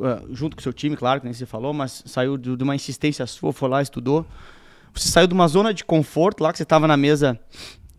ah, 0.01 0.23
junto 0.31 0.57
com 0.57 0.63
seu 0.63 0.73
time, 0.73 0.97
claro, 0.97 1.21
que 1.21 1.27
nem 1.27 1.35
você 1.35 1.47
falou, 1.47 1.73
mas 1.73 2.03
saiu 2.07 2.37
de, 2.37 2.57
de 2.57 2.65
uma 2.65 2.75
insistência 2.75 3.27
sua, 3.27 3.53
foi 3.53 3.69
lá, 3.69 3.83
estudou. 3.83 4.27
Você 4.95 5.09
saiu 5.09 5.27
de 5.27 5.35
uma 5.35 5.49
zona 5.49 5.73
de 5.73 5.85
conforto 5.85 6.43
lá, 6.43 6.53
que 6.53 6.59
você 6.59 6.63
estava 6.65 6.87
na 6.87 6.97
mesa 6.97 7.39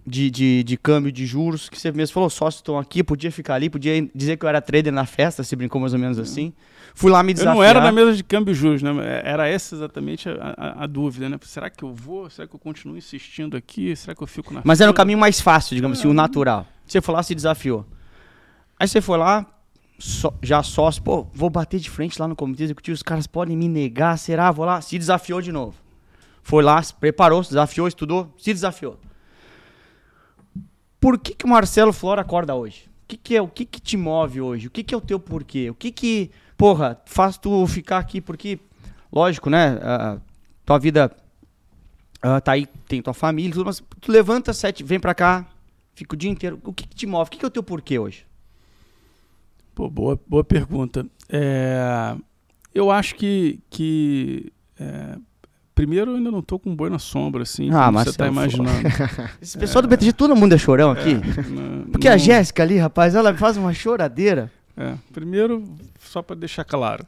de, 0.05 0.29
de, 0.29 0.63
de 0.63 0.77
câmbio 0.77 1.11
de 1.11 1.25
juros, 1.25 1.69
que 1.69 1.79
você 1.79 1.91
mesmo 1.91 2.13
falou, 2.13 2.29
sócios 2.29 2.59
estão 2.59 2.77
aqui, 2.77 3.03
podia 3.03 3.31
ficar 3.31 3.55
ali, 3.55 3.69
podia 3.69 4.07
dizer 4.13 4.37
que 4.37 4.45
eu 4.45 4.49
era 4.49 4.61
trader 4.61 4.91
na 4.91 5.05
festa, 5.05 5.43
se 5.43 5.55
brincou 5.55 5.79
mais 5.79 5.93
ou 5.93 5.99
menos 5.99 6.19
assim. 6.19 6.53
Fui 6.95 7.09
lá 7.11 7.23
me 7.23 7.31
Eu 7.31 7.35
desafiar. 7.35 7.55
não 7.55 7.63
era 7.63 7.81
na 7.81 7.91
mesa 7.91 8.13
de 8.15 8.23
câmbio 8.23 8.51
e 8.51 8.55
juros, 8.55 8.81
né? 8.83 8.91
Era 9.23 9.47
essa 9.47 9.73
exatamente 9.75 10.29
a, 10.29 10.53
a- 10.57 10.83
a 10.83 10.87
dúvida, 10.87 11.27
né? 11.27 11.39
Será 11.41 11.69
que 11.69 11.83
eu 11.83 11.93
vou? 11.93 12.29
Será 12.29 12.47
que 12.47 12.53
eu 12.55 12.59
continuo 12.59 12.95
insistindo 12.97 13.57
aqui? 13.57 13.95
Será 13.95 14.13
que 14.13 14.21
eu 14.21 14.27
fico 14.27 14.53
na 14.53 14.61
Mas 14.63 14.79
era 14.81 14.91
o 14.91 14.93
fila? 14.93 14.97
caminho 14.97 15.17
mais 15.17 15.41
fácil, 15.41 15.75
digamos 15.75 15.97
assim, 15.99 16.07
o 16.07 16.11
É. 16.11 16.13
natural. 16.13 16.67
Você 16.85 17.01
foi 17.01 17.13
lá, 17.15 17.23
se 17.23 17.33
desafiou. 17.33 17.85
Aí 18.79 18.87
você 18.87 19.01
foi 19.01 19.17
lá, 19.17 19.45
já 20.41 20.61
sócio, 20.61 21.01
pô, 21.01 21.25
vou 21.33 21.49
bater 21.49 21.79
de 21.79 21.89
frente 21.89 22.19
lá 22.19 22.27
no 22.27 22.35
comitê 22.35 22.63
executivo, 22.63 22.93
os 22.93 23.01
caras 23.03 23.25
podem 23.25 23.55
me 23.55 23.67
negar, 23.69 24.17
será? 24.17 24.51
Vou 24.51 24.65
lá, 24.65 24.81
se 24.81 24.99
desafiou 24.99 25.41
de 25.41 25.51
novo. 25.51 25.75
Foi 26.43 26.61
lá, 26.61 26.81
se 26.83 26.93
preparou, 26.93 27.41
se 27.43 27.51
desafiou, 27.51 27.87
estudou, 27.87 28.31
se 28.37 28.53
desafiou. 28.53 28.99
Por 31.03 31.19
que, 31.19 31.35
que 31.35 31.43
o 31.43 31.49
Marcelo 31.49 31.91
Flora 31.91 32.21
acorda 32.21 32.55
hoje? 32.55 32.89
O 33.03 33.07
que, 33.09 33.17
que 33.17 33.35
é, 33.35 33.41
o 33.41 33.47
que, 33.49 33.65
que 33.65 33.81
te 33.81 33.97
move 33.97 34.39
hoje? 34.39 34.67
O 34.67 34.71
que, 34.71 34.81
que 34.81 34.95
é 34.95 34.97
o 34.97 35.01
teu 35.01 35.19
porquê? 35.19 35.69
O 35.69 35.75
que 35.75 35.91
que, 35.91 36.31
porra, 36.55 36.97
faz 37.05 37.37
tu 37.37 37.67
ficar 37.67 37.97
aqui? 37.97 38.21
Porque, 38.21 38.57
lógico, 39.11 39.49
né? 39.49 39.77
ah, 39.81 40.17
tua 40.65 40.79
vida 40.79 41.13
ah, 42.21 42.39
tá 42.39 42.53
aí, 42.53 42.65
tem 42.87 43.01
tua 43.01 43.13
família, 43.13 43.51
tudo, 43.51 43.65
mas 43.65 43.83
tu 43.99 44.13
levanta 44.13 44.53
sete, 44.53 44.81
vem 44.81 44.97
pra 44.97 45.13
cá, 45.13 45.45
fica 45.93 46.15
o 46.15 46.17
dia 46.17 46.31
inteiro. 46.31 46.57
O 46.63 46.71
que, 46.71 46.87
que 46.87 46.95
te 46.95 47.05
move? 47.05 47.27
O 47.27 47.31
que, 47.31 47.37
que 47.37 47.43
é 47.43 47.49
o 47.49 47.51
teu 47.51 47.63
porquê 47.63 47.99
hoje? 47.99 48.25
Pô, 49.75 49.89
boa, 49.89 50.17
boa 50.25 50.45
pergunta. 50.45 51.05
É, 51.27 52.15
eu 52.73 52.89
acho 52.89 53.15
que, 53.15 53.59
que 53.69 54.53
é, 54.79 55.17
primeiro 55.75 56.11
eu 56.11 56.15
ainda 56.17 56.31
não 56.31 56.41
tô 56.41 56.57
com 56.59 56.69
um 56.69 56.75
boi 56.75 56.89
na 56.89 56.99
sombra, 56.99 57.43
assim, 57.43 57.69
Ah, 57.71 57.85
como 57.85 57.91
mas 57.93 58.07
você 58.09 58.17
tá 58.17 58.27
imaginando. 58.27 58.69
Esse 59.41 59.57
pessoal 59.57 59.81
do 59.81 59.87
BTG, 59.87 60.13
todo 60.13 60.35
mundo 60.35 60.53
é 60.53 60.57
chorão 60.57 60.91
aqui. 60.91 61.15
Não- 61.49 61.85
Porque 61.91 62.07
a 62.07 62.11
não- 62.11 62.17
Jéssica 62.19 62.63
ali, 62.63 62.77
rapaz, 62.77 63.15
ela 63.15 63.33
faz 63.35 63.57
uma 63.57 63.73
choradeira. 63.73 64.51
É, 64.75 64.93
primeiro, 65.11 65.63
só 65.99 66.21
para 66.21 66.35
deixar 66.35 66.63
claro. 66.63 67.05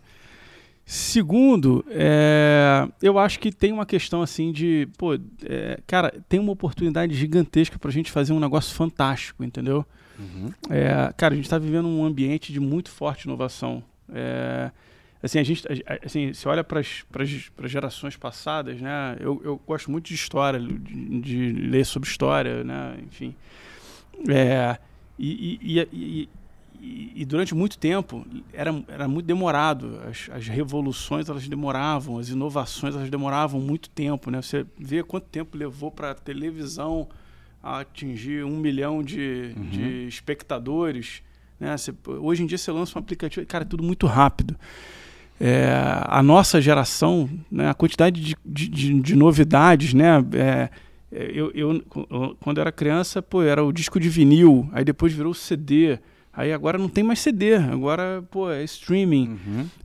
Segundo, 0.87 1.83
é, 1.89 2.87
eu 3.01 3.17
acho 3.17 3.39
que 3.39 3.51
tem 3.51 3.71
uma 3.71 3.87
questão 3.87 4.21
assim 4.21 4.51
de, 4.51 4.87
pô, 4.99 5.15
é, 5.43 5.79
cara, 5.87 6.13
tem 6.29 6.39
uma 6.39 6.51
oportunidade 6.51 7.15
gigantesca 7.15 7.79
para 7.79 7.89
a 7.89 7.91
gente 7.93 8.11
fazer 8.11 8.33
um 8.33 8.39
negócio 8.39 8.75
fantástico, 8.75 9.43
entendeu? 9.43 9.83
É, 10.69 11.11
cara, 11.17 11.33
a 11.33 11.35
gente 11.35 11.45
está 11.45 11.57
vivendo 11.57 11.87
um 11.87 12.05
ambiente 12.05 12.53
de 12.53 12.59
muito 12.59 12.91
forte 12.91 13.23
inovação. 13.25 13.81
Assim, 15.25 15.39
a 15.39 15.43
gente, 15.43 15.63
assim, 16.05 16.31
você 16.33 16.47
olha 16.47 16.63
para 16.63 16.79
as 16.81 17.05
gerações 17.65 18.15
passadas, 18.15 18.79
né? 18.79 19.17
Eu, 19.19 19.41
eu 19.43 19.59
gosto 19.65 19.89
muito 19.89 20.05
de 20.07 20.13
história, 20.13 20.59
de, 20.59 21.19
de 21.21 21.51
ler 21.51 21.83
sobre 21.83 22.07
história, 22.07 22.63
né? 22.63 22.95
Enfim. 23.07 23.35
É, 24.29 24.77
e, 25.17 25.59
e, 25.61 25.79
e, 25.91 26.29
e- 27.15 27.25
durante 27.25 27.55
muito 27.55 27.75
tempo 27.77 28.23
era, 28.53 28.71
era 28.87 29.07
muito 29.07 29.25
demorado. 29.25 29.99
As, 30.07 30.29
as 30.31 30.47
revoluções 30.47 31.27
elas 31.27 31.47
demoravam, 31.47 32.19
as 32.19 32.29
inovações 32.29 32.93
elas 32.95 33.09
demoravam 33.09 33.59
muito 33.59 33.89
tempo, 33.89 34.29
né? 34.29 34.39
Você 34.43 34.63
vê 34.77 35.01
quanto 35.01 35.25
tempo 35.25 35.57
levou 35.57 35.89
para 35.89 36.11
a 36.11 36.13
televisão 36.15 37.09
atingir 37.63 38.45
um 38.45 38.57
milhão 38.57 39.01
de, 39.01 39.53
de 39.55 40.07
espectadores. 40.07 41.23
Né? 41.59 41.75
Você- 41.75 41.93
hoje 42.05 42.43
em 42.43 42.45
dia 42.45 42.59
você 42.59 42.71
lança 42.71 42.99
um 42.99 43.01
aplicativo, 43.01 43.43
cara, 43.47 43.63
é 43.63 43.67
tudo 43.67 43.81
muito 43.81 44.05
rápido. 44.05 44.55
É, 45.39 45.69
a 46.07 46.23
nossa 46.23 46.61
geração, 46.61 47.29
né, 47.51 47.69
a 47.69 47.73
quantidade 47.73 48.21
de, 48.21 48.35
de, 48.45 48.67
de- 48.69 48.99
de 49.01 49.15
novidades, 49.15 49.93
né? 49.93 50.23
é, 50.33 50.69
é, 51.11 51.31
eu, 51.33 51.51
eu, 51.53 51.83
quando 52.39 52.61
era 52.61 52.71
criança, 52.71 53.21
pô, 53.21 53.41
era 53.43 53.63
o 53.63 53.71
disco 53.73 53.99
de 53.99 54.07
vinil, 54.09 54.69
aí 54.71 54.85
depois 54.85 55.11
virou 55.13 55.31
o 55.31 55.35
CD, 55.35 55.99
aí 56.33 56.53
agora 56.53 56.77
não 56.77 56.87
tem 56.87 57.03
mais 57.03 57.19
CD, 57.19 57.55
agora 57.55 58.23
pô, 58.31 58.49
é 58.49 58.63
streaming. 58.63 59.37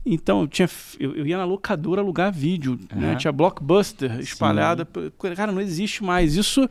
Então, 0.05 0.47
tinha, 0.47 0.67
f- 0.67 0.95
eu, 0.99 1.15
eu 1.15 1.27
ia 1.27 1.37
na 1.37 1.43
locadora 1.45 2.01
alugar 2.01 2.31
vídeo, 2.31 2.79
né? 2.95 3.15
Tinha 3.15 3.31
blockbuster 3.33 4.19
espalhada. 4.21 4.85
p- 4.85 5.11
Cara, 5.35 5.51
não 5.51 5.61
existe 5.61 6.01
mais. 6.03 6.35
Isso 6.37 6.61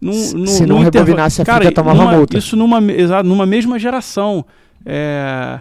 num, 0.00 0.12
num, 0.34 0.46
Se 0.46 0.66
não 0.66 0.78
rebobinasse 0.80 1.40
a 1.42 1.44
Cara, 1.46 1.64
fita, 1.64 1.74
tomava 1.82 1.98
numa- 2.04 2.16
multa. 2.16 2.36
Isso 2.38 2.56
numa, 2.56 2.80
exato, 2.92 3.26
numa 3.28 3.44
mesma 3.46 3.78
geração. 3.78 4.44
É, 4.86 5.60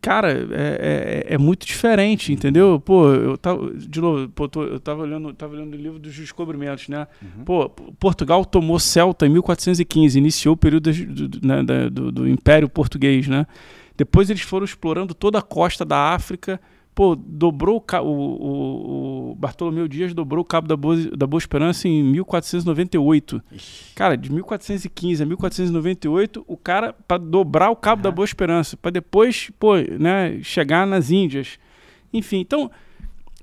Cara, 0.00 0.30
é, 0.32 1.24
é, 1.30 1.34
é 1.34 1.38
muito 1.38 1.66
diferente, 1.66 2.32
entendeu? 2.32 2.80
Pô, 2.80 3.08
eu 3.12 3.36
tava. 3.38 3.70
De 3.74 4.00
novo, 4.00 4.28
pô, 4.30 4.48
tô- 4.48 4.64
eu 4.64 4.80
tava 4.80 5.02
olhando, 5.02 5.32
tava 5.34 5.54
olhando 5.54 5.74
o 5.74 5.76
livro 5.76 5.98
dos 5.98 6.14
descobrimentos, 6.14 6.88
né? 6.88 7.06
Pô, 7.44 7.68
P- 7.68 7.82
Portugal 7.98 8.44
tomou 8.44 8.78
Celta 8.78 9.26
em 9.26 9.30
1415, 9.30 10.18
iniciou 10.18 10.54
o 10.54 10.56
período 10.56 10.92
do, 10.92 11.28
do- 11.28 11.46
né, 11.46 11.62
do- 11.90 12.10
do 12.12 12.28
Império 12.28 12.68
Português, 12.68 13.26
né? 13.28 13.46
Depois 13.96 14.30
eles 14.30 14.42
foram 14.42 14.64
explorando 14.64 15.12
toda 15.14 15.38
a 15.38 15.42
costa 15.42 15.84
da 15.84 16.14
África. 16.14 16.60
Pô, 16.98 17.14
dobrou 17.14 17.76
o, 18.02 18.04
o, 18.04 19.30
o- 19.30 19.34
Bartolomeu 19.36 19.86
Dias 19.86 20.12
dobrou 20.12 20.42
o 20.42 20.44
Cabo 20.44 20.66
da 20.66 20.76
Boa, 20.76 20.96
da 21.16 21.28
Boa 21.28 21.38
Esperança 21.38 21.86
em 21.86 22.02
1498. 22.02 23.40
Cara, 23.94 24.16
de 24.16 24.32
1415 24.32 25.22
a 25.22 25.26
1498, 25.26 26.44
o 26.44 26.56
cara 26.56 26.92
para 26.92 27.18
dobrar 27.18 27.70
o 27.70 27.76
Cabo 27.76 28.02
da 28.02 28.10
Boa 28.10 28.24
Esperança, 28.24 28.76
para 28.76 28.90
depois, 28.90 29.48
pô, 29.60 29.76
né, 29.76 30.40
chegar 30.42 30.88
nas 30.88 31.12
Índias. 31.12 31.56
Enfim, 32.12 32.38
então 32.40 32.68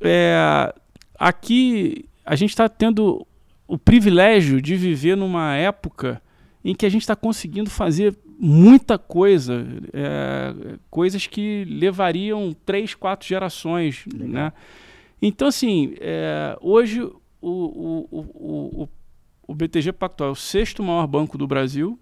é, 0.02 0.74
aqui 1.18 2.04
a 2.26 2.36
gente 2.36 2.50
está 2.50 2.68
tendo 2.68 3.26
o 3.65 3.78
privilégio 3.78 4.62
de 4.62 4.76
viver 4.76 5.15
numa 5.15 5.56
época 5.56 6.22
em 6.62 6.76
que 6.76 6.86
a 6.86 6.89
gente 6.89 7.04
está 7.04 7.15
conseguindo 7.15 7.70
fazer 7.70 8.13
muita 8.38 8.98
coisa, 8.98 9.65
é, 9.93 10.78
coisas 10.89 11.28
que 11.28 11.65
levariam 11.65 12.56
três, 12.65 12.93
quatro 12.93 13.28
gerações, 13.28 14.06
né? 14.13 14.52
Então, 15.21 15.48
assim, 15.48 15.95
é, 16.00 16.58
hoje 16.62 17.02
o, 17.02 17.13
o, 17.41 18.08
o, 18.12 18.84
o, 18.84 18.89
o 19.48 19.56
BTG 19.56 19.93
Pactual 19.93 20.30
é 20.30 20.32
o 20.32 20.36
sexto 20.36 20.84
maior 20.84 21.08
banco 21.08 21.38
do 21.38 21.48
Brasil, 21.48 22.00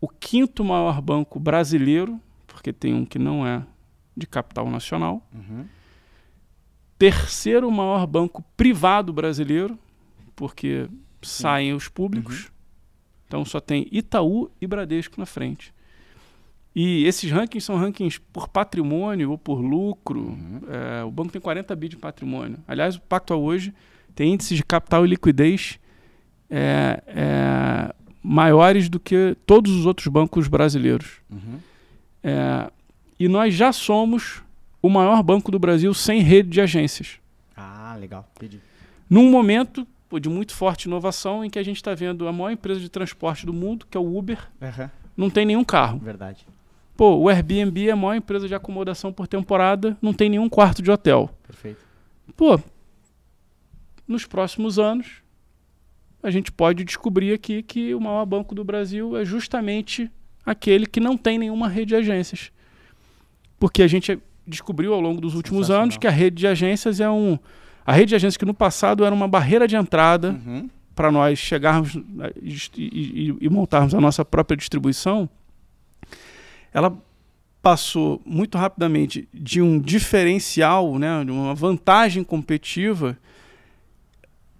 o 0.00 0.08
quinto 0.08 0.64
maior 0.64 1.00
banco 1.00 1.40
brasileiro, 1.40 2.20
porque 2.46 2.72
tem 2.72 2.94
um 2.94 3.04
que 3.04 3.18
não 3.18 3.46
é 3.46 3.64
de 4.16 4.26
capital 4.26 4.70
nacional, 4.70 5.26
terceiro 6.98 7.70
maior 7.70 8.06
banco 8.06 8.44
privado 8.56 9.12
brasileiro, 9.12 9.78
porque 10.34 10.88
saem 11.22 11.72
os 11.72 11.88
públicos. 11.88 12.50
Então 13.26 13.44
só 13.44 13.60
tem 13.60 13.86
Itaú 13.90 14.50
e 14.60 14.66
Bradesco 14.66 15.18
na 15.18 15.26
frente. 15.26 15.74
E 16.74 17.04
esses 17.06 17.30
rankings 17.30 17.64
são 17.64 17.76
rankings 17.76 18.20
por 18.32 18.48
patrimônio 18.48 19.30
ou 19.30 19.38
por 19.38 19.60
lucro. 19.60 20.36
É, 20.68 21.02
o 21.04 21.10
banco 21.10 21.32
tem 21.32 21.40
40 21.40 21.74
bi 21.74 21.88
de 21.88 21.96
patrimônio. 21.96 22.58
Aliás, 22.68 22.96
o 22.96 23.00
Pactual 23.00 23.42
hoje 23.42 23.72
tem 24.14 24.34
índices 24.34 24.58
de 24.58 24.62
capital 24.62 25.06
e 25.06 25.08
liquidez 25.08 25.78
é, 26.50 27.02
é, 27.06 27.94
maiores 28.22 28.90
do 28.90 29.00
que 29.00 29.34
todos 29.46 29.72
os 29.72 29.86
outros 29.86 30.06
bancos 30.08 30.48
brasileiros. 30.48 31.20
É, 32.22 32.70
e 33.18 33.26
nós 33.26 33.54
já 33.54 33.72
somos 33.72 34.42
o 34.82 34.90
maior 34.90 35.22
banco 35.22 35.50
do 35.50 35.58
Brasil 35.58 35.94
sem 35.94 36.20
rede 36.20 36.50
de 36.50 36.60
agências. 36.60 37.18
Ah, 37.56 37.96
legal. 37.98 38.28
Entendi. 38.36 38.60
Num 39.08 39.30
momento 39.30 39.86
pô, 40.08 40.18
de 40.18 40.28
muito 40.28 40.54
forte 40.54 40.84
inovação 40.84 41.44
em 41.44 41.50
que 41.50 41.58
a 41.58 41.62
gente 41.62 41.76
está 41.76 41.94
vendo 41.94 42.26
a 42.28 42.32
maior 42.32 42.50
empresa 42.50 42.80
de 42.80 42.88
transporte 42.88 43.44
do 43.46 43.52
mundo, 43.52 43.86
que 43.90 43.96
é 43.96 44.00
o 44.00 44.16
Uber, 44.16 44.38
não 45.16 45.30
tem 45.30 45.44
nenhum 45.46 45.64
carro. 45.64 45.98
Verdade. 45.98 46.46
Pô, 46.96 47.16
o 47.16 47.28
Airbnb 47.28 47.88
é 47.88 47.92
a 47.92 47.96
maior 47.96 48.14
empresa 48.14 48.48
de 48.48 48.54
acomodação 48.54 49.12
por 49.12 49.26
temporada, 49.26 49.96
não 50.00 50.12
tem 50.14 50.30
nenhum 50.30 50.48
quarto 50.48 50.82
de 50.82 50.90
hotel. 50.90 51.30
Perfeito. 51.46 51.84
Pô, 52.34 52.58
nos 54.08 54.24
próximos 54.24 54.78
anos, 54.78 55.22
a 56.22 56.30
gente 56.30 56.50
pode 56.50 56.84
descobrir 56.84 57.32
aqui 57.32 57.62
que 57.62 57.94
o 57.94 58.00
maior 58.00 58.24
banco 58.24 58.54
do 58.54 58.64
Brasil 58.64 59.16
é 59.16 59.24
justamente 59.24 60.10
aquele 60.44 60.86
que 60.86 61.00
não 61.00 61.16
tem 61.16 61.38
nenhuma 61.38 61.68
rede 61.68 61.88
de 61.88 61.96
agências. 61.96 62.50
Porque 63.58 63.82
a 63.82 63.86
gente 63.86 64.18
descobriu 64.46 64.94
ao 64.94 65.00
longo 65.00 65.20
dos 65.20 65.34
últimos 65.34 65.70
anos 65.70 65.96
que 65.96 66.06
a 66.06 66.10
rede 66.10 66.36
de 66.36 66.46
agências 66.46 67.00
é 67.00 67.10
um. 67.10 67.38
A 67.86 67.92
rede 67.92 68.08
de 68.10 68.14
agências 68.16 68.36
que 68.36 68.44
no 68.44 68.52
passado 68.54 69.04
era 69.04 69.14
uma 69.14 69.28
barreira 69.28 69.68
de 69.68 69.76
entrada 69.76 70.30
Uhum. 70.44 70.68
para 70.94 71.12
nós 71.12 71.38
chegarmos 71.38 71.94
né, 71.94 72.30
e, 72.42 72.56
e- 72.76 73.36
e- 73.42 73.48
montarmos 73.48 73.94
a 73.94 74.00
nossa 74.00 74.24
própria 74.24 74.56
distribuição, 74.56 75.28
ela 76.74 76.96
passou 77.62 78.20
muito 78.24 78.56
rapidamente 78.58 79.28
de 79.32 79.60
um 79.60 79.78
diferencial, 79.78 80.98
né, 80.98 81.24
de 81.24 81.30
uma 81.30 81.54
vantagem 81.54 82.22
competitiva, 82.24 83.16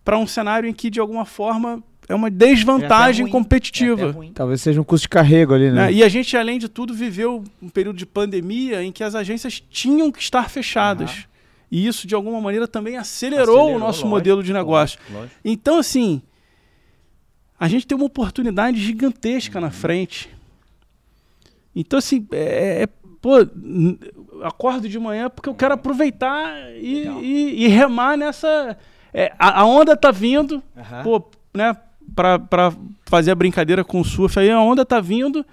para 0.05 0.17
um 0.19 0.27
cenário 0.27 0.69
em 0.69 0.73
que, 0.73 0.89
de 0.89 1.01
alguma 1.01 1.25
forma, 1.25 1.83
é 2.09 2.15
uma 2.15 2.31
desvantagem 2.31 3.25
ruim. 3.25 3.33
competitiva. 3.33 4.17
É. 4.25 4.31
Talvez 4.33 4.61
seja 4.61 4.81
um 4.81 4.85
custo 4.85 5.03
de 5.05 5.09
carrego 5.09 5.53
ali, 5.55 5.67
né? 5.71 5.87
né? 5.87 5.93
E 5.93 6.05
a 6.05 6.09
gente, 6.09 6.37
além 6.37 6.59
de 6.61 6.69
tudo, 6.69 6.95
viveu 6.95 7.43
um 7.61 7.69
período 7.69 7.97
de 7.97 8.07
pandemia 8.07 8.83
em 8.85 8.93
que 8.93 9.03
as 9.03 9.15
agências 9.17 9.61
tinham 9.69 10.13
que 10.13 10.21
estar 10.21 10.49
fechadas. 10.49 11.27
E 11.71 11.87
isso, 11.87 12.07
de 12.07 12.15
alguma 12.15 12.41
maneira, 12.41 12.69
também 12.69 12.97
acelerou, 12.97 13.43
Acelerou, 13.57 13.77
o 13.77 13.79
nosso 13.79 13.99
lógico, 14.01 14.09
modelo 14.09 14.43
de 14.43 14.53
negócio. 14.53 14.99
Lógico. 15.11 15.35
Então, 15.45 15.79
assim, 15.79 16.23
a 17.59 17.67
gente 17.69 17.87
tem 17.87 17.97
uma 17.97 18.07
oportunidade 18.07 18.79
gigantesca 18.81 19.59
Uhum. 19.59 19.65
na 19.65 19.71
frente. 19.71 20.29
Então, 21.75 21.99
assim, 21.99 22.27
é, 22.33 22.83
é- 22.83 22.87
pô, 23.21 23.41
n- 23.41 23.99
acordo 24.43 24.89
de 24.89 24.99
manhã 24.99 25.29
porque 25.29 25.49
eu 25.49 25.55
quero 25.55 25.75
aproveitar 25.75 26.55
e, 26.77 27.07
e- 27.23 27.65
e 27.65 27.69
remar 27.69 28.17
nessa. 28.17 28.77
é, 29.13 29.33
a, 29.39 29.61
a 29.61 29.65
onda 29.65 29.97
tá 29.97 30.11
vindo, 30.11 30.63
Aham. 30.77 31.03
pô, 31.03 31.31
né, 31.55 31.75
pra, 32.15 32.39
pra 32.39 32.73
fazer 33.07 33.31
a 33.31 33.35
brincadeira 33.35 33.83
com 33.85 34.01
o 34.01 34.05
surf 34.05 34.39
aí, 34.39 34.51
a 34.51 34.61
onda 34.61 34.85
tá 34.85 35.01
vindo. 35.01 35.45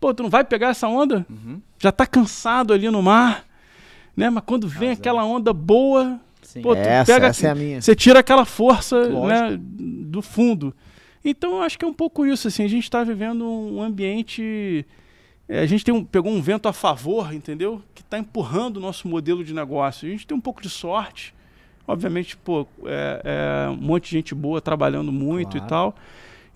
Pô, 0.00 0.12
tu 0.12 0.22
não 0.24 0.30
vai 0.30 0.42
pegar 0.44 0.68
essa 0.70 0.88
onda? 0.88 1.24
Uhum. 1.30 1.60
Já 1.78 1.92
tá 1.92 2.04
cansado 2.06 2.72
ali 2.72 2.90
no 2.90 3.00
mar, 3.02 3.44
né? 4.16 4.30
Mas 4.30 4.42
quando 4.46 4.66
vem 4.68 4.90
aquela 4.90 5.24
onda 5.24 5.52
boa, 5.52 6.20
Sim. 6.42 6.60
Pô, 6.62 6.74
tu 6.74 6.80
essa, 6.80 7.12
pega- 7.14 7.26
essa 7.28 7.46
é 7.46 7.50
a 7.50 7.54
minha. 7.54 7.80
você 7.80 7.94
tira 7.94 8.18
aquela 8.18 8.44
força 8.44 9.08
né, 9.08 9.58
do 9.58 10.20
fundo. 10.20 10.74
Então, 11.24 11.52
eu 11.58 11.62
acho 11.62 11.78
que 11.78 11.84
é 11.84 11.88
um 11.88 11.94
pouco 11.94 12.26
isso. 12.26 12.48
Assim, 12.48 12.64
a 12.64 12.68
gente 12.68 12.82
está 12.82 13.02
vivendo 13.04 13.44
um 13.48 13.80
ambiente. 13.80 14.84
é, 15.48 15.60
a 15.60 15.66
gente 15.66 15.84
tem 15.84 15.94
um- 15.94 16.04
pegou 16.04 16.32
um 16.32 16.42
vento 16.42 16.68
a 16.68 16.72
favor, 16.72 17.32
entendeu? 17.32 17.80
Que 17.94 18.02
está 18.02 18.18
empurrando 18.18 18.76
o 18.78 18.80
nosso 18.80 19.06
modelo 19.08 19.44
de 19.44 19.54
negócio. 19.54 20.06
A 20.06 20.10
gente 20.10 20.26
tem 20.26 20.36
um 20.36 20.40
pouco 20.40 20.60
de 20.60 20.68
sorte. 20.68 21.32
Obviamente, 21.86 22.36
pô, 22.36 22.66
é, 22.84 23.66
é 23.66 23.70
um 23.70 23.76
monte 23.76 24.04
de 24.06 24.10
gente 24.10 24.34
boa 24.34 24.60
trabalhando 24.60 25.10
muito 25.12 25.52
Claro. 25.52 25.66
e 25.66 25.68
tal. 25.68 25.94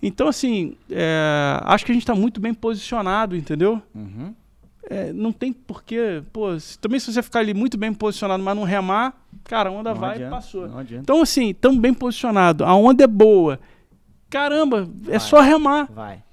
Então, 0.03 0.27
assim, 0.27 0.75
é, 0.91 1.59
acho 1.63 1.85
que 1.85 1.91
a 1.91 1.93
gente 1.93 2.03
está 2.03 2.13
muito 2.15 2.39
bem 2.39 2.53
posicionado, 2.53 3.35
entendeu? 3.35 3.81
Uhum. 3.95 4.33
É, 4.89 5.11
não 5.11 5.31
tem 5.33 5.51
porquê. 5.51 6.23
Pô, 6.31 6.57
se- 6.59 6.79
também 6.79 6.99
se 6.99 7.11
você 7.11 7.21
ficar 7.21 7.39
ali 7.39 7.53
muito 7.53 7.77
bem 7.77 7.93
posicionado, 7.93 8.41
mas 8.41 8.55
não 8.55 8.63
remar, 8.63 9.13
cara, 9.43 9.69
a 9.69 9.71
onda 9.71 9.93
Não 9.93 9.99
vai 9.99 10.15
adianta, 10.15 10.27
e 10.35 10.37
passou. 10.37 10.67
Não 10.67 10.79
adianta. 10.79 11.03
Então, 11.03 11.21
assim, 11.21 11.49
estamos 11.49 11.77
bem 11.79 11.93
posicionados. 11.93 12.65
A 12.65 12.73
onda 12.73 13.03
é 13.03 13.07
boa. 13.07 13.59
Caramba, 14.29 14.87
é 15.07 15.11
Vai. 15.11 15.19
só 15.19 15.41
remar. 15.41 15.91
Vai. 15.91 16.23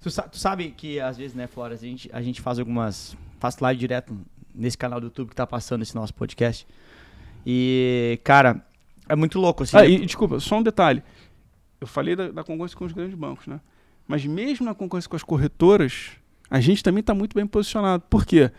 Tu, 0.00 0.08
tu 0.30 0.38
sabe 0.38 0.70
que 0.76 0.98
às 1.00 1.16
vezes, 1.16 1.34
né, 1.34 1.46
Flora, 1.46 1.74
a 1.74 1.76
gente, 1.76 2.08
a 2.12 2.22
gente 2.22 2.40
faz 2.40 2.58
algumas. 2.58 3.16
Faz 3.40 3.58
live 3.58 3.78
direto 3.80 4.16
nesse 4.54 4.78
canal 4.78 5.00
do 5.00 5.06
YouTube 5.06 5.30
que 5.30 5.34
tá 5.36 5.46
passando 5.46 5.82
esse 5.82 5.94
nosso 5.94 6.14
podcast. 6.14 6.66
E, 7.44 8.20
cara, 8.22 8.64
é 9.08 9.16
muito 9.16 9.38
louco, 9.40 9.62
assim. 9.64 9.76
Ah, 9.76 9.82
né? 9.82 9.90
e, 9.90 10.06
desculpa, 10.06 10.38
só 10.38 10.58
um 10.58 10.62
detalhe. 10.62 11.02
Eu 11.80 11.86
falei 11.86 12.14
da, 12.14 12.30
da 12.30 12.44
concorrência 12.44 12.76
com 12.78 12.84
os 12.84 12.92
grandes 12.92 13.14
bancos, 13.16 13.46
né? 13.48 13.60
Mas 14.06 14.24
mesmo 14.24 14.64
na 14.66 14.74
concorrência 14.74 15.10
com 15.10 15.16
as 15.16 15.22
corretoras, 15.24 16.10
a 16.54 16.60
gente 16.60 16.82
também 16.82 17.00
está 17.00 17.14
muito 17.14 17.34
bem 17.34 17.46
posicionado. 17.46 18.04
Por 18.10 18.26
quê? 18.26 18.50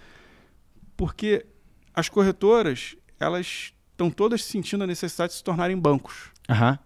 Porque 0.98 1.46
as 1.94 2.10
corretoras, 2.10 2.96
elas 3.20 3.72
estão 3.92 4.10
todas 4.10 4.44
sentindo 4.44 4.84
a 4.84 4.88
necessidade 4.88 5.32
de 5.34 5.38
se 5.38 5.44
tornarem 5.44 5.78
bancos. 5.78 6.32
Aham. 6.50 6.80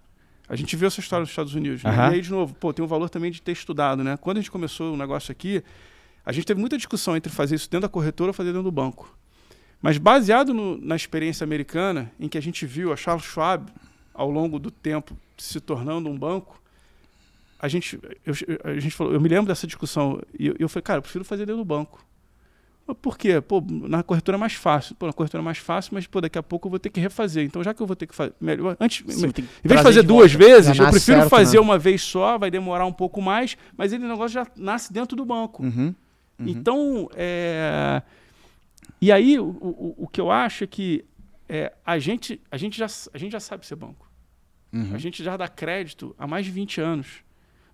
A 0.50 0.56
gente 0.56 0.76
viu 0.76 0.88
essa 0.88 1.00
história 1.00 1.22
nos 1.22 1.30
Estados 1.30 1.54
Unidos. 1.56 1.82
Né? 1.84 1.90
Aham. 1.90 2.12
E 2.12 2.16
aí, 2.16 2.22
de 2.22 2.30
novo, 2.32 2.54
pô, 2.56 2.74
tem 2.74 2.84
o 2.84 2.88
valor 2.88 3.10
também 3.10 3.32
de 3.32 3.42
ter 3.42 3.52
estudado, 3.54 4.04
né? 4.04 4.18
Quando 4.18 4.38
a 4.38 4.42
gente 4.42 4.52
começou 4.52 4.94
o 4.94 4.98
negócio 4.98 5.32
aqui, 5.32 5.64
a 6.26 6.32
gente 6.34 6.46
teve 6.46 6.60
muita 6.60 6.76
discussão 6.78 7.16
entre 7.16 7.32
fazer 7.32 7.56
isso 7.56 7.70
dentro 7.70 7.82
da 7.88 7.90
corretora 7.90 8.30
ou 8.30 8.34
fazer 8.34 8.50
dentro 8.50 8.64
do 8.64 8.72
banco. 8.72 9.18
Mas 9.82 9.98
baseado 9.98 10.54
no- 10.54 10.78
na 10.78 10.96
experiência 10.96 11.44
americana, 11.46 12.12
em 12.20 12.28
que 12.28 12.38
a 12.38 12.42
gente 12.42 12.66
viu 12.66 12.92
a 12.92 12.98
Charles 12.98 13.26
Schwab, 13.26 13.72
ao 14.14 14.30
longo 14.30 14.58
do 14.60 14.72
tempo, 14.72 15.18
se 15.38 15.60
tornando 15.62 16.10
um 16.10 16.18
banco, 16.18 16.62
a 17.60 17.68
gente, 17.68 18.00
eu, 18.26 18.34
a 18.64 18.80
gente 18.80 18.96
falou, 18.96 19.14
eu 19.14 19.22
me 19.22 19.30
lembro 19.30 19.48
dessa 19.48 19.66
discussão, 19.66 20.22
e 20.38 20.48
eu, 20.48 20.56
eu 20.60 20.70
falei, 20.70 20.84
cara, 20.84 20.98
eu 21.00 21.02
prefiro 21.02 21.26
fazer 21.26 21.46
dentro 21.46 21.62
do 21.62 21.66
banco. 21.66 22.06
Por 23.02 23.18
quê? 23.18 23.42
Pô, 23.42 23.62
na 23.68 24.02
corretora 24.02 24.38
é 24.38 24.40
mais 24.40 24.54
fácil. 24.54 24.96
Pô, 24.96 25.08
na 25.08 25.14
corretora 25.14 25.42
é 25.42 25.46
mais 25.46 25.58
fácil, 25.58 25.94
mas 25.94 26.08
pô, 26.08 26.22
daqui 26.22 26.38
a 26.38 26.44
pouco 26.44 26.68
eu 26.68 26.70
vou 26.70 26.80
ter 26.80 26.90
que 26.90 27.02
refazer. 27.02 27.44
Então, 27.44 27.62
já 27.62 27.74
que 27.74 27.82
eu 27.82 27.88
vou 27.88 27.98
ter 27.98 28.08
que 28.08 28.16
fazer. 28.16 28.34
Melhor, 28.40 28.78
antes, 28.80 29.04
Sim, 29.14 29.28
em 29.28 29.68
vez 29.68 29.80
de 29.80 29.84
fazer 29.84 30.02
de 30.02 30.08
duas 30.08 30.32
vezes, 30.32 30.78
eu 30.78 30.90
prefiro 30.90 31.18
certo, 31.18 31.30
fazer 31.30 31.58
né? 31.58 31.62
uma 31.62 31.78
vez 31.78 32.02
só, 32.02 32.38
vai 32.38 32.50
demorar 32.50 32.86
um 32.86 32.94
pouco 32.94 33.22
mais, 33.22 33.58
mas 33.76 33.92
ele 33.92 34.08
negócio 34.08 34.30
já 34.30 34.48
nasce 34.56 34.94
dentro 34.94 35.18
do 35.18 35.26
banco. 35.26 35.64
Uhum. 35.64 35.94
Uhum. 36.40 36.48
Então, 36.48 37.10
é... 37.14 38.02
e 39.02 39.12
aí 39.12 39.38
o, 39.38 39.48
o, 39.48 39.96
o 39.98 40.08
que 40.08 40.22
eu 40.22 40.32
acho 40.32 40.64
é 40.64 40.68
que 40.68 41.04
é, 41.50 41.74
a, 41.86 42.00
gente, 42.00 42.40
a, 42.50 42.58
gente 42.58 42.78
já, 42.78 42.88
a 43.14 43.18
gente 43.18 43.32
já 43.32 43.40
sabe 43.40 43.66
ser 43.66 43.76
banco. 43.76 44.10
Uhum. 44.72 44.94
A 44.94 44.98
gente 44.98 45.24
já 45.24 45.36
dá 45.36 45.48
crédito 45.48 46.16
há 46.18 46.28
mais 46.28 46.46
de 46.46 46.52
20 46.52 46.80
anos. 46.80 47.08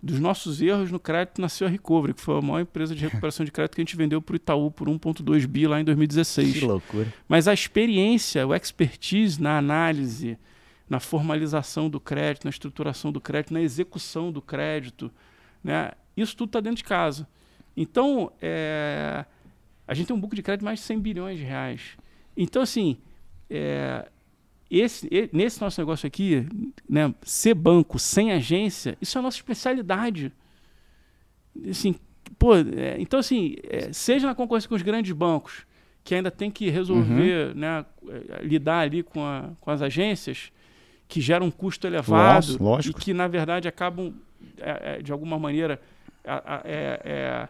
Dos 0.03 0.19
nossos 0.19 0.61
erros 0.61 0.91
no 0.91 0.99
crédito 0.99 1.39
nasceu 1.39 1.65
a 1.65 1.69
Recovery, 1.69 2.13
que 2.13 2.19
foi 2.19 2.37
a 2.37 2.41
maior 2.41 2.59
empresa 2.59 2.93
de 2.93 3.01
recuperação 3.07 3.45
de 3.45 3.51
crédito 3.53 3.75
que 3.75 3.81
a 3.81 3.85
gente 3.85 3.95
vendeu 3.95 4.21
para 4.21 4.33
o 4.33 4.35
Itaú 4.35 4.69
por 4.69 4.89
1,2 4.89 5.47
bi 5.47 5.65
lá 5.65 5.79
em 5.79 5.85
2016. 5.85 6.59
Que 6.59 6.65
loucura. 6.65 7.13
Mas 7.25 7.47
a 7.47 7.53
experiência, 7.53 8.45
o 8.45 8.53
expertise 8.53 9.41
na 9.41 9.57
análise, 9.57 10.37
na 10.89 10.99
formalização 10.99 11.89
do 11.89 12.01
crédito, 12.01 12.43
na 12.43 12.49
estruturação 12.49 13.13
do 13.13 13.21
crédito, 13.21 13.53
na 13.53 13.61
execução 13.61 14.29
do 14.29 14.41
crédito, 14.41 15.09
né? 15.63 15.91
isso 16.17 16.35
tudo 16.35 16.49
está 16.49 16.59
dentro 16.59 16.79
de 16.79 16.83
casa. 16.83 17.25
Então, 17.75 18.29
é, 18.41 19.23
a 19.87 19.93
gente 19.93 20.07
tem 20.07 20.15
um 20.15 20.19
book 20.19 20.35
de 20.35 20.43
crédito 20.43 20.59
de 20.59 20.65
mais 20.65 20.79
de 20.79 20.85
100 20.85 20.99
bilhões 20.99 21.39
de 21.39 21.45
reais. 21.45 21.97
Então, 22.35 22.61
assim, 22.61 22.97
é, 23.49 24.05
esse, 24.79 25.29
nesse 25.31 25.61
nosso 25.61 25.79
negócio 25.79 26.07
aqui, 26.07 26.47
né, 26.89 27.13
ser 27.21 27.53
banco 27.53 27.99
sem 27.99 28.31
agência, 28.31 28.97
isso 29.01 29.17
é 29.17 29.19
a 29.19 29.21
nossa 29.21 29.37
especialidade. 29.37 30.31
Assim, 31.69 31.95
pô, 32.39 32.55
é, 32.55 32.95
então, 32.99 33.19
assim, 33.19 33.55
é, 33.63 33.91
seja 33.93 34.25
na 34.27 34.35
concorrência 34.35 34.67
com 34.67 34.75
os 34.75 34.81
grandes 34.81 35.11
bancos, 35.11 35.65
que 36.03 36.15
ainda 36.15 36.31
tem 36.31 36.49
que 36.51 36.69
resolver, 36.69 37.55
né, 37.55 37.85
é, 38.39 38.43
lidar 38.43 38.79
ali 38.79 39.03
com, 39.03 39.23
a- 39.23 39.51
com 39.61 39.71
as 39.71 39.81
agências, 39.81 40.51
que 41.07 41.21
geram 41.21 41.45
um 41.47 41.51
custo 41.51 41.85
elevado 41.85 42.13
lógico. 42.59 42.99
e 42.99 43.03
que, 43.03 43.13
na 43.13 43.27
verdade, 43.27 43.67
acabam, 43.67 44.13
é, 44.57 44.95
é, 44.97 45.01
de 45.01 45.11
alguma 45.11 45.37
maneira, 45.37 45.79
é- 46.65 47.01
é, 47.03 47.47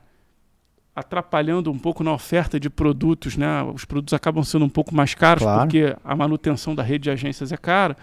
atrapalhando 0.95 1.71
um 1.71 1.77
pouco 1.79 2.03
na 2.03 2.13
oferta 2.13 2.59
de 2.59 2.69
produtos, 2.69 3.35
né? 3.35 3.63
Os 3.63 3.83
produtos 3.85 4.13
acabam 4.13 4.43
sendo 4.43 4.65
um 4.65 4.69
pouco 4.69 4.93
mais 4.93 5.13
caros 5.15 5.43
Claro. 5.43 5.61
porque 5.61 5.95
a 6.03 6.15
manutenção 6.15 6.75
da 6.75 6.83
rede 6.83 7.03
de 7.05 7.09
agências 7.09 7.51
é 7.51 7.57
cara. 7.57 7.97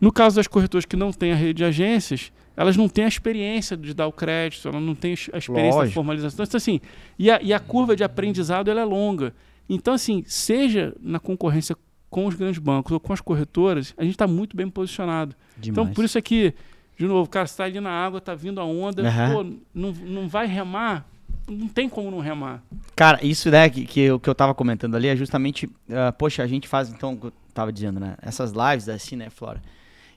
No 0.00 0.12
caso 0.12 0.36
das 0.36 0.46
corretoras 0.46 0.84
que 0.84 0.96
não 0.96 1.12
têm 1.12 1.32
a 1.32 1.34
rede 1.36 1.54
de 1.54 1.64
agências, 1.64 2.32
elas 2.56 2.76
não 2.76 2.88
têm 2.88 3.04
a 3.04 3.08
experiência 3.08 3.76
de 3.76 3.92
dar 3.92 4.06
o 4.06 4.12
crédito, 4.12 4.68
elas 4.68 4.80
não 4.82 4.94
têm 4.94 5.10
a 5.32 5.38
experiência 5.38 5.70
da 5.72 5.76
Lógico. 5.78 5.94
formalização. 5.94 6.44
Então, 6.44 6.56
assim, 6.56 6.80
e 7.18 7.30
a, 7.30 7.40
e 7.42 7.52
a 7.52 7.60
curva 7.60 7.94
de 7.94 8.02
aprendizado 8.04 8.70
é 8.70 8.84
longa. 8.84 9.34
Então, 9.68 9.92
assim, 9.94 10.24
seja 10.26 10.94
na 11.00 11.18
concorrência 11.20 11.76
com 12.08 12.26
os 12.26 12.34
grandes 12.34 12.58
bancos 12.58 12.90
ou 12.92 12.98
com 12.98 13.12
as 13.12 13.20
corretoras, 13.20 13.92
a 13.98 14.02
gente 14.02 14.12
está 14.14 14.26
muito 14.26 14.56
bem 14.56 14.68
posicionado. 14.70 15.36
Então, 15.62 15.86
por 15.86 16.04
isso 16.04 16.16
é 16.16 16.22
que, 16.22 16.54
de 16.96 17.06
novo, 17.06 17.28
cara, 17.28 17.44
está 17.44 17.64
ali 17.64 17.80
na 17.80 17.90
água, 17.90 18.18
tá 18.20 18.34
vindo 18.34 18.60
a 18.60 18.64
onda, 18.64 19.06
Aham. 19.06 19.32
pô, 19.34 19.42
não, 19.74 19.92
não 19.92 20.28
vai 20.28 20.46
remar, 20.46 21.06
não 21.48 21.68
tem 21.68 21.88
como 21.88 22.10
não 22.10 22.20
remar. 22.20 22.62
Cara, 22.94 23.24
isso 23.24 23.50
né, 23.50 23.68
que, 23.68 23.84
que, 23.84 24.18
que 24.18 24.28
eu 24.28 24.34
tava 24.34 24.54
comentando 24.54 24.96
ali 24.96 25.08
é 25.08 25.16
justamente, 25.16 25.68
ah, 25.90 26.12
poxa, 26.12 26.42
a 26.42 26.46
gente 26.46 26.68
faz, 26.68 26.88
então, 26.90 27.18
eu 27.22 27.32
tava 27.54 27.72
dizendo, 27.72 27.98
né? 27.98 28.16
Essas 28.22 28.52
lives 28.52 28.88
assim, 28.88 29.16
né, 29.16 29.30
Flora? 29.30 29.62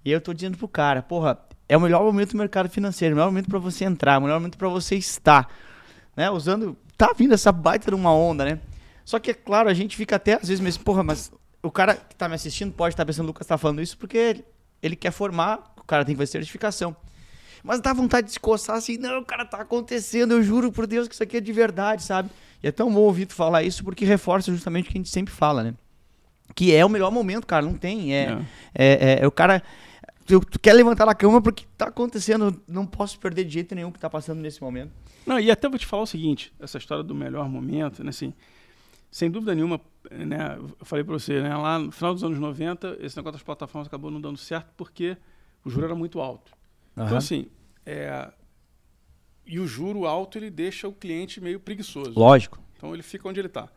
E 0.04 0.12
eu 0.12 0.20
tô 0.20 0.34
dizendo 0.34 0.58
pro 0.58 0.68
cara, 0.68 1.02
porra, 1.02 1.40
é 1.70 1.78
o 1.78 1.82
melhor 1.82 2.04
momento 2.04 2.32
do 2.32 2.38
mercado 2.38 2.70
financeiro, 2.70 3.14
o 3.14 3.18
melhor 3.18 3.28
momento 3.28 3.50
pra 3.50 3.60
você 3.60 3.86
entrar, 3.86 4.18
o 4.18 4.22
melhor 4.22 4.40
momento 4.40 4.58
pra 4.58 4.68
você 4.68 4.96
estar, 4.96 5.50
né? 6.16 6.30
Usando, 6.30 6.76
tá 6.98 7.14
vindo 7.18 7.34
essa 7.34 7.52
baita 7.52 7.90
de 7.92 7.96
uma 7.96 8.14
onda, 8.14 8.44
né? 8.44 8.60
Só 9.06 9.20
que, 9.20 9.32
é 9.32 9.34
claro, 9.34 9.70
a 9.70 9.74
gente 9.74 9.96
fica 9.96 10.16
até 10.16 10.34
às 10.34 10.48
vezes 10.48 10.60
mesmo, 10.60 10.84
porra, 10.84 11.04
mas 11.04 11.32
o 11.64 11.72
cara 11.72 11.96
que 11.96 12.16
tá 12.16 12.28
me 12.28 12.36
assistindo 12.36 12.74
pode 12.74 12.94
estar 12.94 13.06
pensando, 13.06 13.26
o 13.26 13.28
Lucas 13.28 13.48
tá 13.48 13.58
falando 13.58 13.82
isso 13.82 13.98
porque 13.98 14.18
ele, 14.18 14.46
ele 14.82 14.96
quer 14.96 15.12
formar, 15.12 15.74
o 15.78 15.84
cara 15.84 16.04
tem 16.04 16.16
que 16.16 16.20
fazer 16.20 16.32
certificação. 16.32 16.96
Mas 17.64 17.80
dá 17.82 17.94
vontade 17.94 18.28
de 18.28 18.34
se 18.34 18.40
coçar 18.40 18.76
assim, 18.78 18.98
não, 18.98 19.24
cara, 19.24 19.46
tá 19.46 19.58
acontecendo, 19.58 20.32
eu 20.34 20.44
juro 20.44 20.72
por 20.72 20.88
Deus 20.88 21.08
que 21.08 21.14
isso 21.14 21.24
aqui 21.24 21.38
é 21.38 21.42
de 21.42 21.52
verdade, 21.54 22.04
sabe? 22.04 22.30
E 22.64 22.68
é 22.68 22.72
tão 22.72 22.92
bom 22.94 23.02
ouvir 23.02 23.26
tu 23.26 23.34
falar 23.34 23.64
isso 23.64 23.84
porque 23.84 24.06
reforça 24.06 24.52
justamente 24.52 24.88
o 24.90 24.92
que 24.92 24.98
a 24.98 25.00
gente 25.00 25.10
sempre 25.10 25.34
fala, 25.34 25.64
né? 25.64 25.74
Que 26.56 26.74
é 26.76 26.86
o 26.86 26.90
melhor 26.90 27.12
momento, 27.12 27.48
cara, 27.48 27.66
não 27.66 27.76
tem. 27.76 28.14
É, 28.14 28.38
é. 28.74 29.20
é- 29.20 29.24
é 29.24 29.28
o 29.28 29.32
cara. 29.32 29.64
Tu, 30.26 30.40
tu 30.40 30.60
quer 30.60 30.74
levantar 30.74 31.06
da 31.06 31.16
cama 31.16 31.42
porque 31.42 31.66
tá 31.78 31.88
acontecendo, 31.88 32.62
não 32.68 32.86
posso 32.86 33.20
perder 33.20 33.44
de 33.46 33.54
jeito 33.54 33.74
nenhum 33.74 33.90
o 33.90 33.92
que 33.92 34.00
tá 34.00 34.10
passando 34.10 34.40
nesse 34.40 34.62
momento. 34.62 34.92
Não, 35.26 35.40
e 35.40 35.50
até 35.50 35.68
vou 35.68 35.80
te 35.80 35.86
falar 35.86 36.04
o 36.04 36.08
seguinte, 36.08 36.54
essa 36.60 36.78
história 36.78 37.04
do 37.04 37.16
melhor 37.16 37.50
momento, 37.50 38.04
né, 38.04 38.10
assim, 38.10 38.34
sem 39.10 39.30
dúvida 39.30 39.54
nenhuma, 39.56 39.80
né, 40.10 40.58
eu 40.60 40.86
falei 40.86 41.04
para 41.04 41.14
você, 41.14 41.42
né, 41.42 41.56
lá 41.56 41.80
no 41.80 41.92
final 41.92 42.14
dos 42.14 42.24
anos 42.24 42.38
90, 42.40 42.98
esse 43.02 43.18
negócio 43.18 43.34
das 43.34 43.44
plataformas 43.44 43.88
acabou 43.88 44.10
não 44.12 44.22
dando 44.22 44.38
certo 44.38 44.70
porque 44.78 45.18
o 45.66 45.70
juro 45.70 45.86
era 45.86 45.96
muito 45.96 46.20
alto. 46.20 46.52
Então, 46.94 47.18
assim, 47.18 47.48
é, 47.86 48.32
e 49.46 49.60
o 49.60 49.68
juro 49.68 50.06
alto, 50.06 50.38
ele 50.38 50.50
deixa 50.50 50.88
o 50.88 50.94
cliente 50.94 51.42
meio 51.42 51.60
preguiçoso. 51.60 52.14
Lógico. 52.18 52.60
Então 52.78 52.94
ele 52.94 53.04
fica 53.04 53.28
onde 53.28 53.40
ele 53.40 53.48
está. 53.48 53.70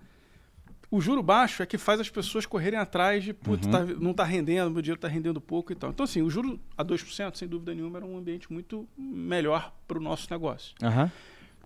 O 0.90 1.00
juro 1.00 1.22
baixo 1.22 1.62
é 1.62 1.66
que 1.66 1.76
faz 1.76 1.98
as 1.98 2.08
pessoas 2.08 2.46
correrem 2.46 2.78
atrás 2.78 3.24
de, 3.24 3.32
putz, 3.32 3.66
tá- 3.66 3.84
não 3.84 4.12
está 4.12 4.22
rendendo, 4.22 4.70
meu 4.70 4.80
dinheiro 4.80 4.98
está 4.98 5.08
rendendo 5.08 5.40
pouco 5.40 5.72
e 5.72 5.74
tal. 5.74 5.90
Então, 5.90 6.04
assim, 6.04 6.22
o 6.22 6.30
juro 6.30 6.60
a 6.76 6.84
2%, 6.84 7.36
sem 7.36 7.48
dúvida 7.48 7.74
nenhuma, 7.74 7.98
era 7.98 8.06
um 8.06 8.16
ambiente 8.16 8.52
muito 8.52 8.88
melhor 8.96 9.74
para 9.88 9.98
o 9.98 10.00
nosso 10.00 10.28
negócio. 10.30 10.74
Aham. 10.82 11.10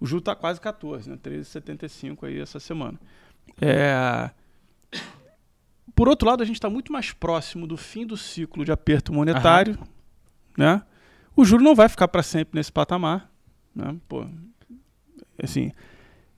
O 0.01 0.07
juro 0.07 0.21
está 0.21 0.35
quase 0.35 0.61
14, 0.61 1.11
né? 1.11 1.19
13,75 1.23 2.25
aí 2.27 2.41
essa 2.41 2.59
semana. 2.59 2.99
É... 3.61 4.31
Por 5.95 6.09
outro 6.09 6.29
lado, 6.29 6.43
a 6.43 6.47
gente 6.47 6.57
está 6.57 6.71
muito 6.71 6.93
mais 6.93 7.13
próximo 7.13 7.67
do 7.67 7.77
fim 7.77 8.07
do 8.07 8.17
ciclo 8.17 8.65
de 8.65 8.71
aperto 8.71 9.13
monetário, 9.13 9.79
né? 10.57 10.83
O 11.39 11.45
juro 11.45 11.63
não 11.63 11.73
vai 11.73 11.89
ficar 11.89 12.09
para 12.09 12.21
sempre 12.21 12.59
nesse 12.59 12.73
patamar, 12.73 13.31
né? 13.73 13.95
Pô, 14.09 14.27
assim, 15.41 15.71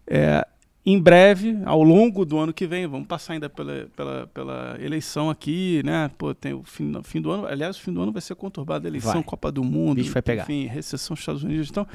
é, 0.07 0.47
em 0.85 1.01
breve, 1.01 1.59
ao 1.65 1.83
longo 1.83 2.27
do 2.27 2.37
ano 2.37 2.53
que 2.53 2.67
vem, 2.67 2.87
vamos 2.87 3.09
passar 3.09 3.33
ainda 3.33 3.49
pela, 3.49 3.89
pela, 3.97 4.27
pela 4.27 4.77
eleição 4.79 5.31
aqui, 5.31 5.81
né? 5.87 6.11
Pô, 6.19 6.35
tem 6.35 6.53
o 6.53 6.63
fim, 6.65 6.95
o 6.95 7.03
fim 7.03 7.19
do 7.19 7.31
ano, 7.31 7.47
aliás, 7.47 7.79
o 7.79 7.81
fim 7.81 7.95
do 7.95 8.03
ano 8.03 8.13
vai 8.13 8.21
ser 8.21 8.35
conturbado, 8.35 8.87
eleição, 8.87 9.15
Vai. 9.15 9.23
Copa 9.23 9.51
do 9.51 9.65
Mundo, 9.65 10.03
enfim, 10.03 10.67
recessão 10.67 11.15
dos 11.15 11.23
Estados 11.23 11.43
Unidos, 11.43 11.71
então, 11.71 11.87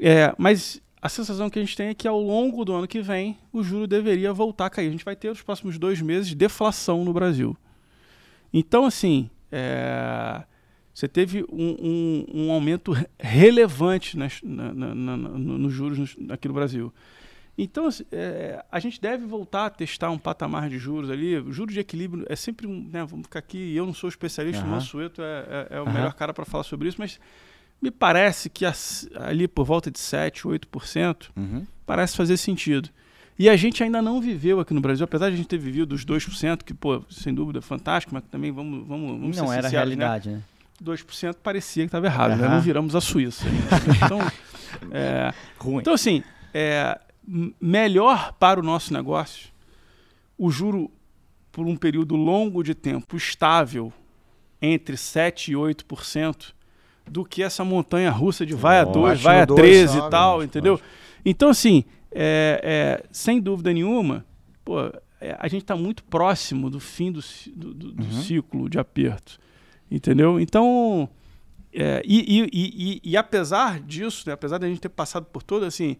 é, 0.00 0.34
mas 0.38 0.80
a 1.02 1.10
sensação 1.10 1.50
que 1.50 1.58
a 1.58 1.62
gente 1.62 1.76
tem 1.76 1.88
é 1.88 1.94
que 1.94 2.08
ao 2.08 2.18
longo 2.18 2.64
do 2.64 2.72
ano 2.72 2.88
que 2.88 3.02
vem 3.02 3.36
o 3.52 3.62
juro 3.62 3.86
deveria 3.86 4.32
voltar 4.32 4.64
a 4.64 4.70
cair. 4.70 4.88
A 4.88 4.90
gente 4.90 5.04
vai 5.04 5.14
ter 5.14 5.28
nos 5.28 5.42
próximos 5.42 5.78
dois 5.78 6.00
meses 6.00 6.34
deflação 6.34 7.04
no 7.04 7.12
Brasil. 7.12 7.54
Então, 8.54 8.86
assim, 8.86 9.28
é, 9.52 10.42
você 10.98 11.06
teve 11.06 11.44
um, 11.52 11.76
um- 11.78 12.26
um 12.46 12.50
aumento 12.52 12.92
re- 12.92 13.06
relevante 13.20 14.16
nas, 14.16 14.40
na, 14.42 14.72
na- 14.72 14.94
na- 14.94 15.16
no- 15.18 15.58
nos 15.58 15.72
juros 15.72 16.16
aqui 16.30 16.48
no 16.48 16.54
Brasil. 16.54 16.90
Então, 17.58 17.86
assim, 17.86 18.04
é, 18.10 18.64
a 18.72 18.80
gente 18.80 18.98
deve 19.00 19.26
voltar 19.26 19.66
a 19.66 19.70
testar 19.70 20.10
um 20.10 20.16
patamar 20.18 20.68
de 20.70 20.78
juros 20.78 21.10
ali. 21.10 21.36
O 21.38 21.52
juro 21.52 21.70
de 21.70 21.80
equilíbrio 21.80 22.24
é 22.30 22.36
sempre 22.36 22.66
um. 22.66 22.88
Né, 22.90 23.04
vamos 23.04 23.24
ficar 23.26 23.38
aqui, 23.40 23.74
eu 23.76 23.84
não 23.84 23.92
sou 23.94 24.08
especialista, 24.08 24.62
Aham. 24.62 24.68
o 24.68 24.72
Mansueto 24.72 25.20
é, 25.22 25.66
é, 25.70 25.76
é 25.76 25.80
o 25.80 25.84
Aham. 25.84 25.92
melhor 25.92 26.14
cara 26.14 26.32
para 26.32 26.44
falar 26.46 26.64
sobre 26.64 26.88
isso, 26.88 26.96
mas 26.98 27.18
me 27.80 27.90
parece 27.90 28.48
que 28.48 28.64
as- 28.64 29.06
ali 29.16 29.46
por 29.46 29.64
volta 29.66 29.90
de 29.90 29.98
7, 29.98 30.46
8%, 30.48 31.30
Uhum. 31.36 31.66
parece 31.84 32.16
fazer 32.16 32.36
sentido. 32.38 32.88
E 33.38 33.50
a 33.50 33.56
gente 33.56 33.82
ainda 33.82 34.00
não 34.00 34.18
viveu 34.18 34.60
aqui 34.60 34.72
no 34.72 34.80
Brasil, 34.80 35.04
apesar 35.04 35.28
de 35.28 35.34
a 35.34 35.36
gente 35.36 35.48
ter 35.48 35.58
vivido 35.58 35.86
dos 35.88 36.06
2%, 36.06 36.64
que, 36.64 36.72
pô, 36.72 37.02
sem 37.10 37.34
dúvida, 37.34 37.58
é 37.58 37.62
fantástico, 37.62 38.14
mas 38.14 38.24
também 38.30 38.50
vamos, 38.50 38.86
vamos, 38.86 39.10
vamos 39.20 39.36
Não 39.36 39.52
era 39.52 39.68
a 39.68 39.70
né? 39.70 39.76
realidade, 39.76 40.30
né? 40.30 40.42
2% 40.82 41.36
parecia 41.42 41.84
que 41.84 41.88
estava 41.88 42.06
errado, 42.06 42.36
né? 42.36 42.46
Aham. 42.46 42.54
Não 42.56 42.60
viramos 42.60 42.94
a 42.96 43.00
Suíça. 43.00 43.44
né? 43.48 43.52
Então, 44.04 44.20
é, 44.92 45.32
Ruim. 45.58 45.78
então 45.80 45.94
assim, 45.94 46.22
é, 46.54 46.98
melhor 47.60 48.32
para 48.38 48.60
o 48.60 48.62
nosso 48.62 48.92
negócio, 48.92 49.48
o 50.38 50.50
juro 50.50 50.90
por 51.50 51.66
um 51.66 51.76
período 51.76 52.14
longo 52.16 52.62
de 52.62 52.74
tempo 52.74 53.16
estável 53.16 53.92
entre 54.60 54.96
7% 54.96 55.48
e 55.48 55.52
8% 55.52 56.52
do 57.08 57.24
que 57.24 57.42
essa 57.42 57.64
montanha 57.64 58.10
russa 58.10 58.44
de 58.44 58.54
vai 58.54 58.78
a 58.80 58.82
Lógico, 58.84 59.00
2, 59.06 59.22
vai 59.22 59.40
a 59.40 59.44
dois, 59.44 59.60
13 59.60 59.84
e 59.84 59.98
sabe? 60.00 60.10
tal, 60.10 60.42
entendeu? 60.42 60.80
Então, 61.24 61.48
assim, 61.50 61.84
é, 62.12 62.60
é, 63.02 63.04
sem 63.12 63.40
dúvida 63.40 63.72
nenhuma, 63.72 64.24
pô, 64.64 64.80
é, 65.20 65.36
a 65.38 65.48
gente 65.48 65.62
está 65.62 65.76
muito 65.76 66.02
próximo 66.04 66.68
do 66.68 66.80
fim 66.80 67.10
do- 67.12 67.20
do- 67.54 67.92
do 67.92 68.02
Uhum. 68.04 68.22
ciclo 68.22 68.68
de 68.68 68.78
aperto, 68.78 69.38
entendeu? 69.90 70.38
Então, 70.40 71.08
é, 71.72 72.02
e, 72.04 72.40
e- 72.42 72.50
e- 72.52 73.00
e- 73.12 73.16
apesar 73.16 73.80
disso, 73.80 74.24
né, 74.26 74.32
apesar 74.32 74.58
da 74.58 74.66
gente 74.68 74.80
ter 74.80 74.88
passado 74.88 75.26
por 75.26 75.42
todo, 75.42 75.64
assim, 75.64 75.96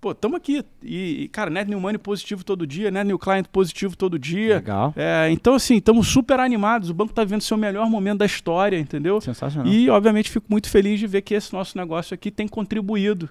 pô, 0.00 0.12
estamos 0.12 0.36
aqui, 0.36 0.62
e, 0.82 1.28
cara, 1.32 1.50
net 1.50 1.68
new 1.68 1.80
money 1.80 1.98
positivo 1.98 2.44
todo 2.44 2.66
dia, 2.66 2.90
net 2.90 3.06
new 3.06 3.18
client 3.18 3.46
positivo 3.48 3.96
todo 3.96 4.18
dia, 4.18 4.56
Legal. 4.56 4.92
é, 4.96 5.28
então, 5.30 5.54
assim, 5.54 5.76
estamos 5.76 6.06
super 6.08 6.38
animados, 6.38 6.90
o 6.90 6.94
banco 6.94 7.10
está 7.12 7.24
vivendo 7.24 7.40
seu 7.42 7.56
melhor 7.56 7.88
momento 7.90 8.18
da 8.18 8.26
história, 8.26 8.78
entendeu? 8.78 9.20
Sensacional. 9.20 9.72
E, 9.72 9.90
obviamente, 9.90 10.30
fico 10.30 10.46
muito 10.48 10.68
feliz 10.70 11.00
de 11.00 11.06
ver 11.06 11.22
que 11.22 11.34
esse 11.34 11.52
nosso 11.52 11.76
negócio 11.76 12.14
aqui 12.14 12.30
tem 12.30 12.46
contribuído 12.46 13.28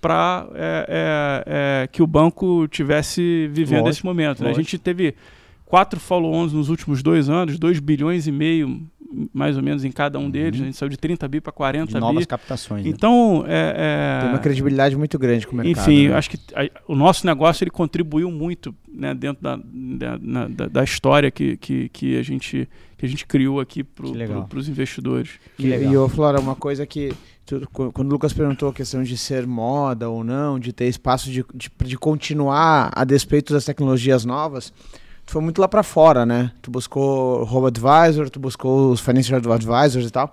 para 0.00 0.46
que 1.92 2.02
o 2.02 2.06
banco 2.06 2.66
tivesse 2.68 3.48
vivendo 3.52 3.80
Lógico, 3.84 3.90
esse 3.90 4.04
momento. 4.04 4.42
né? 4.42 4.50
A 4.50 4.54
gente 4.54 4.78
teve 4.78 5.14
quatro 5.66 6.00
follow-ons 6.00 6.52
nos 6.52 6.68
últimos 6.68 7.02
dois 7.02 7.28
anos, 7.28 7.58
2 7.58 7.78
bilhões 7.80 8.26
e 8.26 8.32
meio 8.32 8.80
mais 9.34 9.56
ou 9.56 9.62
menos 9.62 9.84
em 9.84 9.90
cada 9.90 10.18
um 10.18 10.30
deles. 10.30 10.58
Uhum. 10.60 10.64
A 10.64 10.66
gente 10.66 10.76
saiu 10.76 10.88
de 10.88 10.96
30 10.96 11.26
bi 11.26 11.40
para 11.40 11.52
40 11.52 11.94
De 11.94 12.00
novas 12.00 12.20
bi. 12.24 12.26
captações. 12.26 12.84
né? 12.84 12.90
Então, 12.90 13.44
é, 13.46 13.74
é, 13.76 14.20
Tem 14.22 14.28
uma 14.30 14.38
credibilidade 14.38 14.96
muito 14.96 15.18
grande 15.18 15.46
com 15.46 15.54
o 15.54 15.56
mercado. 15.56 15.82
enfim, 15.90 16.06
né? 16.06 16.12
eu 16.12 16.16
acho 16.16 16.30
que 16.30 16.38
a- 16.54 16.70
o 16.86 16.94
nosso 16.94 17.26
negócio 17.26 17.64
ele 17.64 17.70
contribuiu 17.70 18.30
muito 18.30 18.74
né, 18.92 19.12
dentro 19.14 19.42
da, 19.42 19.56
da, 19.64 20.18
na- 20.20 20.48
da- 20.48 20.66
da 20.68 20.84
história 20.84 21.30
que, 21.30 21.56
que, 21.56 21.88
que, 21.88 22.16
a 22.18 22.22
gente, 22.22 22.68
que 22.96 23.06
a 23.06 23.08
gente 23.08 23.26
criou 23.26 23.58
aqui 23.60 23.82
para 23.82 24.06
Que 24.06 24.12
legal. 24.16 24.48
os 24.54 24.68
investidores. 24.68 25.30
Que 25.56 25.66
E- 25.66 25.70
legal. 25.70 25.92
E, 25.92 25.96
ô, 25.96 26.08
Flora, 26.08 26.38
uma 26.40 26.54
coisa 26.54 26.86
que. 26.86 27.12
tu- 27.46 27.66
qu- 27.72 27.90
quando 27.92 28.08
o 28.08 28.12
Lucas 28.12 28.32
perguntou 28.32 28.68
a 28.68 28.72
questão 28.72 29.02
de 29.02 29.16
ser 29.16 29.44
moda 29.46 30.08
ou 30.08 30.22
não, 30.22 30.58
de 30.58 30.72
ter 30.72 30.86
espaço 30.86 31.30
de, 31.30 31.44
de, 31.54 31.68
de 31.84 31.96
continuar 31.98 32.90
a 32.94 33.04
despeito 33.04 33.52
das 33.52 33.64
tecnologias 33.64 34.24
novas, 34.24 34.72
tu 35.30 35.34
foi 35.34 35.42
muito 35.42 35.60
lá 35.60 35.68
pra 35.68 35.84
fora, 35.84 36.26
né? 36.26 36.50
Tu 36.60 36.72
buscou 36.72 37.44
Robo 37.44 37.68
Advisor, 37.68 38.28
tu 38.28 38.40
buscou 38.40 38.90
os 38.90 39.00
Financial 39.00 39.40
Advisors 39.52 40.06
e 40.06 40.10
tal. 40.10 40.32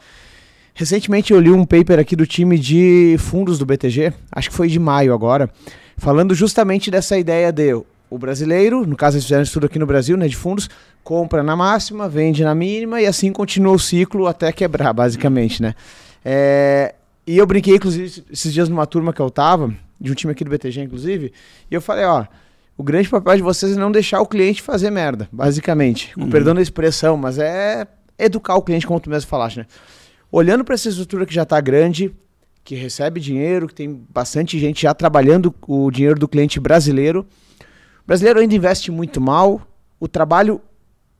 Recentemente 0.73 1.31
eu 1.31 1.39
li 1.39 1.51
um 1.51 1.65
paper 1.65 1.99
aqui 1.99 2.15
do 2.15 2.25
time 2.25 2.57
de 2.57 3.15
fundos 3.19 3.59
do 3.59 3.65
BTG, 3.65 4.11
acho 4.31 4.49
que 4.49 4.55
foi 4.55 4.67
de 4.67 4.79
maio 4.79 5.13
agora, 5.13 5.49
falando 5.97 6.33
justamente 6.33 6.89
dessa 6.89 7.17
ideia 7.17 7.51
de 7.51 7.75
o 8.09 8.17
brasileiro, 8.17 8.87
no 8.87 8.95
caso 8.95 9.17
eles 9.17 9.25
fizeram 9.25 9.43
estudo 9.43 9.65
aqui 9.65 9.77
no 9.77 9.85
Brasil, 9.85 10.15
né, 10.15 10.27
de 10.27 10.35
fundos, 10.35 10.69
compra 11.03 11.43
na 11.43 11.55
máxima, 11.55 12.07
vende 12.07 12.43
na 12.43 12.55
mínima 12.55 13.01
e 13.01 13.05
assim 13.05 13.31
continua 13.31 13.73
o 13.73 13.79
ciclo 13.79 14.27
até 14.27 14.51
quebrar, 14.51 14.93
basicamente, 14.93 15.61
né? 15.61 15.75
É, 16.23 16.95
e 17.25 17.37
eu 17.37 17.45
brinquei, 17.45 17.75
inclusive, 17.75 18.23
esses 18.31 18.53
dias 18.53 18.69
numa 18.69 18.85
turma 18.85 19.11
que 19.11 19.19
eu 19.19 19.29
tava, 19.29 19.73
de 19.99 20.11
um 20.11 20.15
time 20.15 20.31
aqui 20.31 20.43
do 20.43 20.49
BTG, 20.49 20.81
inclusive, 20.81 21.33
e 21.69 21.75
eu 21.75 21.81
falei, 21.81 22.05
ó, 22.05 22.25
o 22.77 22.83
grande 22.83 23.09
papel 23.09 23.35
de 23.37 23.41
vocês 23.41 23.75
é 23.75 23.79
não 23.79 23.91
deixar 23.91 24.21
o 24.21 24.25
cliente 24.25 24.61
fazer 24.61 24.91
merda, 24.91 25.27
basicamente. 25.31 26.13
Com 26.13 26.21
Uhum. 26.21 26.29
perdão 26.29 26.53
da 26.55 26.61
expressão, 26.61 27.17
mas 27.17 27.37
é 27.39 27.87
educar 28.19 28.55
o 28.55 28.61
cliente, 28.61 28.85
como 28.85 28.99
tu 28.99 29.09
mesmo 29.09 29.27
falaste, 29.29 29.57
né? 29.57 29.65
Olhando 30.31 30.63
para 30.63 30.75
essa 30.75 30.89
estrutura 30.89 31.25
que 31.25 31.33
já 31.33 31.45
tá 31.45 31.59
grande, 31.61 32.13
que 32.63 32.75
recebe 32.75 33.19
dinheiro, 33.19 33.67
que 33.67 33.73
tem 33.73 34.05
bastante 34.13 34.59
gente 34.59 34.81
já 34.81 34.93
trabalhando 34.93 35.53
o 35.67 35.89
dinheiro 35.89 36.19
do 36.19 36.27
cliente 36.27 36.59
brasileiro. 36.59 37.25
O 38.03 38.07
brasileiro 38.07 38.39
ainda 38.39 38.53
investe 38.55 38.91
muito 38.91 39.21
mal. 39.21 39.61
O 39.99 40.07
trabalho, 40.07 40.61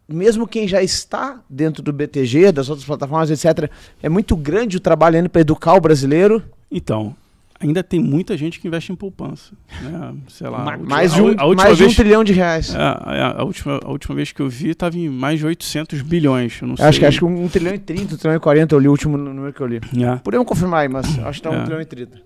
mesmo 0.08 0.46
quem 0.46 0.68
já 0.68 0.84
está 0.84 1.42
dentro 1.50 1.82
do 1.82 1.94
BTG, 1.94 2.52
das 2.52 2.70
outras 2.70 2.86
plataformas, 2.86 3.32
etc., 3.32 3.70
é 4.04 4.10
muito 4.10 4.36
grande 4.36 4.76
o 4.78 4.80
trabalho 4.80 5.16
ainda 5.16 5.30
para 5.30 5.42
educar 5.42 5.74
o 5.76 5.80
brasileiro. 5.82 6.44
Então, 6.70 7.16
ainda 7.60 7.84
tem 7.84 8.00
muita 8.00 8.38
gente 8.38 8.60
que 8.60 8.68
investe 8.68 8.92
em 8.92 8.96
poupança. 8.96 9.54
Né? 9.82 10.16
Sei 10.28 10.48
lá, 10.48 10.60
a 10.60 10.72
última- 10.78 10.90
Mais 10.90 11.14
de 11.14 11.20
a 11.20 11.24
um, 11.24 11.28
a 11.38 11.46
última 11.46 11.64
mais 11.64 11.78
de 11.78 11.84
um 11.84 11.86
vez- 11.88 11.96
trilhão 11.98 12.24
de 12.24 12.34
reais. 12.34 12.74
É, 12.76 12.78
a, 12.80 13.36
a 13.40 13.44
última, 13.44 13.80
a 13.84 13.90
última 13.92 14.16
vez 14.16 14.32
que 14.32 14.42
eu 14.42 14.50
vi 14.50 14.70
estava 14.70 14.98
em 14.98 15.10
mais 15.10 15.40
de 15.40 15.46
800 15.46 16.02
bilhões. 16.02 16.60
Eu 16.62 16.68
não 16.68 16.78
sei. 16.78 16.86
Acho 16.86 17.00
que, 17.00 17.06
acho 17.06 17.20
que 17.20 17.26
um 17.26 17.48
trilhão 17.48 17.74
e 17.74 17.80
30, 17.80 18.14
um 18.16 18.18
trilhão 18.18 18.36
e 18.38 18.40
40 18.40 18.76
eu 18.76 18.80
li 18.80 18.88
o 18.88 18.92
último 18.92 19.18
número 19.18 19.52
que 19.54 19.62
eu 19.62 19.68
li. 19.68 19.78
É. 19.78 20.16
Podemos 20.18 20.46
confirmar 20.48 20.82
aí, 20.82 20.88
mas 20.90 21.18
acho 21.20 21.40
que 21.40 21.44
tá 21.44 21.50
um 21.52 21.56
É. 21.62 21.64
trilhão 21.64 21.82
e 21.82 21.86
30. 21.86 22.22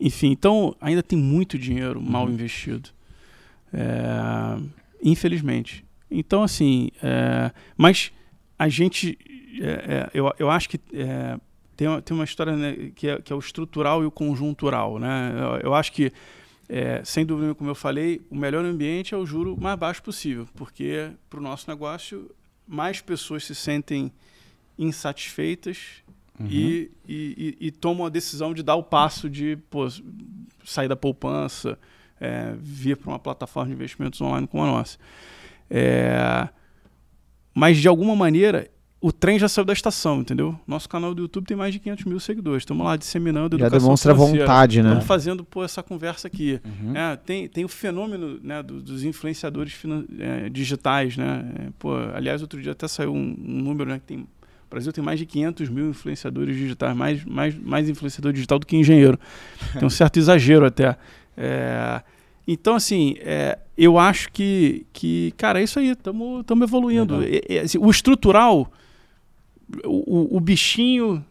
Enfim, 0.00 0.30
então 0.32 0.74
ainda 0.80 1.02
tem 1.02 1.18
muito 1.18 1.56
dinheiro 1.58 1.98
Uhum. 2.00 2.10
mal 2.10 2.28
investido. 2.28 2.88
É, 3.72 4.56
infelizmente. 5.02 5.84
Então, 6.10 6.42
assim, 6.42 6.90
é, 7.02 7.50
mas 7.76 8.12
a 8.58 8.68
gente. 8.68 9.18
é, 9.60 9.66
é, 9.66 10.10
eu, 10.14 10.32
eu 10.38 10.50
acho 10.50 10.68
que 10.68 10.78
é, 10.92 11.36
tem, 11.76 11.88
uma- 11.88 12.00
tem 12.02 12.16
uma 12.16 12.24
história 12.24 12.54
né, 12.56 12.90
que, 12.94 13.08
é, 13.08 13.20
que 13.20 13.32
é 13.32 13.36
o 13.36 13.38
estrutural 13.38 14.02
e 14.02 14.06
o 14.06 14.10
conjuntural. 14.10 14.98
Né? 14.98 15.32
Eu, 15.36 15.68
eu 15.70 15.74
acho 15.74 15.92
que, 15.92 16.12
é, 16.68 17.02
sem 17.04 17.24
dúvida, 17.26 17.54
como 17.54 17.68
eu 17.70 17.74
falei, 17.74 18.20
o 18.30 18.36
melhor 18.36 18.64
ambiente 18.64 19.14
é 19.14 19.16
o 19.16 19.26
juro 19.26 19.56
mais 19.60 19.78
baixo 19.78 20.02
possível, 20.02 20.46
porque 20.54 21.10
para 21.28 21.38
o 21.38 21.42
nosso 21.42 21.68
negócio, 21.70 22.30
mais 22.66 23.00
pessoas 23.00 23.44
se 23.44 23.54
sentem 23.54 24.10
insatisfeitas 24.78 26.02
e, 26.50 26.90
e, 27.08 27.56
e- 27.60 27.66
e 27.68 27.70
tomam 27.70 28.06
a 28.06 28.08
decisão 28.08 28.52
de 28.52 28.62
dar 28.62 28.74
o 28.74 28.82
passo 28.82 29.30
de 29.30 29.56
pô, 29.70 29.86
sair 30.64 30.88
da 30.88 30.96
poupança, 30.96 31.78
é, 32.20 32.54
vir 32.58 32.96
para 32.96 33.10
uma 33.10 33.18
plataforma 33.18 33.68
de 33.68 33.74
investimentos 33.74 34.20
online 34.20 34.46
como 34.46 34.64
a 34.64 34.66
nossa. 34.66 34.98
É, 35.70 36.48
mas, 37.54 37.78
de 37.78 37.86
alguma 37.86 38.16
maneira, 38.16 38.68
o 39.06 39.12
trem 39.12 39.38
já 39.38 39.50
saiu 39.50 39.66
da 39.66 39.74
estação, 39.74 40.20
entendeu? 40.22 40.58
Nosso 40.66 40.88
canal 40.88 41.14
do 41.14 41.20
YouTube 41.24 41.44
tem 41.44 41.54
mais 41.54 41.74
de 41.74 41.78
500 41.78 42.04
mil 42.06 42.18
seguidores. 42.18 42.62
Estamos 42.62 42.86
lá 42.86 42.96
disseminando 42.96 43.58
Já 43.58 43.66
educação 43.66 43.86
demonstra 43.86 44.14
financeira. 44.14 44.46
vontade, 44.46 44.82
né? 44.82 44.88
Estamos 44.88 45.06
fazendo 45.06 45.44
pô, 45.44 45.62
essa 45.62 45.82
conversa 45.82 46.26
aqui. 46.26 46.58
Uhum. 46.64 46.96
É, 46.96 47.14
tem, 47.14 47.46
tem 47.46 47.66
o 47.66 47.68
fenômeno 47.68 48.40
né, 48.42 48.62
do- 48.62 48.80
dos 48.80 49.04
influenciadores 49.04 49.74
é, 50.18 50.48
digitais, 50.48 51.18
né? 51.18 51.44
É, 51.58 51.68
pô, 51.78 51.94
aliás, 52.14 52.40
outro 52.40 52.62
dia 52.62 52.72
até 52.72 52.88
saiu 52.88 53.12
um, 53.12 53.36
um 53.38 53.60
número, 53.62 53.90
né? 53.90 53.98
Que 53.98 54.06
tem, 54.06 54.20
o 54.20 54.26
Brasil 54.70 54.90
tem 54.90 55.04
mais 55.04 55.18
de 55.18 55.26
500 55.26 55.68
mil 55.68 55.90
influenciadores 55.90 56.56
digitais, 56.56 56.96
mais, 56.96 57.22
mais, 57.26 57.54
mais 57.58 57.90
influenciador 57.90 58.32
digital 58.32 58.58
do 58.58 58.64
que 58.64 58.74
engenheiro. 58.74 59.18
Tem 59.78 59.84
um 59.84 59.90
certo 59.90 60.18
exagero 60.18 60.64
até. 60.64 60.96
É, 61.36 62.00
então, 62.48 62.74
assim, 62.74 63.16
é, 63.20 63.58
eu 63.76 63.98
acho 63.98 64.32
que, 64.32 64.86
que, 64.94 65.34
cara, 65.36 65.60
é 65.60 65.64
isso 65.64 65.78
aí, 65.78 65.90
estamos 65.90 66.62
evoluindo. 66.62 67.20
É, 67.22 67.60
assim, 67.60 67.76
o 67.78 67.90
estrutural, 67.90 68.72
o, 69.84 70.36
o- 70.36 70.40
bichinho 70.40 71.24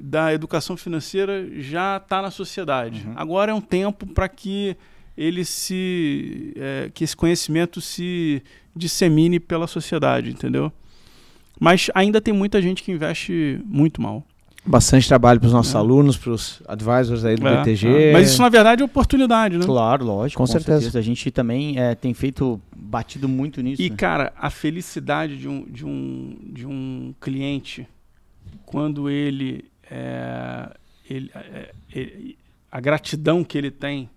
da 0.00 0.32
educação 0.32 0.76
financeira 0.76 1.48
já 1.60 1.96
está 1.96 2.22
na 2.22 2.30
sociedade. 2.30 3.04
Uhum. 3.06 3.12
Agora 3.16 3.50
é 3.52 3.54
um 3.54 3.60
tempo 3.60 4.06
para 4.06 4.28
que 4.28 4.76
ele 5.16 5.44
se 5.44 6.52
é, 6.56 6.90
que 6.94 7.04
esse 7.04 7.16
conhecimento 7.16 7.80
se 7.80 8.42
dissemine 8.74 9.38
pela 9.40 9.66
sociedade, 9.66 10.30
entendeu? 10.30 10.72
Mas 11.58 11.90
ainda 11.94 12.20
tem 12.20 12.32
muita 12.32 12.62
gente 12.62 12.82
que 12.82 12.90
investe 12.92 13.60
muito 13.64 14.00
mal. 14.00 14.24
Bastante 14.64 15.08
trabalho 15.08 15.40
para 15.40 15.46
os 15.46 15.52
nossos 15.52 15.74
É. 15.74 15.78
alunos, 15.78 16.16
para 16.18 16.32
os 16.32 16.62
advisors 16.68 17.24
aí 17.24 17.34
do 17.34 17.48
É, 17.48 17.56
BTG. 17.58 17.88
é. 17.88 18.12
Mas 18.12 18.30
isso 18.30 18.42
na 18.42 18.48
verdade 18.48 18.82
é 18.82 18.84
oportunidade, 18.84 19.56
né? 19.56 19.64
Claro, 19.64 20.04
lógico. 20.04 20.38
Com 20.38 20.46
certeza. 20.46 20.98
A 20.98 21.02
gente 21.02 21.30
também 21.30 21.78
é, 21.78 21.94
tem 21.94 22.12
feito, 22.12 22.60
batido 22.76 23.28
muito 23.28 23.62
nisso. 23.62 23.80
E 23.80 23.88
né? 23.88 23.96
cara, 23.96 24.32
a 24.36 24.50
felicidade 24.50 25.36
de 25.38 25.48
um, 25.48 25.64
de 25.64 25.86
um, 25.86 26.36
de 26.52 26.66
um 26.66 27.14
cliente 27.20 27.88
quando 28.66 29.08
ele, 29.08 29.64
é, 29.90 30.70
ele, 31.08 31.30
é, 31.34 31.72
ele- 31.92 32.38
a 32.70 32.80
gratidão 32.80 33.42
que 33.42 33.56
ele 33.56 33.70
tem 33.70 34.10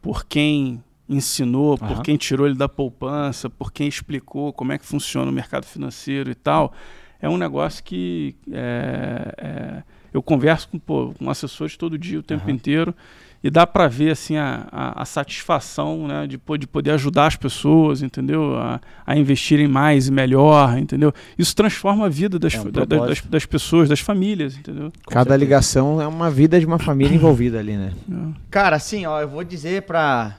por 0.00 0.24
quem 0.24 0.82
ensinou, 1.08 1.76
por 1.76 1.90
Aham. 1.92 2.02
quem 2.02 2.16
tirou 2.16 2.46
ele 2.46 2.54
da 2.54 2.68
poupança, 2.68 3.50
por 3.50 3.72
quem 3.72 3.88
explicou 3.88 4.52
como 4.52 4.72
é 4.72 4.78
que 4.78 4.84
funciona 4.86 5.30
o 5.30 5.34
mercado 5.34 5.64
financeiro 5.66 6.30
e 6.30 6.34
tal, 6.34 6.72
é 7.20 7.28
um 7.28 7.36
negócio 7.36 7.82
que 7.84 8.34
é, 8.52 9.34
é, 9.38 9.82
eu 10.12 10.22
converso 10.22 10.68
com, 10.68 10.78
pô, 10.78 11.14
com 11.18 11.28
assessores 11.30 11.76
todo 11.76 11.98
dia, 11.98 12.18
o 12.18 12.22
tempo 12.22 12.44
Aham. 12.44 12.52
inteiro, 12.52 12.94
e 13.42 13.50
dá 13.50 13.64
para 13.64 13.86
ver 13.86 14.10
assim 14.10 14.36
a, 14.36 14.66
a, 14.72 15.02
a 15.02 15.04
satisfação 15.04 16.08
né, 16.08 16.26
de, 16.26 16.40
de 16.58 16.66
poder 16.66 16.90
ajudar 16.92 17.26
as 17.26 17.36
pessoas, 17.36 18.02
entendeu? 18.02 18.56
A, 18.56 18.80
a 19.06 19.16
investirem 19.16 19.68
mais 19.68 20.08
e 20.08 20.10
melhor, 20.12 20.76
entendeu? 20.76 21.12
Isso 21.38 21.54
transforma 21.54 22.06
a 22.06 22.08
vida 22.08 22.36
das, 22.36 22.54
É 22.56 22.60
um 22.60 22.70
da- 22.70 22.84
da- 22.84 23.06
das, 23.06 23.20
das 23.20 23.46
pessoas, 23.46 23.88
das 23.88 24.00
famílias, 24.00 24.56
entendeu? 24.56 24.90
Com 25.06 25.12
Cada 25.12 25.30
certeza. 25.30 25.36
ligação 25.36 26.02
é 26.02 26.06
uma 26.08 26.28
vida 26.28 26.58
de 26.58 26.66
uma 26.66 26.80
família 26.80 27.14
envolvida 27.16 27.60
ali, 27.60 27.76
né? 27.76 27.92
É. 28.10 28.14
Cara, 28.50 28.74
assim, 28.74 29.06
ó, 29.06 29.20
eu 29.20 29.28
vou 29.28 29.44
dizer 29.44 29.82
pra, 29.82 30.36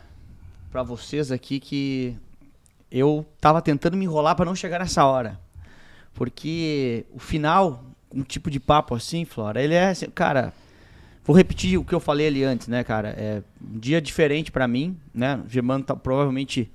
pra 0.70 0.84
vocês 0.84 1.32
aqui 1.32 1.58
que 1.62 2.16
eu 2.92 3.26
tava 3.40 3.62
tentando 3.62 3.96
me 3.96 4.04
enrolar 4.04 4.36
pra 4.36 4.44
não 4.46 4.56
chegar 4.56 4.80
nessa 4.80 5.06
hora. 5.06 5.40
Porque 6.20 7.06
o 7.14 7.18
final, 7.18 7.82
um 8.14 8.24
tipo 8.24 8.52
de 8.52 8.60
papo 8.60 8.94
assim, 8.94 9.24
Flora, 9.24 9.64
ele 9.64 9.74
é, 9.74 9.92
assim, 9.92 10.10
cara, 10.10 10.52
vou 11.24 11.34
repetir 11.34 11.80
o 11.80 11.86
que 11.86 11.96
eu 11.96 12.00
falei 12.02 12.28
ali 12.28 12.44
antes, 12.44 12.68
né, 12.68 12.84
cara? 12.84 13.16
É 13.18 13.42
um 13.62 13.80
dia 13.80 14.02
diferente 14.02 14.52
pra 14.52 14.68
mim, 14.68 14.98
né? 15.14 15.42
O 15.46 15.50
Germano 15.50 15.82
tá, 15.82 15.96
provavelmente, 15.96 16.70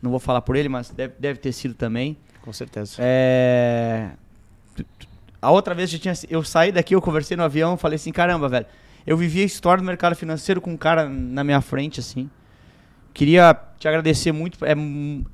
não 0.00 0.10
vou 0.10 0.18
falar 0.18 0.40
por 0.40 0.56
ele, 0.56 0.70
mas 0.70 0.88
deve, 0.88 1.12
deve 1.18 1.38
ter 1.38 1.52
sido 1.52 1.74
também. 1.74 2.16
Com 2.40 2.54
certeza. 2.54 2.96
É... 2.98 4.12
A 5.42 5.50
outra 5.50 5.74
vez 5.74 5.92
eu, 5.92 5.98
tinha, 5.98 6.14
eu 6.30 6.42
saí 6.42 6.72
daqui, 6.72 6.94
eu 6.94 7.02
conversei 7.02 7.36
no 7.36 7.42
avião, 7.42 7.76
falei 7.76 7.96
assim, 7.96 8.10
caramba, 8.10 8.48
velho, 8.48 8.64
eu 9.06 9.18
vivi 9.18 9.42
a 9.42 9.44
história 9.44 9.82
do 9.82 9.86
mercado 9.86 10.16
financeiro 10.16 10.58
com 10.58 10.70
um 10.70 10.76
cara 10.78 11.06
na 11.06 11.44
minha 11.44 11.60
frente, 11.60 12.00
assim. 12.00 12.30
Queria 13.16 13.58
te 13.78 13.88
agradecer 13.88 14.30
muito, 14.30 14.62
é, 14.62 14.74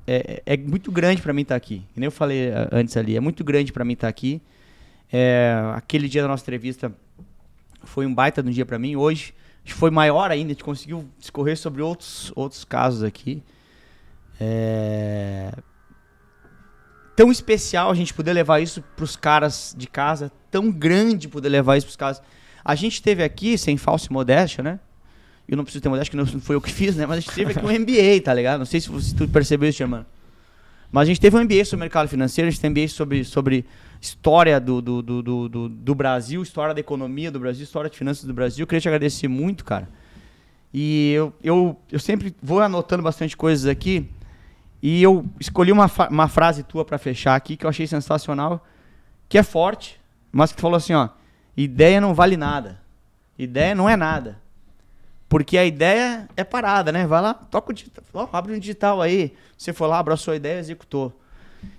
é, 0.07 0.43
é 0.47 0.57
muito 0.57 0.93
grande 0.93 1.20
pra 1.20 1.33
mim 1.33 1.43
estar 1.43 1.57
aqui. 1.57 1.83
Que 1.93 1.99
nem 1.99 2.07
eu 2.07 2.12
falei 2.12 2.53
antes 2.70 2.97
ali, 2.97 3.16
é 3.16 3.20
muito 3.20 3.43
grande 3.43 3.72
pra 3.72 3.85
mim 3.85 3.95
estar 3.95 4.07
aqui. 4.07 4.41
É, 5.12 5.53
aquele 5.74 6.09
dia 6.09 6.22
da 6.22 6.28
nossa 6.28 6.45
entrevista 6.45 6.93
foi 7.83 8.07
um 8.07 8.14
baita 8.14 8.41
de 8.41 8.49
um 8.49 8.53
dia 8.53 8.64
pra 8.64 8.78
mim. 8.78 8.95
Hoje 8.95 9.35
foi 9.66 9.91
maior 9.91 10.30
ainda, 10.30 10.53
a 10.53 10.55
gente 10.55 10.62
conseguiu 10.62 11.11
discorrer 11.18 11.59
sobre 11.59 11.83
outros, 11.83 12.33
outros 12.37 12.64
casos 12.64 13.03
aqui. 13.03 13.43
É, 14.41 15.53
tão 17.16 17.33
especial 17.33 17.91
a 17.91 17.95
gente 17.95 18.14
poder 18.14 18.33
levar 18.33 18.61
isso 18.61 18.80
pros 18.95 19.16
caras 19.16 19.74
de 19.76 19.89
casa, 19.89 20.30
tão 20.53 20.70
grande 20.70 21.26
poder 21.26 21.49
levar 21.49 21.78
isso 21.78 21.87
pros 21.87 21.97
caras. 21.97 22.22
A 22.64 22.76
gente 22.76 23.03
teve 23.03 23.24
aqui, 23.24 23.59
sem 23.59 23.76
falsa 23.76 24.07
modéstia, 24.09 24.62
né? 24.62 24.78
Eu 25.49 25.57
não 25.57 25.64
preciso 25.64 25.82
ter 25.82 25.88
modéstia, 25.88 26.11
que 26.11 26.16
não 26.16 26.40
foi 26.40 26.57
eu 26.57 26.61
que 26.61 26.72
fiz, 26.72 26.97
né? 26.97 27.05
Mas 27.05 27.18
a 27.18 27.20
gente 27.20 27.34
teve 27.34 27.53
aqui 27.53 27.64
um 27.64 27.68
MBA, 27.70 28.22
tá 28.24 28.32
ligado? 28.32 28.59
Não 28.61 28.66
sei 28.66 28.80
se, 28.80 29.03
se 29.03 29.14
tu 29.14 29.28
percebeu 29.28 29.68
isso, 29.68 29.78
Germano. 29.78 30.07
Mas 30.90 31.03
a 31.03 31.05
gente 31.07 31.20
teve 31.20 31.36
um 31.36 31.43
MBA 31.45 31.64
sobre 31.64 31.80
mercado 31.84 32.09
financeiro, 32.09 32.49
a 32.49 32.51
gente 32.51 32.61
tem 32.61 32.68
um 32.70 32.72
MBA 32.72 32.88
sobre, 32.88 33.24
sobre 33.24 33.64
história 34.01 34.61
do, 34.61 34.80
do, 34.82 35.03
do, 35.03 35.22
do, 35.49 35.68
do- 35.68 35.95
Brasil, 35.95 36.43
história 36.43 36.74
da 36.74 36.80
economia 36.80 37.30
do 37.30 37.40
Brasil, 37.40 37.64
história 37.64 37.88
de 37.88 37.97
finanças 37.97 38.24
do 38.24 38.32
Brasil. 38.34 38.62
Eu 38.62 38.66
queria 38.66 38.80
te 38.80 38.88
agradecer 38.88 39.26
muito, 39.28 39.64
cara. 39.64 39.88
E 40.72 41.12
eu, 41.12 41.32
eu, 41.43 41.78
eu 41.90 41.99
sempre 41.99 42.34
vou 42.43 42.61
anotando 42.61 43.03
bastante 43.03 43.36
coisas 43.36 43.66
aqui. 43.66 44.09
E 44.82 45.03
eu 45.03 45.24
escolhi 45.38 45.70
uma, 45.72 45.90
uma 46.11 46.28
frase 46.28 46.62
tua 46.62 46.84
pra 46.84 46.99
fechar 46.99 47.36
aqui 47.36 47.57
que 47.57 47.64
eu 47.64 47.70
achei 47.70 47.86
sensacional, 47.86 48.66
que 49.28 49.38
é 49.38 49.43
forte, 49.43 49.99
mas 50.30 50.51
que 50.51 50.57
tu 50.59 50.62
falou 50.62 50.76
assim, 50.76 50.93
ó, 50.93 51.09
ideia 51.57 52.01
não 52.01 52.14
vale 52.14 52.36
nada. 52.36 52.80
Ideia 53.38 53.74
não 53.74 53.88
é 53.88 53.97
nada. 53.97 54.40
Porque 55.33 55.57
a 55.57 55.64
ideia 55.64 56.28
é 56.37 56.45
parada, 56.45 56.93
né? 56.93 57.07
Vai 57.07 57.22
lá, 57.22 57.33
toca 57.33 57.70
o 57.70 57.74
digital, 57.74 58.05
ó, 58.12 58.28
abre 58.30 58.53
um 58.53 58.59
digital 58.59 59.01
aí. 59.01 59.33
Você 59.57 59.72
foi 59.72 59.89
lá, 59.89 59.99
abraçou 59.99 60.33
a 60.33 60.37
ideia, 60.37 60.59
executou. 60.59 61.11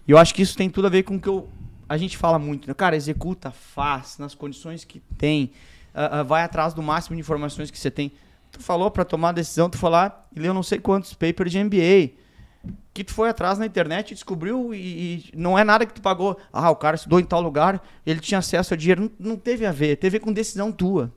E 0.07 0.11
eu 0.11 0.17
acho 0.17 0.33
que 0.33 0.41
isso 0.41 0.57
tem 0.57 0.71
tudo 0.71 0.87
a 0.87 0.89
ver 0.89 1.03
com 1.03 1.17
o 1.17 1.21
que 1.21 1.29
eu, 1.29 1.47
a 1.87 1.95
gente 1.95 2.17
fala 2.17 2.39
muito. 2.39 2.67
Né? 2.67 2.73
Cara, 2.73 2.95
executa, 2.95 3.51
faz, 3.51 4.17
nas 4.17 4.33
condições 4.33 4.83
que 4.83 4.99
tem. 5.19 5.51
ah, 5.93 6.21
ah, 6.21 6.23
vai 6.23 6.41
atrás 6.41 6.73
do 6.73 6.81
máximo 6.81 7.15
de 7.15 7.19
informações 7.19 7.69
que 7.69 7.77
você 7.77 7.91
tem. 7.91 8.11
Tu 8.51 8.59
falou 8.59 8.89
pra 8.89 9.05
tomar 9.05 9.29
a 9.29 9.33
decisão, 9.33 9.69
tu 9.69 9.77
foi 9.77 9.91
lá 9.91 10.25
e 10.35 10.39
leu 10.39 10.51
não 10.51 10.63
sei 10.63 10.79
quantos 10.79 11.13
papers 11.13 11.51
de 11.51 11.63
MBA. 11.63 12.09
Que 12.91 13.03
tu 13.03 13.13
foi 13.13 13.29
atrás 13.29 13.59
na 13.59 13.67
internet 13.67 14.15
descobriu 14.15 14.73
e, 14.73 15.27
e 15.31 15.37
não 15.37 15.59
é 15.59 15.63
nada 15.63 15.85
que 15.85 15.93
tu 15.93 16.01
pagou. 16.01 16.39
Ah, 16.51 16.71
o 16.71 16.75
cara 16.75 16.95
estudou 16.95 17.19
em 17.19 17.23
tal 17.23 17.39
lugar, 17.39 17.83
ele 18.03 18.19
tinha 18.19 18.39
acesso 18.39 18.73
a 18.73 18.77
dinheiro. 18.77 19.11
Não, 19.19 19.29
não 19.29 19.37
teve 19.37 19.63
a 19.63 19.71
ver, 19.71 19.97
teve 19.97 20.17
a 20.17 20.19
ver 20.19 20.25
com 20.25 20.33
decisão 20.33 20.71
tua. 20.71 21.13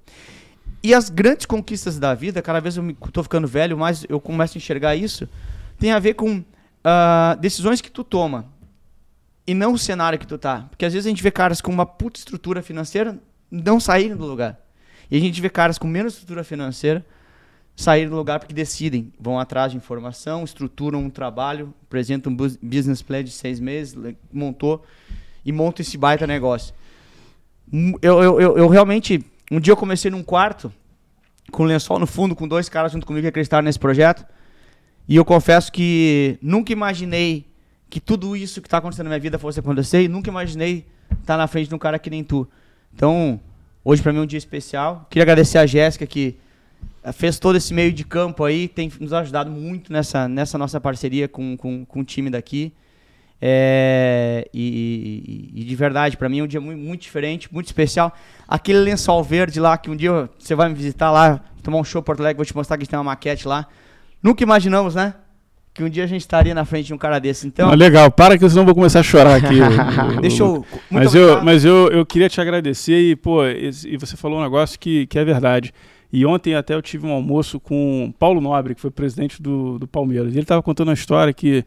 E 0.86 0.94
as 0.94 1.10
grandes 1.10 1.46
conquistas 1.46 1.98
da 1.98 2.14
vida, 2.14 2.40
cada 2.40 2.60
vez 2.60 2.76
eu 2.76 2.94
tô 3.12 3.20
ficando 3.20 3.48
velho, 3.48 3.76
mas 3.76 4.06
eu 4.08 4.20
começo 4.20 4.56
a 4.56 4.58
enxergar 4.58 4.94
isso, 4.94 5.28
tem 5.80 5.90
a 5.90 5.98
ver 5.98 6.14
com 6.14 6.44
ah, 6.84 7.36
decisões 7.40 7.80
que 7.80 7.90
tu 7.90 8.04
toma 8.04 8.46
e 9.44 9.52
não 9.52 9.72
o 9.72 9.78
cenário 9.78 10.16
que 10.16 10.28
tu 10.28 10.38
tá. 10.38 10.66
Porque 10.70 10.84
às 10.84 10.92
vezes 10.92 11.04
a 11.04 11.08
gente 11.08 11.24
vê 11.24 11.32
caras 11.32 11.60
com 11.60 11.72
uma 11.72 11.84
puta 11.84 12.20
estrutura 12.20 12.62
financeira 12.62 13.18
não 13.50 13.80
saírem 13.80 14.16
do 14.16 14.24
lugar. 14.24 14.60
E 15.10 15.16
a 15.16 15.20
gente 15.20 15.40
vê 15.40 15.50
caras 15.50 15.76
com 15.76 15.88
menos 15.88 16.12
estrutura 16.12 16.44
financeira 16.44 17.04
saírem 17.74 18.08
do 18.08 18.14
lugar 18.14 18.38
porque 18.38 18.54
decidem, 18.54 19.12
vão 19.18 19.40
atrás 19.40 19.72
de 19.72 19.76
informação, 19.76 20.44
estruturam 20.44 21.00
um 21.00 21.10
trabalho, 21.10 21.74
apresentam 21.82 22.32
um 22.32 22.36
bus- 22.36 22.56
business 22.62 23.02
plan 23.02 23.24
de 23.24 23.32
seis 23.32 23.58
meses, 23.58 23.96
montou 24.32 24.84
e 25.44 25.50
monta 25.50 25.82
esse 25.82 25.98
baita 25.98 26.28
negócio. 26.28 26.72
Hum, 27.72 27.94
Eu, 28.00 28.22
eu, 28.22 28.40
eu, 28.40 28.56
eu 28.58 28.68
realmente, 28.68 29.24
um 29.50 29.60
dia 29.60 29.72
eu 29.72 29.76
comecei 29.76 30.10
num 30.10 30.22
quarto, 30.22 30.72
com 31.50 31.62
um 31.62 31.66
lençol 31.66 31.98
no 31.98 32.06
fundo, 32.06 32.34
com 32.34 32.48
dois 32.48 32.68
caras 32.68 32.92
junto 32.92 33.06
comigo 33.06 33.22
que 33.22 33.28
acreditaram 33.28 33.64
nesse 33.64 33.78
projeto. 33.78 34.26
E 35.08 35.14
eu 35.14 35.24
confesso 35.24 35.70
que 35.70 36.36
nunca 36.42 36.72
imaginei 36.72 37.46
que 37.88 38.00
tudo 38.00 38.36
isso 38.36 38.60
que 38.60 38.66
está 38.66 38.78
acontecendo 38.78 39.04
na 39.04 39.10
minha 39.10 39.20
vida 39.20 39.38
fosse 39.38 39.60
acontecer 39.60 40.02
e 40.02 40.08
nunca 40.08 40.28
imaginei 40.28 40.84
estar 41.20 41.36
na 41.36 41.46
frente 41.46 41.68
de 41.68 41.74
um 41.74 41.78
cara 41.78 41.98
que 41.98 42.10
nem 42.10 42.24
tu. 42.24 42.48
Então, 42.92 43.40
hoje 43.84 44.02
para 44.02 44.12
mim 44.12 44.18
é 44.18 44.22
um 44.22 44.26
dia 44.26 44.38
especial. 44.38 45.06
Queria 45.08 45.22
agradecer 45.22 45.58
a 45.58 45.66
Jéssica 45.66 46.06
que 46.06 46.36
eh, 47.04 47.12
fez 47.12 47.38
todo 47.38 47.56
esse 47.56 47.72
meio 47.72 47.92
de 47.92 48.04
campo 48.04 48.42
aí, 48.42 48.66
tem 48.66 48.90
nos 48.98 49.12
ajudado 49.12 49.50
muito 49.50 49.92
nessa, 49.92 50.28
nessa 50.28 50.58
nossa 50.58 50.80
parceria 50.80 51.28
com, 51.28 51.56
com, 51.56 51.84
com 51.84 52.00
o 52.00 52.04
time 52.04 52.28
daqui. 52.28 52.72
É, 53.40 54.48
e, 54.52 55.50
e- 55.54 55.60
e 55.60 55.64
de 55.64 55.76
verdade, 55.76 56.16
para 56.16 56.28
mim 56.28 56.40
é 56.40 56.42
um 56.42 56.46
dia 56.46 56.60
muito, 56.60 56.78
muito 56.80 57.02
diferente, 57.02 57.52
muito 57.52 57.66
especial. 57.66 58.12
Aquele 58.48 58.78
lençol 58.78 59.22
verde 59.22 59.60
lá, 59.60 59.76
que 59.76 59.90
um 59.90 59.96
dia 59.96 60.28
você 60.38 60.54
vai 60.54 60.68
me 60.68 60.74
visitar 60.74 61.10
lá, 61.10 61.40
tomar 61.62 61.78
um 61.78 61.84
show 61.84 62.00
em 62.00 62.04
Porto 62.04 62.20
Alegre, 62.20 62.36
vou 62.38 62.46
te 62.46 62.54
mostrar 62.56 62.76
que 62.76 62.82
a 62.82 62.84
gente 62.84 62.90
tem 62.90 62.98
uma 62.98 63.04
maquete 63.04 63.46
lá. 63.46 63.66
Nunca 64.22 64.42
imaginamos, 64.42 64.94
né? 64.94 65.14
Que 65.74 65.84
um 65.84 65.88
dia 65.90 66.04
a 66.04 66.06
gente 66.06 66.22
estaria 66.22 66.54
na 66.54 66.64
frente 66.64 66.86
de 66.86 66.94
um 66.94 66.98
cara 66.98 67.18
desse. 67.18 67.46
Então, 67.46 67.68
Ah, 67.70 67.74
legal, 67.74 68.10
para 68.10 68.38
que 68.38 68.48
senão 68.48 68.62
eu 68.62 68.66
vou 68.66 68.74
começar 68.74 69.00
a 69.00 69.02
chorar 69.02 69.36
aqui. 69.36 69.56
deixa 70.22 70.42
eu. 70.42 70.64
Mas, 70.90 71.14
eu, 71.14 71.42
mas 71.44 71.64
eu, 71.64 71.88
eu 71.90 72.06
queria 72.06 72.28
te 72.30 72.40
agradecer 72.40 72.98
e, 72.98 73.14
pô, 73.14 73.44
esse- 73.44 73.86
e 73.86 73.96
você 73.98 74.16
falou 74.16 74.38
um 74.38 74.42
negócio 74.42 74.78
que, 74.78 75.06
que 75.06 75.18
é 75.18 75.24
verdade. 75.24 75.74
E 76.10 76.24
ontem 76.24 76.54
até 76.54 76.72
eu 76.72 76.80
tive 76.80 77.06
um 77.06 77.10
almoço 77.10 77.60
com 77.60 78.10
Paulo 78.18 78.40
Nobre, 78.40 78.74
que 78.74 78.80
foi 78.80 78.90
presidente 78.90 79.42
do, 79.42 79.78
do 79.78 79.86
Palmeiras. 79.86 80.28
E 80.32 80.36
ele 80.36 80.42
estava 80.44 80.62
contando 80.62 80.88
uma 80.88 80.94
história 80.94 81.32
que 81.34 81.62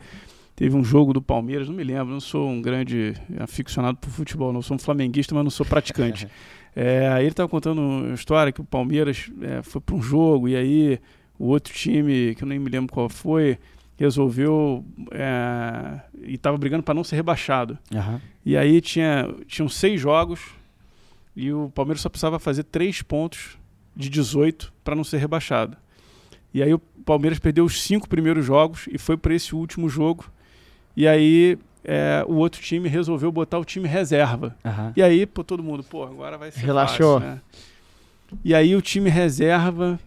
teve 0.60 0.76
um 0.76 0.84
jogo 0.84 1.14
do 1.14 1.22
Palmeiras, 1.22 1.70
não 1.70 1.76
me 1.76 1.86
lembro, 1.86 2.12
não 2.12 2.20
sou 2.20 2.50
um 2.50 2.62
grande 2.62 3.14
aficionado 3.40 3.98
por 3.98 4.10
futebol, 4.10 4.52
não 4.52 4.62
sou 4.62 4.76
um 4.76 4.80
flamenguista, 4.80 5.34
mas 5.34 5.42
não 5.46 5.50
sou 5.50 5.66
praticante. 5.66 6.28
É, 6.76 7.10
aí 7.10 7.24
ele 7.24 7.32
estava 7.32 7.50
contando 7.50 7.82
uma 7.82 8.14
história 8.14 8.54
que 8.54 8.62
o 8.62 8.64
Palmeiras 8.64 9.30
é, 9.42 9.62
foi 9.64 9.82
para 9.82 9.96
um 9.96 10.02
jogo 10.02 10.48
e 10.48 10.56
aí 10.56 11.00
o 11.38 11.48
outro 11.48 11.74
time, 11.74 12.36
que 12.36 12.44
eu 12.44 12.48
nem 12.48 12.60
me 12.60 12.70
lembro 12.70 12.94
qual 12.94 13.10
foi, 13.10 13.58
resolveu 13.98 14.86
é, 15.12 16.00
e 16.22 16.36
estava 16.36 16.56
brigando 16.58 16.84
para 16.84 16.94
não 16.94 17.04
ser 17.04 17.16
rebaixado. 17.16 17.78
Aham. 17.94 18.22
E 18.46 18.56
aí 18.56 18.80
tinha, 18.82 19.28
tinham 19.48 19.68
seis 19.68 20.00
jogos 20.00 20.40
e 21.36 21.52
o 21.52 21.72
Palmeiras 21.74 22.02
só 22.02 22.08
precisava 22.08 22.38
fazer 22.38 22.64
três 22.64 23.02
pontos 23.02 23.58
de 23.96 24.08
18 24.08 24.72
para 24.84 24.96
não 24.96 25.04
ser 25.04 25.18
rebaixado. 25.18 25.76
E 26.54 26.62
aí 26.62 26.74
o 26.74 26.80
Palmeiras 27.04 27.40
perdeu 27.40 27.66
os 27.66 27.82
cinco 27.82 28.08
primeiros 28.08 28.46
jogos 28.46 28.88
e 28.92 29.00
foi 29.00 29.18
para 29.18 29.34
esse 29.34 29.56
último 29.56 29.90
jogo. 29.90 30.32
E 30.96 31.08
aí 31.08 31.58
é, 31.84 32.24
o 32.28 32.36
outro 32.36 32.62
time 32.62 32.88
resolveu 32.88 33.32
botar 33.32 33.58
o 33.58 33.66
time 33.66 33.88
reserva. 33.88 34.56
Aham. 34.64 34.94
E 34.96 35.02
aí, 35.02 35.26
pô, 35.26 35.44
todo 35.44 35.64
mundo, 35.64 35.84
pô, 35.84 36.04
agora 36.04 36.38
vai 36.38 36.52
ser 36.52 36.66
Relaxou. 36.66 37.20
fácil, 37.20 37.36
né? 37.36 37.42
E 38.44 38.54
aí 38.54 38.76
o 38.76 38.82
time 38.82 39.10
reserva, 39.10 40.00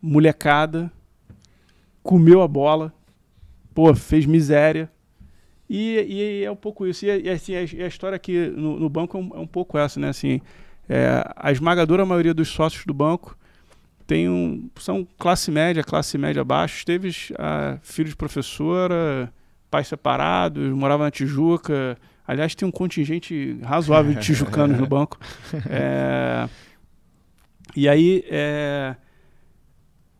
molecada, 0.00 0.92
comeu 2.02 2.42
a 2.42 2.48
bola, 2.48 2.92
pô, 3.74 3.94
fez 3.94 4.26
miséria. 4.26 4.90
E, 5.70 6.04
e 6.06 6.44
é 6.44 6.50
um 6.50 6.56
pouco 6.56 6.86
isso. 6.86 7.06
E, 7.06 7.22
e, 7.22 7.30
assim, 7.30 7.54
a, 7.54 7.60
a 7.60 7.86
história 7.86 8.16
aqui 8.16 8.48
no, 8.48 8.78
no 8.78 8.88
banco 8.90 9.16
é 9.16 9.20
um, 9.20 9.30
é 9.36 9.38
um 9.38 9.46
pouco 9.46 9.78
essa, 9.78 9.98
né? 9.98 10.10
Assim, 10.10 10.40
é, 10.88 11.24
a 11.34 11.50
esmagadora 11.50 12.04
maioria 12.04 12.34
dos 12.34 12.48
sócios 12.48 12.84
do 12.84 12.92
banco 12.92 13.38
tem 14.06 14.28
um, 14.28 14.68
são 14.76 15.06
classe 15.18 15.50
média, 15.50 15.82
classe 15.82 16.18
média 16.18 16.44
baixa. 16.44 16.84
Teve 16.84 17.10
ah, 17.38 17.78
filho 17.82 18.10
de 18.10 18.16
professora, 18.16 19.32
pais 19.72 19.88
separados, 19.88 20.70
morava 20.74 21.04
na 21.04 21.10
Tijuca. 21.10 21.96
Aliás, 22.28 22.54
tem 22.54 22.68
um 22.68 22.70
contingente 22.70 23.58
razoável 23.62 24.12
de 24.12 24.20
tijucanos 24.22 24.78
no 24.78 24.86
banco. 24.86 25.18
É, 25.68 26.46
e 27.74 27.88
aí, 27.88 28.22
é, 28.28 28.94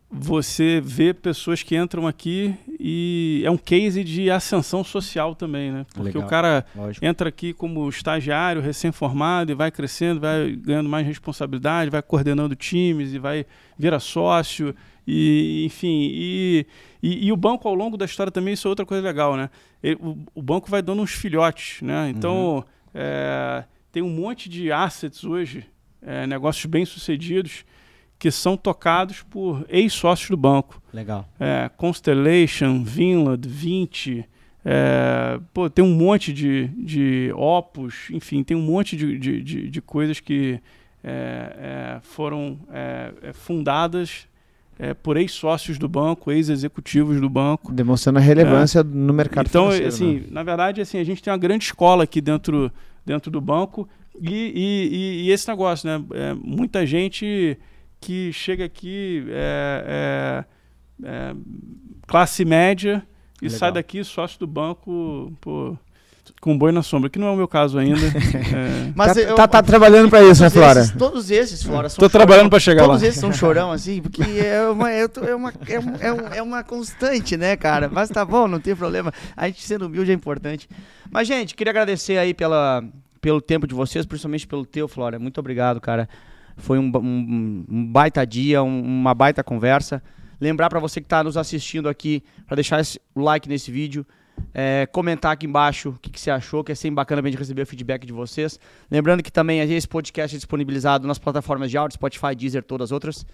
você 0.09 0.81
vê 0.83 1.13
pessoas 1.13 1.61
que 1.61 1.75
entram 1.75 2.07
aqui 2.07 2.55
e 2.79 3.43
é 3.45 3.51
um 3.51 3.57
case 3.57 4.03
de 4.03 4.31
ascensão 4.31 4.83
social 4.83 5.35
também, 5.35 5.71
né? 5.71 5.85
Porque 5.93 6.09
Legal. 6.09 6.23
o 6.23 6.27
cara 6.27 6.65
Lógico. 6.75 7.05
entra 7.05 7.29
aqui 7.29 7.53
como 7.53 7.87
estagiário, 7.87 8.59
recém-formado, 8.59 9.51
e 9.51 9.55
vai 9.55 9.69
crescendo, 9.69 10.19
vai 10.19 10.51
ganhando 10.51 10.89
mais 10.89 11.05
responsabilidade, 11.05 11.91
vai 11.91 12.01
coordenando 12.01 12.55
times 12.55 13.13
e 13.13 13.19
vai 13.19 13.45
vira 13.77 13.99
sócio, 13.99 14.75
e 15.07 15.63
enfim, 15.65 16.09
e, 16.11 16.65
e, 17.01 17.27
e 17.27 17.31
o 17.31 17.37
banco 17.37 17.67
ao 17.67 17.75
longo 17.75 17.97
da 17.97 18.05
história 18.05 18.31
também 18.31 18.53
isso 18.53 18.67
é 18.67 18.69
outra 18.69 18.85
coisa 18.85 19.03
legal, 19.05 19.35
né? 19.35 19.49
Ele- 19.81 19.97
o, 20.01 20.17
o 20.35 20.41
banco 20.41 20.69
vai 20.69 20.81
dando 20.81 21.01
uns 21.01 21.11
filhotes, 21.11 21.81
né? 21.81 22.09
Então 22.09 22.63
é, 22.93 23.63
tem 23.91 24.01
um 24.03 24.09
monte 24.09 24.47
de 24.49 24.71
assets 24.71 25.23
hoje, 25.23 25.65
é, 26.01 26.25
negócios 26.27 26.65
bem 26.65 26.85
sucedidos 26.85 27.65
que 28.19 28.31
são 28.31 28.55
tocados 28.55 29.21
por 29.23 29.65
ex-sócios 29.67 30.29
do 30.29 30.37
banco 30.37 30.81
Legal. 30.93 31.27
é, 31.39 31.69
Constellation, 31.75 32.81
Vinland, 32.83 33.45
20. 33.47 34.25
É, 34.65 35.39
pô, 35.53 35.69
tem 35.69 35.83
um 35.83 35.93
monte 35.93 36.31
de, 36.31 36.67
de 36.69 37.33
opus, 37.35 38.07
enfim, 38.11 38.41
tem 38.43 38.55
um 38.55 38.61
monte 38.61 38.95
de, 38.95 39.17
de, 39.19 39.41
de, 39.41 39.69
de 39.69 39.81
coisas 39.81 40.21
que 40.21 40.61
é, 41.03 41.97
é, 41.97 41.99
foram 42.01 42.57
é, 42.71 43.33
fundadas 43.33 44.25
é, 44.83 44.93
por 44.93 45.15
ex-sócios 45.17 45.77
do 45.77 45.87
banco, 45.87 46.31
ex-executivos 46.31 47.21
do 47.21 47.29
banco. 47.29 47.71
Demonstrando 47.71 48.19
a 48.19 48.21
relevância 48.21 48.83
no 48.83 49.13
mercado 49.13 49.47
Então, 49.47 49.71
financeiro. 49.71 49.87
assim, 49.87 50.13
né? 50.21 50.27
na 50.31 50.43
verdade, 50.43 50.81
assim, 50.81 50.97
a 50.99 51.03
gente 51.03 51.21
tem 51.23 51.31
uma 51.31 51.37
grande 51.39 51.63
escola 51.65 52.03
aqui 52.03 52.19
dentro, 52.19 52.71
dentro 53.05 53.31
do 53.31 53.39
banco 53.39 53.87
e, 54.19 54.29
e, 54.31 54.95
e- 54.95 55.23
e 55.27 55.31
esse 55.31 55.47
negócio, 55.47 55.87
né? 55.87 56.03
É, 56.13 56.33
muita 56.33 56.85
gente 56.85 57.57
que 58.01 58.31
chega 58.33 58.65
aqui 58.65 59.23
é, 59.29 60.43
é, 61.03 61.07
é, 61.07 61.35
classe 62.05 62.43
média 62.43 63.01
e 63.41 63.45
Legal. 63.45 63.59
sai 63.59 63.71
daqui 63.71 64.03
sócio 64.03 64.37
do 64.39 64.45
banco 64.47 65.31
pô, 65.39 65.77
com 66.41 66.57
boi 66.57 66.71
na 66.71 66.81
sombra, 66.83 67.09
que 67.09 67.17
não 67.19 67.27
é 67.27 67.31
o 67.31 67.35
meu 67.35 67.47
caso 67.47 67.77
ainda. 67.77 67.99
É, 68.53 68.91
Mas 68.95 69.13
tá, 69.13 69.19
eu- 69.21 69.35
tá- 69.35 69.47
tá 69.47 69.63
trabalhando 69.63 70.09
pra 70.09 70.21
isso, 70.23 70.41
né, 70.41 70.49
todos 70.49 70.63
Flora? 70.63 70.79
esses- 70.81 70.91
todos 70.97 71.31
esses, 71.31 71.63
Flora, 71.63 71.89
são 71.89 71.97
Tô 71.99 72.09
trabalhando 72.09 72.49
pra 72.49 72.59
chegar 72.59 72.83
Todos 72.85 73.01
lá. 73.01 73.07
esses 73.07 73.19
são 73.19 73.31
chorão, 73.33 73.71
assim, 73.71 74.01
porque 74.01 74.21
é 74.21 74.61
uma, 74.69 74.89
é, 74.91 75.05
uma, 75.35 75.53
é, 75.67 75.79
um- 75.79 75.95
é, 76.33 76.37
é 76.37 76.41
uma 76.41 76.63
constante, 76.63 77.35
né, 77.37 77.55
cara? 77.55 77.89
Mas 77.91 78.09
tá 78.09 78.23
bom, 78.23 78.47
não 78.47 78.59
tem 78.59 78.75
problema. 78.75 79.11
A 79.35 79.47
gente 79.47 79.63
sendo 79.63 79.85
humilde 79.87 80.11
é 80.11 80.13
importante. 80.13 80.67
Mas, 81.09 81.27
gente, 81.27 81.55
queria 81.55 81.71
agradecer 81.71 82.17
aí 82.17 82.33
pela, 82.33 82.83
pelo 83.21 83.41
tempo 83.41 83.65
de 83.67 83.73
vocês, 83.73 84.05
principalmente 84.05 84.45
pelo 84.47 84.65
teu, 84.65 84.87
Flora. 84.87 85.17
Muito 85.19 85.39
obrigado, 85.39 85.79
cara. 85.81 86.07
Foi 86.57 86.77
um, 86.77 86.91
um- 86.95 87.65
um 87.69 87.85
baita 87.87 88.25
dia, 88.25 88.61
um- 88.61 88.81
uma 88.81 89.13
baita 89.15 89.43
conversa. 89.43 90.01
Lembrar 90.39 90.69
pra 90.69 90.79
você 90.79 90.99
que 91.01 91.07
tá 91.07 91.23
nos 91.23 91.37
assistindo 91.37 91.87
aqui, 91.89 92.21
pra 92.45 92.55
deixar 92.55 92.81
o 93.15 93.21
like 93.21 93.47
nesse 93.49 93.71
vídeo. 93.71 94.05
É, 94.53 94.87
comentar 94.91 95.31
aqui 95.31 95.45
embaixo 95.45 95.89
o 95.89 95.99
que, 95.99 96.09
que 96.09 96.19
você 96.19 96.29
achou, 96.29 96.63
que 96.63 96.71
é 96.71 96.75
sempre 96.75 96.95
bacana 96.95 97.21
a 97.21 97.25
gente 97.25 97.37
receber 97.37 97.63
o 97.63 97.65
feedback 97.65 98.05
de 98.05 98.13
vocês. 98.13 98.59
Lembrando 98.89 99.23
que 99.23 99.31
também 99.31 99.59
esse 99.59 99.87
podcast 99.87 100.35
é 100.35 100.37
disponibilizado 100.37 101.07
nas 101.07 101.17
plataformas 101.17 101.71
de 101.71 101.77
áudio, 101.77 101.95
Spotify, 101.95 102.35
Deezer, 102.35 102.63
todas 102.63 102.89
as 102.89 102.91
outras. 102.91 103.25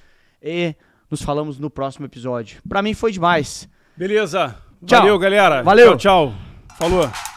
E 0.41 0.75
nos 1.09 1.21
falamos 1.21 1.59
no 1.59 1.69
próximo 1.69 2.05
episódio. 2.05 2.61
Pra 2.67 2.81
mim 2.81 2.93
foi 2.93 3.11
demais. 3.11 3.67
Beleza. 3.97 4.55
Tchau. 4.85 4.99
Valeu, 5.01 5.19
galera. 5.19 5.61
Valeu. 5.61 5.97
Tchau, 5.97 6.31
tchau. 6.31 6.33
Falou. 6.77 7.28